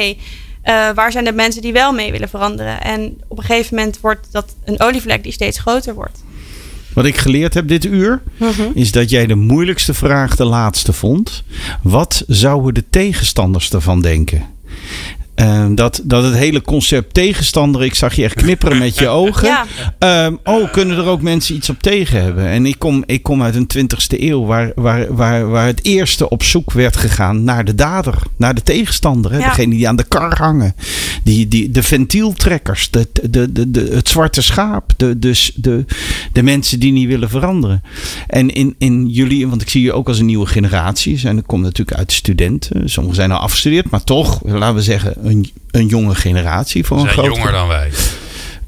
hey, 0.64 0.88
uh, 0.90 0.94
waar 0.94 1.12
zijn 1.12 1.24
de 1.24 1.32
mensen 1.32 1.62
die 1.62 1.72
wel 1.72 1.92
mee 1.92 2.10
willen 2.12 2.28
veranderen? 2.28 2.80
En 2.82 3.20
op 3.28 3.38
een 3.38 3.44
gegeven 3.44 3.76
moment 3.76 4.00
wordt 4.00 4.26
dat 4.32 4.54
een 4.64 4.80
olievlek 4.80 5.22
die 5.22 5.32
steeds 5.32 5.58
groter 5.58 5.94
wordt. 5.94 6.22
wat 6.94 7.04
ik 7.06 7.16
geleerd 7.16 7.54
heb 7.54 7.68
dit 7.68 7.84
uur, 7.84 8.22
Mhm. 8.36 8.62
is 8.74 8.92
dat 8.92 9.10
jij 9.10 9.26
de 9.26 9.34
moeilijkste 9.34 9.94
vraag 9.94 10.36
de 10.36 10.44
laatste 10.44 10.92
vond. 10.92 11.42
Wat 11.82 12.24
zouden 12.26 12.74
de 12.74 12.84
tegenstanders 12.90 13.70
ervan 13.70 14.00
denken? 14.00 14.46
Eh, 15.38 15.66
dat, 15.70 16.00
dat 16.04 16.24
het 16.24 16.34
hele 16.34 16.62
concept 16.62 17.14
tegenstander, 17.14 17.84
ik 17.84 17.94
zag 17.94 18.14
je 18.14 18.24
echt 18.24 18.34
knipperen 18.34 18.78
met 18.78 18.98
je 18.98 19.08
ogen. 19.24 19.48
Ja. 19.48 19.66
Ehm, 19.98 20.34
oh, 20.44 20.72
kunnen 20.72 20.96
er 20.96 21.04
ook 21.04 21.22
mensen 21.22 21.54
iets 21.54 21.70
op 21.70 21.82
tegen 21.82 22.22
hebben? 22.22 22.46
En 22.46 22.66
ik 22.66 22.78
kom, 22.78 23.02
ik 23.06 23.22
kom 23.22 23.42
uit 23.42 23.54
een 23.54 23.70
20ste 23.76 24.20
eeuw 24.20 24.44
waar, 24.44 24.72
waar, 24.74 25.14
waar, 25.14 25.48
waar 25.48 25.66
het 25.66 25.84
eerste 25.84 26.28
op 26.28 26.42
zoek 26.42 26.72
werd 26.72 26.96
gegaan 26.96 27.44
naar 27.44 27.64
de 27.64 27.74
dader, 27.74 28.14
naar 28.36 28.54
de 28.54 28.62
tegenstander. 28.62 29.32
Hè? 29.32 29.38
Ja. 29.38 29.48
Degene 29.48 29.74
die 29.74 29.88
aan 29.88 29.96
de 29.96 30.04
kar 30.08 30.38
hangen, 30.38 30.74
die, 31.24 31.48
die, 31.48 31.70
de 31.70 31.82
ventieltrekkers, 31.82 32.90
de, 32.90 33.08
de, 33.30 33.52
de, 33.52 33.70
de, 33.70 33.90
het 33.92 34.08
zwarte 34.08 34.42
schaap, 34.42 34.92
de, 34.96 35.18
dus 35.18 35.52
de, 35.54 35.84
de 36.32 36.42
mensen 36.42 36.80
die 36.80 36.92
niet 36.92 37.08
willen 37.08 37.30
veranderen. 37.30 37.82
En 38.26 38.54
in, 38.54 38.74
in 38.78 39.06
jullie, 39.08 39.48
want 39.48 39.62
ik 39.62 39.68
zie 39.68 39.82
je 39.82 39.92
ook 39.92 40.08
als 40.08 40.18
een 40.18 40.26
nieuwe 40.26 40.46
generatie, 40.46 41.18
zijn, 41.18 41.38
ik 41.38 41.46
kom 41.46 41.60
natuurlijk 41.60 41.98
uit 41.98 42.12
studenten, 42.12 42.90
sommigen 42.90 43.16
zijn 43.16 43.32
al 43.32 43.38
afgestudeerd, 43.38 43.90
maar 43.90 44.04
toch, 44.04 44.40
laten 44.44 44.74
we 44.74 44.82
zeggen, 44.82 45.27
een, 45.28 45.50
een 45.70 45.86
jonge 45.86 46.14
generatie 46.14 46.84
voor 46.84 46.96
een 46.96 47.02
zijn 47.02 47.14
groot 47.14 47.36
jonger 47.36 47.52
dan 47.52 47.68
wij. 47.68 47.90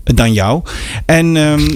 dan 0.05 0.33
jou. 0.33 0.63
En 1.07 1.37
ehm, 1.37 1.69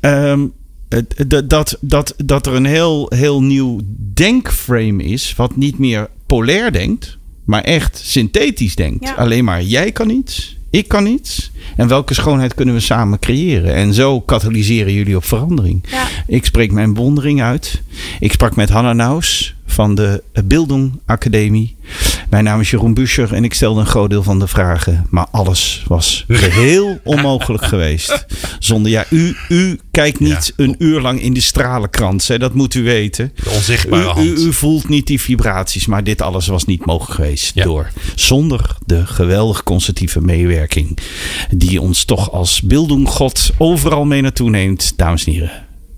ehm, 0.00 0.46
het- 0.88 1.24
dat, 1.26 1.48
dat, 1.50 1.76
dat, 1.80 2.14
dat 2.24 2.46
er 2.46 2.54
een 2.54 2.64
heel, 2.64 3.06
heel 3.14 3.42
nieuw 3.42 3.80
denkframe 4.14 5.02
is, 5.02 5.34
wat 5.36 5.56
niet 5.56 5.78
meer 5.78 6.08
polair 6.26 6.72
denkt, 6.72 7.18
maar 7.44 7.62
echt 7.62 8.00
synthetisch 8.04 8.74
denkt. 8.74 9.04
Ja. 9.08 9.14
Alleen 9.14 9.44
maar 9.44 9.62
jij 9.62 9.92
kan 9.92 10.10
iets, 10.10 10.56
ik 10.70 10.88
kan 10.88 11.06
iets. 11.06 11.50
En 11.76 11.88
welke 11.88 12.14
schoonheid 12.14 12.54
kunnen 12.54 12.74
we 12.74 12.80
samen 12.80 13.18
creëren? 13.18 13.74
En 13.74 13.94
zo 13.94 14.20
katalyseren 14.20 14.92
jullie 14.92 15.16
op 15.16 15.24
verandering. 15.24 15.84
Ja. 15.90 16.06
Ik 16.26 16.44
spreek 16.44 16.72
mijn 16.72 16.94
bewondering 16.94 17.42
uit. 17.42 17.82
Ik 18.20 18.32
sprak 18.32 18.56
met 18.56 18.68
Hanna 18.68 18.92
Naus 18.92 19.54
van 19.66 19.94
de 19.94 20.22
Bildung 20.44 20.92
Academie. 21.06 21.76
Mijn 22.32 22.44
naam 22.44 22.60
is 22.60 22.70
Jeroen 22.70 22.94
Buscher 22.94 23.32
en 23.32 23.44
ik 23.44 23.54
stelde 23.54 23.80
een 23.80 23.86
groot 23.86 24.10
deel 24.10 24.22
van 24.22 24.38
de 24.38 24.46
vragen. 24.46 25.06
Maar 25.10 25.26
alles 25.30 25.84
was 25.86 26.24
geheel 26.28 26.98
onmogelijk 27.04 27.64
geweest. 27.64 28.26
Zonder 28.58 28.92
ja, 28.92 29.04
u, 29.10 29.36
u 29.48 29.78
kijkt 29.90 30.20
niet 30.20 30.52
een 30.56 30.74
uur 30.78 31.00
lang 31.00 31.22
in 31.22 31.32
de 31.34 31.40
stralenkrans. 31.40 32.28
Hè, 32.28 32.38
dat 32.38 32.54
moet 32.54 32.74
u 32.74 32.82
weten. 32.82 33.32
De 33.44 33.50
onzichtbare 33.50 34.02
U, 34.02 34.06
hand. 34.06 34.26
u, 34.26 34.30
u 34.46 34.52
voelt 34.52 34.88
niet 34.88 35.06
die 35.06 35.20
vibraties, 35.20 35.86
maar 35.86 36.04
dit 36.04 36.22
alles 36.22 36.46
was 36.46 36.64
niet 36.64 36.84
mogelijk 36.86 37.14
geweest 37.14 37.54
Ja. 37.54 37.64
door. 37.64 37.90
Zonder 38.14 38.76
de 38.86 39.06
geweldig 39.06 39.62
constructieve 39.62 40.20
meewerking 40.20 40.98
die 41.50 41.80
ons 41.80 42.04
toch 42.04 42.32
als 42.32 42.60
Bildung-god 42.62 43.50
overal 43.58 44.04
mee 44.04 44.20
naartoe 44.20 44.50
neemt. 44.50 44.92
Dames 44.96 45.24
en 45.24 45.32
heren, 45.32 45.50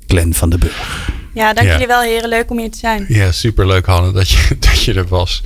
Glenn 0.06 0.34
van 0.34 0.50
den 0.50 0.58
Burg. 0.60 1.10
Ja, 1.34 1.52
dank 1.52 1.66
Ja. 1.66 1.72
jullie 1.72 1.86
wel 1.86 2.00
heren. 2.02 2.28
Leuk 2.28 2.50
om 2.50 2.58
hier 2.58 2.70
te 2.70 2.78
zijn. 2.78 3.04
Ja, 3.08 3.32
superleuk 3.32 3.86
Hanne 3.86 4.12
dat 4.12 4.28
je, 4.30 4.56
dat 4.68 4.82
je 4.82 4.94
er 4.94 5.08
was. 5.08 5.42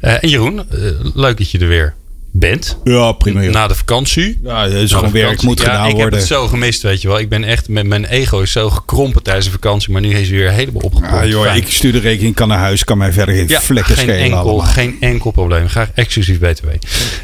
Eh, 0.00 0.22
en 0.22 0.28
Jeroen, 0.28 0.58
eh, 0.70 0.78
leuk 1.14 1.38
dat 1.38 1.50
je 1.50 1.58
er 1.58 1.68
weer 1.68 1.94
bent. 2.38 2.78
Ja, 2.84 3.12
prima. 3.12 3.40
Na 3.40 3.66
de 3.66 3.74
vakantie. 3.74 4.38
Ja, 4.42 4.64
is 4.64 4.92
gewoon 4.92 5.12
werk, 5.12 5.42
moet 5.42 5.58
Ja, 5.58 5.64
gedaan 5.64 5.84
ik 5.86 5.90
worden. 5.92 6.10
heb 6.10 6.18
het 6.18 6.28
zo 6.28 6.46
gemist, 6.46 6.82
weet 6.82 7.02
je 7.02 7.08
wel. 7.08 7.18
Ik 7.18 7.28
ben 7.28 7.44
echt, 7.44 7.68
met 7.68 7.86
mijn 7.86 8.04
ego 8.04 8.40
is 8.40 8.52
zo 8.52 8.70
gekrompen 8.70 9.22
tijdens 9.22 9.46
de 9.46 9.52
vakantie. 9.52 9.92
Maar 9.92 10.00
nu 10.00 10.08
is 10.14 10.28
hij 10.28 10.38
weer 10.38 10.50
helemaal 10.50 10.82
opgepompt. 10.82 11.16
Ah, 11.16 11.28
joh, 11.28 11.56
ik 11.56 11.68
stuur 11.70 11.92
de 11.92 11.98
rekening, 11.98 12.34
kan 12.34 12.48
naar 12.48 12.58
huis, 12.58 12.84
kan 12.84 12.98
mij 12.98 13.12
verder 13.12 13.34
geen 13.34 13.48
Ja, 13.48 13.60
vlekken 13.60 13.94
geen 13.94 14.04
schelen 14.04 14.22
enkel, 14.22 14.38
allemaal. 14.38 14.66
geen 14.66 14.96
enkel 15.00 15.30
probleem. 15.30 15.68
Graag 15.68 15.88
exclusief 15.94 16.38
BTW. 16.38 16.66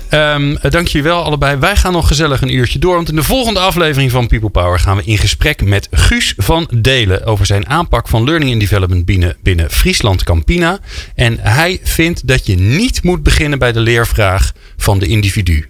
Ehm 0.09 0.57
eh, 0.57 0.71
dank 0.71 0.87
jullie 0.89 1.09
wel 1.09 1.23
allebei. 1.23 1.57
Wij 1.57 1.77
gaan 1.77 1.93
nog 1.93 2.07
gezellig 2.09 2.41
een 2.43 2.55
uurtje 2.55 2.79
door. 2.79 2.95
Want 2.95 3.09
in 3.09 3.17
de 3.17 3.23
volgende 3.23 3.61
aflevering 3.61 4.11
van 4.11 4.27
People 4.27 4.49
Power 4.51 4.79
gaan 4.79 4.97
we 4.97 5.03
in 5.05 5.19
gesprek 5.19 5.65
met 5.65 5.89
Guus 5.91 6.35
van 6.37 6.69
Delen. 6.77 7.25
Over 7.27 7.47
zijn 7.47 7.69
aanpak 7.69 8.09
van 8.09 8.25
learning 8.25 8.51
and 8.53 8.61
development 8.61 9.05
binnen, 9.05 9.37
binnen 9.43 9.71
Friesland 9.71 10.25
Campina. 10.25 10.79
En 11.15 11.39
hij 11.41 11.81
vindt 11.83 12.27
dat 12.29 12.47
je 12.47 12.57
niet 12.57 13.03
moet 13.03 13.23
beginnen 13.23 13.59
bij 13.59 13.73
de 13.73 13.81
leervraag 13.81 14.53
van 14.77 14.99
de 14.99 15.07
individu. 15.07 15.69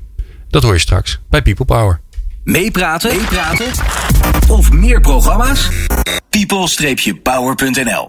Dat 0.49 0.63
hoor 0.63 0.73
je 0.73 0.79
straks 0.79 1.21
bij 1.31 1.43
People 1.43 1.65
Power. 1.65 2.01
Meepraten? 2.45 3.17
Meepraten? 3.17 3.67
Of 4.49 4.73
meer 4.73 5.01
programma's? 5.01 5.69
people-power.nl 6.31 8.07